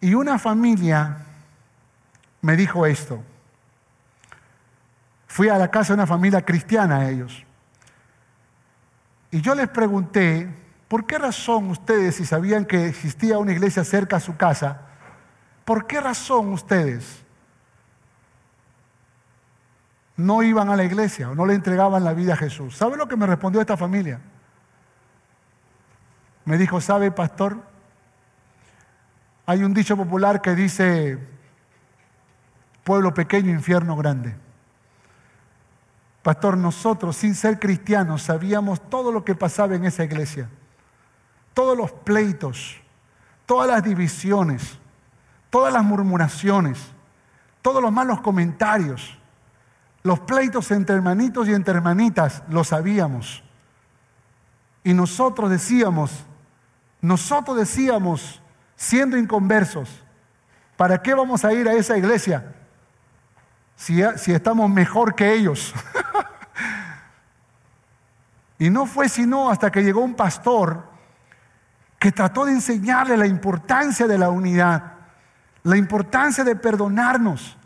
y 0.00 0.14
una 0.14 0.38
familia 0.38 1.16
me 2.42 2.56
dijo 2.56 2.86
esto. 2.86 3.20
Fui 5.26 5.48
a 5.48 5.58
la 5.58 5.68
casa 5.68 5.88
de 5.88 5.94
una 5.94 6.06
familia 6.06 6.42
cristiana 6.42 7.10
ellos. 7.10 7.44
Y 9.32 9.40
yo 9.40 9.56
les 9.56 9.68
pregunté, 9.68 10.48
¿por 10.86 11.06
qué 11.06 11.18
razón 11.18 11.70
ustedes, 11.70 12.14
si 12.14 12.24
sabían 12.24 12.64
que 12.64 12.86
existía 12.86 13.38
una 13.38 13.50
iglesia 13.50 13.82
cerca 13.82 14.18
a 14.18 14.20
su 14.20 14.36
casa, 14.36 14.82
¿por 15.64 15.88
qué 15.88 16.00
razón 16.00 16.52
ustedes 16.52 17.21
no 20.22 20.42
iban 20.42 20.70
a 20.70 20.76
la 20.76 20.84
iglesia 20.84 21.30
o 21.30 21.34
no 21.34 21.44
le 21.44 21.54
entregaban 21.54 22.04
la 22.04 22.14
vida 22.14 22.34
a 22.34 22.36
Jesús. 22.36 22.76
¿Sabe 22.76 22.96
lo 22.96 23.08
que 23.08 23.16
me 23.16 23.26
respondió 23.26 23.60
esta 23.60 23.76
familia? 23.76 24.20
Me 26.44 26.56
dijo, 26.56 26.80
¿sabe, 26.80 27.10
pastor? 27.10 27.58
Hay 29.46 29.64
un 29.64 29.74
dicho 29.74 29.96
popular 29.96 30.40
que 30.40 30.54
dice, 30.54 31.18
pueblo 32.84 33.12
pequeño, 33.12 33.50
infierno 33.50 33.96
grande. 33.96 34.34
Pastor, 36.22 36.56
nosotros, 36.56 37.16
sin 37.16 37.34
ser 37.34 37.58
cristianos, 37.58 38.22
sabíamos 38.22 38.80
todo 38.88 39.10
lo 39.10 39.24
que 39.24 39.34
pasaba 39.34 39.74
en 39.74 39.84
esa 39.84 40.04
iglesia. 40.04 40.48
Todos 41.52 41.76
los 41.76 41.92
pleitos, 41.92 42.76
todas 43.44 43.68
las 43.68 43.82
divisiones, 43.82 44.78
todas 45.50 45.72
las 45.72 45.84
murmuraciones, 45.84 46.78
todos 47.60 47.82
los 47.82 47.92
malos 47.92 48.20
comentarios 48.20 49.18
los 50.02 50.20
pleitos 50.20 50.70
entre 50.70 50.96
hermanitos 50.96 51.48
y 51.48 51.54
entre 51.54 51.74
hermanitas 51.74 52.42
lo 52.48 52.64
sabíamos. 52.64 53.42
Y 54.84 54.94
nosotros 54.94 55.50
decíamos, 55.50 56.24
nosotros 57.00 57.56
decíamos, 57.56 58.40
siendo 58.76 59.16
inconversos, 59.16 59.88
¿para 60.76 61.00
qué 61.00 61.14
vamos 61.14 61.44
a 61.44 61.52
ir 61.52 61.68
a 61.68 61.74
esa 61.74 61.96
iglesia 61.96 62.52
si, 63.76 64.02
si 64.16 64.32
estamos 64.32 64.68
mejor 64.68 65.14
que 65.14 65.32
ellos? 65.32 65.72
y 68.58 68.70
no 68.70 68.86
fue 68.86 69.08
sino 69.08 69.50
hasta 69.50 69.70
que 69.70 69.84
llegó 69.84 70.00
un 70.00 70.14
pastor 70.14 70.90
que 72.00 72.10
trató 72.10 72.44
de 72.44 72.52
enseñarle 72.52 73.16
la 73.16 73.28
importancia 73.28 74.08
de 74.08 74.18
la 74.18 74.30
unidad, 74.30 74.94
la 75.62 75.76
importancia 75.76 76.42
de 76.42 76.56
perdonarnos, 76.56 77.56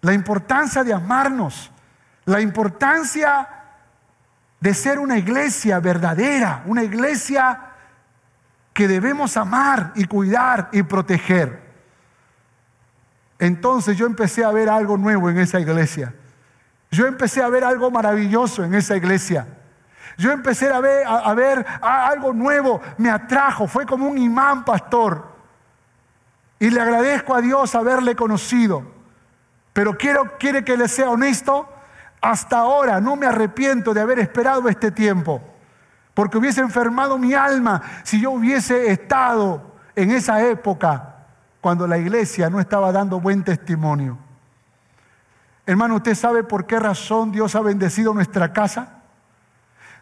la 0.00 0.12
importancia 0.12 0.82
de 0.82 0.92
amarnos, 0.92 1.70
la 2.24 2.40
importancia 2.40 3.48
de 4.60 4.74
ser 4.74 4.98
una 4.98 5.18
iglesia 5.18 5.78
verdadera, 5.80 6.62
una 6.66 6.82
iglesia 6.82 7.60
que 8.72 8.88
debemos 8.88 9.36
amar 9.36 9.92
y 9.94 10.06
cuidar 10.06 10.68
y 10.72 10.82
proteger. 10.82 11.62
Entonces 13.38 13.96
yo 13.96 14.06
empecé 14.06 14.44
a 14.44 14.50
ver 14.50 14.68
algo 14.68 14.96
nuevo 14.96 15.28
en 15.28 15.38
esa 15.38 15.60
iglesia. 15.60 16.14
Yo 16.90 17.06
empecé 17.06 17.42
a 17.42 17.48
ver 17.48 17.64
algo 17.64 17.90
maravilloso 17.90 18.64
en 18.64 18.74
esa 18.74 18.96
iglesia. 18.96 19.46
Yo 20.16 20.30
empecé 20.30 20.70
a 20.70 20.80
ver, 20.80 21.66
algo 21.82 22.32
nuevo, 22.32 22.80
me 22.98 23.10
atrajo, 23.10 23.66
fue 23.66 23.84
como 23.84 24.06
un 24.06 24.16
imán 24.16 24.64
pastor. 24.64 25.26
Y 26.60 26.70
le 26.70 26.80
agradezco 26.80 27.34
a 27.34 27.40
Dios 27.40 27.74
haberle 27.74 28.14
conocido. 28.14 28.84
Pero 29.72 29.98
quiero, 29.98 30.38
quiere 30.38 30.64
que 30.64 30.76
le 30.76 30.86
sea 30.86 31.10
honesto, 31.10 31.68
hasta 32.24 32.60
ahora 32.60 33.02
no 33.02 33.16
me 33.16 33.26
arrepiento 33.26 33.92
de 33.92 34.00
haber 34.00 34.18
esperado 34.18 34.66
este 34.70 34.90
tiempo, 34.90 35.42
porque 36.14 36.38
hubiese 36.38 36.62
enfermado 36.62 37.18
mi 37.18 37.34
alma 37.34 37.82
si 38.02 38.18
yo 38.18 38.30
hubiese 38.30 38.90
estado 38.90 39.74
en 39.94 40.10
esa 40.10 40.42
época 40.42 41.16
cuando 41.60 41.86
la 41.86 41.98
iglesia 41.98 42.48
no 42.48 42.60
estaba 42.60 42.92
dando 42.92 43.20
buen 43.20 43.44
testimonio. 43.44 44.16
Hermano, 45.66 45.96
¿usted 45.96 46.14
sabe 46.14 46.42
por 46.44 46.64
qué 46.64 46.80
razón 46.80 47.30
Dios 47.30 47.54
ha 47.56 47.60
bendecido 47.60 48.14
nuestra 48.14 48.54
casa? 48.54 49.02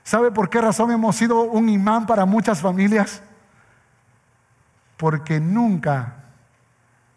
¿Sabe 0.05 0.31
por 0.31 0.49
qué 0.49 0.61
razón 0.61 0.93
hemos 0.93 1.17
sido 1.17 1.43
un 1.43 1.69
imán 1.69 2.07
para 2.07 2.25
muchas 2.25 2.61
familias? 2.61 3.21
Porque 4.97 5.41
nunca 5.41 6.19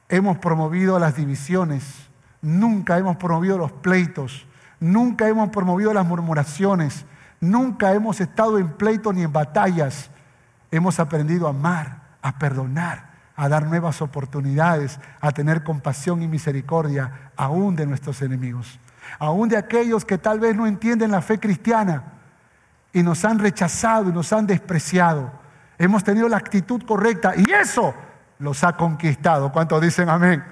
hemos 0.10 0.40
promovido 0.40 0.98
las 0.98 1.16
divisiones, 1.16 2.10
nunca 2.42 2.98
hemos 2.98 3.18
promovido 3.18 3.60
los 3.60 3.72
pleitos, 3.72 4.48
Nunca 4.80 5.28
hemos 5.28 5.50
promovido 5.50 5.94
las 5.94 6.06
murmuraciones. 6.06 7.06
Nunca 7.40 7.94
hemos 7.94 8.22
estado 8.22 8.58
en 8.58 8.70
pleito 8.70 9.14
ni 9.14 9.24
en 9.24 9.32
batallas. 9.32 10.10
Hemos 10.72 11.00
aprendido 11.00 11.48
a 11.48 11.52
amar, 11.52 12.02
a 12.22 12.38
perdonar, 12.38 13.12
a 13.36 13.48
dar 13.50 13.66
nuevas 13.66 14.02
oportunidades, 14.02 15.00
a 15.22 15.32
tener 15.32 15.64
compasión 15.64 16.22
y 16.22 16.28
misericordia 16.28 17.32
aún 17.36 17.76
de 17.76 17.86
nuestros 17.86 18.22
enemigos. 18.22 18.80
Aún 19.20 19.50
de 19.50 19.58
aquellos 19.58 20.04
que 20.04 20.18
tal 20.18 20.40
vez 20.40 20.56
no 20.56 20.68
entienden 20.68 21.12
la 21.12 21.22
fe 21.22 21.40
cristiana 21.40 22.04
y 22.92 23.04
nos 23.04 23.24
han 23.24 23.40
rechazado 23.40 24.10
y 24.10 24.14
nos 24.14 24.34
han 24.34 24.48
despreciado. 24.48 25.32
Hemos 25.78 26.04
tenido 26.04 26.28
la 26.28 26.38
actitud 26.38 26.82
correcta 26.84 27.34
y 27.36 27.52
eso 27.52 27.94
los 28.40 28.64
ha 28.64 28.74
conquistado. 28.74 29.52
¿Cuántos 29.52 29.82
dicen 29.82 30.10
amén? 30.10 30.44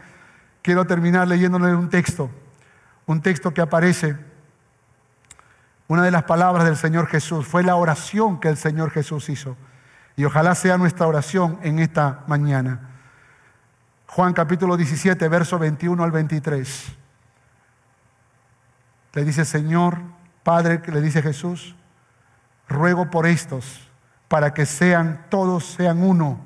Quiero 0.62 0.86
terminar 0.86 1.28
leyéndole 1.28 1.76
un 1.76 1.90
texto 1.90 2.30
un 3.06 3.22
texto 3.22 3.54
que 3.54 3.62
aparece, 3.62 4.18
una 5.88 6.04
de 6.04 6.12
las 6.12 6.24
palabras 6.24 6.66
del 6.66 6.78
Señor 6.78 7.08
Jesús, 7.08 7.46
fue 7.46 7.64
la 7.64 7.76
oración 7.76 8.40
que 8.40 8.48
el 8.48 8.58
Señor 8.58 8.92
Jesús 8.92 9.30
hizo. 9.30 9.58
Y 10.16 10.26
ojalá 10.26 10.56
sea 10.56 10.78
nuestra 10.78 11.08
oración 11.08 11.60
en 11.64 11.80
esta 11.80 12.24
mañana. 12.28 12.90
Juan 14.08 14.34
capítulo 14.34 14.78
17, 14.78 15.28
verso 15.28 15.60
21 15.60 16.04
al 16.04 16.12
23. 16.12 16.96
Le 19.14 19.26
dice, 19.26 19.46
Señor, 19.46 20.00
Padre, 20.44 20.82
le 20.88 21.02
dice 21.02 21.22
Jesús, 21.22 21.76
ruego 22.68 23.10
por 23.10 23.26
estos, 23.26 23.88
para 24.28 24.54
que 24.54 24.66
sean, 24.66 25.26
todos 25.30 25.66
sean 25.66 26.02
uno, 26.02 26.40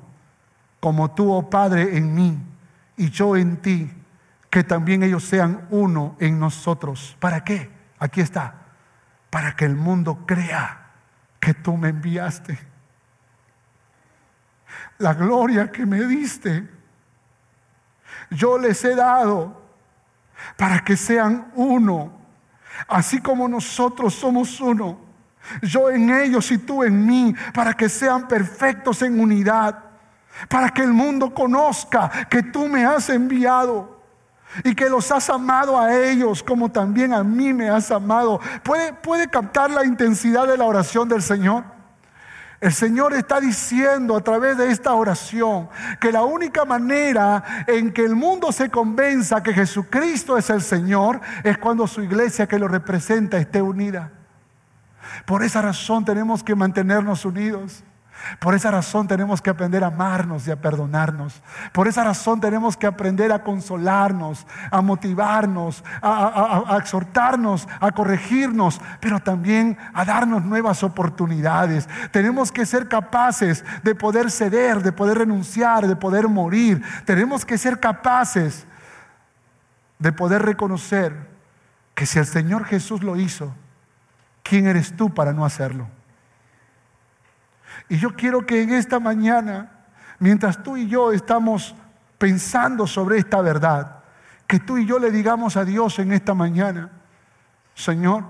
como 0.80 1.10
tú, 1.12 1.32
oh 1.32 1.48
Padre, 1.48 1.96
en 1.96 2.14
mí 2.14 2.38
y 2.96 3.10
yo 3.10 3.36
en 3.36 3.56
ti 3.58 3.90
que 4.50 4.64
también 4.64 5.02
ellos 5.02 5.24
sean 5.24 5.66
uno 5.70 6.16
en 6.20 6.38
nosotros. 6.38 7.16
¿Para 7.20 7.44
qué? 7.44 7.70
Aquí 7.98 8.20
está. 8.20 8.54
Para 9.30 9.54
que 9.54 9.64
el 9.64 9.76
mundo 9.76 10.24
crea 10.26 10.90
que 11.38 11.54
tú 11.54 11.76
me 11.76 11.90
enviaste. 11.90 12.58
La 14.98 15.14
gloria 15.14 15.70
que 15.70 15.86
me 15.86 16.02
diste, 16.04 16.68
yo 18.30 18.58
les 18.58 18.84
he 18.84 18.94
dado 18.94 19.62
para 20.56 20.80
que 20.80 20.96
sean 20.96 21.50
uno, 21.54 22.12
así 22.88 23.20
como 23.20 23.48
nosotros 23.48 24.14
somos 24.14 24.60
uno. 24.60 25.00
Yo 25.62 25.90
en 25.90 26.10
ellos 26.10 26.50
y 26.50 26.58
tú 26.58 26.82
en 26.82 27.06
mí, 27.06 27.34
para 27.54 27.74
que 27.74 27.88
sean 27.88 28.28
perfectos 28.28 29.02
en 29.02 29.18
unidad, 29.18 29.84
para 30.48 30.70
que 30.70 30.82
el 30.82 30.92
mundo 30.92 31.32
conozca 31.32 32.26
que 32.28 32.42
tú 32.42 32.68
me 32.68 32.84
has 32.84 33.08
enviado 33.08 33.97
y 34.64 34.74
que 34.74 34.88
los 34.88 35.10
has 35.10 35.30
amado 35.30 35.78
a 35.78 35.94
ellos 35.94 36.42
como 36.42 36.70
también 36.70 37.12
a 37.12 37.22
mí 37.22 37.52
me 37.52 37.68
has 37.68 37.90
amado. 37.90 38.40
¿Puede, 38.62 39.28
captar 39.28 39.70
la 39.70 39.84
intensidad 39.84 40.46
de 40.46 40.56
la 40.56 40.64
oración 40.64 41.08
del 41.08 41.22
Señor? 41.22 41.64
El 42.60 42.72
Señor 42.72 43.14
está 43.14 43.40
diciendo 43.40 44.16
a 44.16 44.20
través 44.20 44.56
de 44.56 44.70
esta 44.70 44.92
oración 44.94 45.68
que 46.00 46.10
la 46.10 46.22
única 46.22 46.64
manera 46.64 47.64
en 47.68 47.92
que 47.92 48.04
el 48.04 48.16
mundo 48.16 48.50
se 48.50 48.68
convenza 48.68 49.42
que 49.42 49.54
Jesucristo 49.54 50.36
es 50.36 50.50
el 50.50 50.60
Señor 50.60 51.20
es 51.44 51.56
cuando 51.58 51.86
su 51.86 52.02
iglesia 52.02 52.48
que 52.48 52.58
lo 52.58 52.66
representa 52.66 53.38
esté 53.38 53.62
unida. 53.62 54.10
Por 55.24 55.44
esa 55.44 55.62
razón 55.62 56.04
tenemos 56.04 56.42
que 56.42 56.56
mantenernos 56.56 57.24
unidos. 57.24 57.84
Por 58.38 58.54
esa 58.54 58.70
razón 58.70 59.08
tenemos 59.08 59.40
que 59.40 59.50
aprender 59.50 59.82
a 59.82 59.88
amarnos 59.88 60.46
y 60.46 60.50
a 60.50 60.60
perdonarnos. 60.60 61.42
Por 61.72 61.88
esa 61.88 62.04
razón 62.04 62.40
tenemos 62.40 62.76
que 62.76 62.86
aprender 62.86 63.32
a 63.32 63.42
consolarnos, 63.42 64.46
a 64.70 64.80
motivarnos, 64.80 65.82
a, 66.02 66.76
exhortarnos, 66.78 67.68
a 67.80 67.90
corregirnos, 67.92 68.80
pero 69.00 69.20
también 69.20 69.78
a 69.94 70.04
darnos 70.04 70.44
nuevas 70.44 70.82
oportunidades. 70.82 71.88
Tenemos 72.10 72.52
que 72.52 72.66
ser 72.66 72.88
capaces 72.88 73.64
de 73.82 73.94
poder 73.94 74.30
ceder, 74.30 74.82
de 74.82 74.92
poder 74.92 75.18
renunciar, 75.18 75.86
de 75.86 75.96
poder 75.96 76.28
morir. 76.28 76.82
Tenemos 77.04 77.44
que 77.44 77.58
ser 77.58 77.80
capaces 77.80 78.66
de 79.98 80.12
poder 80.12 80.42
reconocer 80.42 81.28
que 81.94 82.06
si 82.06 82.18
el 82.18 82.26
Señor 82.26 82.64
Jesús 82.64 83.02
lo 83.02 83.16
hizo, 83.16 83.54
¿quién 84.42 84.66
eres 84.66 84.96
tú 84.96 85.12
para 85.12 85.32
no 85.32 85.44
hacerlo? 85.44 85.88
Y 87.88 87.98
yo 87.98 88.14
quiero 88.14 88.46
que 88.46 88.62
en 88.62 88.72
esta 88.72 89.00
mañana, 89.00 89.70
mientras 90.18 90.62
tú 90.62 90.76
y 90.76 90.88
yo 90.88 91.12
estamos 91.12 91.74
pensando 92.18 92.86
sobre 92.86 93.18
esta 93.18 93.40
verdad, 93.40 94.00
que 94.46 94.58
tú 94.58 94.78
y 94.78 94.86
yo 94.86 94.98
le 94.98 95.10
digamos 95.10 95.56
a 95.56 95.64
Dios 95.64 95.98
en 95.98 96.12
esta 96.12 96.34
mañana, 96.34 96.90
Señor, 97.74 98.24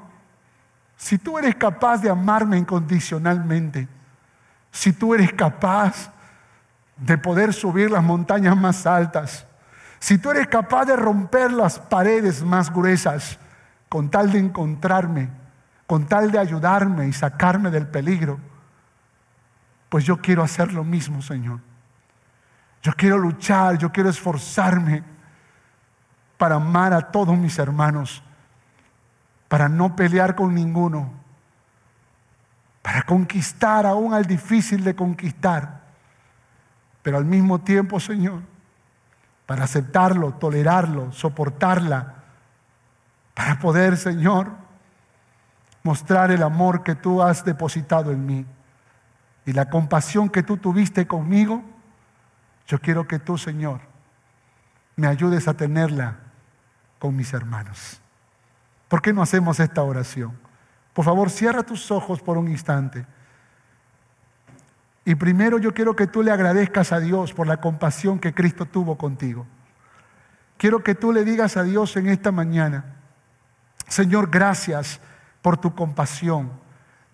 si 0.96 1.16
tú 1.16 1.38
eres 1.38 1.54
capaz 1.54 1.98
de 1.98 2.10
amarme 2.10 2.58
incondicionalmente, 2.58 3.88
si 4.70 4.92
tú 4.92 5.14
eres 5.14 5.32
capaz 5.32 6.12
de 6.96 7.16
poder 7.16 7.54
subir 7.54 7.90
las 7.90 8.02
montañas 8.02 8.56
más 8.56 8.84
altas, 8.86 9.46
si 10.00 10.18
tú 10.18 10.30
eres 10.30 10.48
capaz 10.48 10.84
de 10.84 10.96
romper 10.96 11.52
las 11.52 11.78
paredes 11.78 12.42
más 12.42 12.72
gruesas 12.72 13.38
con 13.88 14.10
tal 14.10 14.32
de 14.32 14.38
encontrarme, 14.38 15.30
con 15.86 16.06
tal 16.06 16.30
de 16.30 16.38
ayudarme 16.38 17.08
y 17.08 17.12
sacarme 17.12 17.70
del 17.70 17.86
peligro, 17.86 18.38
pues 19.88 20.04
yo 20.04 20.18
quiero 20.18 20.42
hacer 20.42 20.72
lo 20.72 20.84
mismo, 20.84 21.22
Señor. 21.22 21.60
Yo 22.82 22.92
quiero 22.92 23.18
luchar, 23.18 23.78
yo 23.78 23.90
quiero 23.90 24.10
esforzarme 24.10 25.02
para 26.36 26.56
amar 26.56 26.92
a 26.92 27.10
todos 27.10 27.36
mis 27.36 27.58
hermanos, 27.58 28.22
para 29.48 29.68
no 29.68 29.96
pelear 29.96 30.34
con 30.34 30.54
ninguno, 30.54 31.12
para 32.82 33.02
conquistar 33.02 33.86
aún 33.86 34.14
al 34.14 34.26
difícil 34.26 34.84
de 34.84 34.94
conquistar, 34.94 35.80
pero 37.02 37.16
al 37.16 37.24
mismo 37.24 37.58
tiempo, 37.60 37.98
Señor, 37.98 38.42
para 39.46 39.64
aceptarlo, 39.64 40.34
tolerarlo, 40.34 41.10
soportarla, 41.12 42.14
para 43.34 43.58
poder, 43.58 43.96
Señor, 43.96 44.50
mostrar 45.82 46.30
el 46.30 46.42
amor 46.42 46.82
que 46.82 46.94
tú 46.94 47.22
has 47.22 47.44
depositado 47.44 48.12
en 48.12 48.26
mí 48.26 48.46
y 49.48 49.54
la 49.54 49.70
compasión 49.70 50.28
que 50.28 50.42
tú 50.42 50.58
tuviste 50.58 51.06
conmigo, 51.06 51.64
yo 52.66 52.78
quiero 52.80 53.08
que 53.08 53.18
tú, 53.18 53.38
Señor, 53.38 53.80
me 54.94 55.06
ayudes 55.06 55.48
a 55.48 55.54
tenerla 55.54 56.18
con 56.98 57.16
mis 57.16 57.32
hermanos. 57.32 57.98
¿Por 58.88 59.00
qué 59.00 59.14
no 59.14 59.22
hacemos 59.22 59.58
esta 59.58 59.82
oración? 59.82 60.38
Por 60.92 61.06
favor, 61.06 61.30
cierra 61.30 61.62
tus 61.62 61.90
ojos 61.90 62.20
por 62.20 62.36
un 62.36 62.48
instante. 62.48 63.06
Y 65.06 65.14
primero 65.14 65.56
yo 65.56 65.72
quiero 65.72 65.96
que 65.96 66.06
tú 66.06 66.22
le 66.22 66.30
agradezcas 66.30 66.92
a 66.92 67.00
Dios 67.00 67.32
por 67.32 67.46
la 67.46 67.58
compasión 67.58 68.18
que 68.18 68.34
Cristo 68.34 68.66
tuvo 68.66 68.98
contigo. 68.98 69.46
Quiero 70.58 70.84
que 70.84 70.94
tú 70.94 71.10
le 71.10 71.24
digas 71.24 71.56
a 71.56 71.62
Dios 71.62 71.96
en 71.96 72.08
esta 72.08 72.32
mañana, 72.32 72.96
Señor, 73.86 74.28
gracias 74.30 75.00
por 75.40 75.56
tu 75.56 75.74
compasión, 75.74 76.50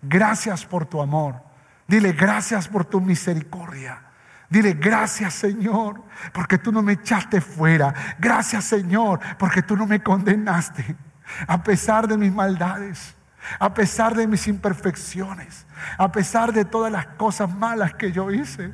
gracias 0.01 0.65
por 0.65 0.85
tu 0.85 1.01
amor. 1.01 1.44
Dile 1.87 2.13
gracias 2.13 2.67
por 2.67 2.85
tu 2.85 2.99
misericordia. 2.99 4.01
Dile 4.49 4.73
gracias 4.73 5.33
Señor 5.33 6.03
porque 6.33 6.57
tú 6.57 6.71
no 6.71 6.81
me 6.81 6.93
echaste 6.93 7.41
fuera. 7.41 7.93
Gracias 8.19 8.65
Señor 8.65 9.19
porque 9.37 9.61
tú 9.61 9.75
no 9.75 9.85
me 9.85 10.01
condenaste 10.01 10.95
a 11.47 11.63
pesar 11.63 12.07
de 12.07 12.17
mis 12.17 12.31
maldades, 12.31 13.15
a 13.59 13.73
pesar 13.73 14.15
de 14.15 14.27
mis 14.27 14.47
imperfecciones, 14.47 15.65
a 15.97 16.11
pesar 16.11 16.53
de 16.53 16.65
todas 16.65 16.91
las 16.91 17.07
cosas 17.07 17.53
malas 17.53 17.93
que 17.93 18.11
yo 18.11 18.31
hice. 18.31 18.73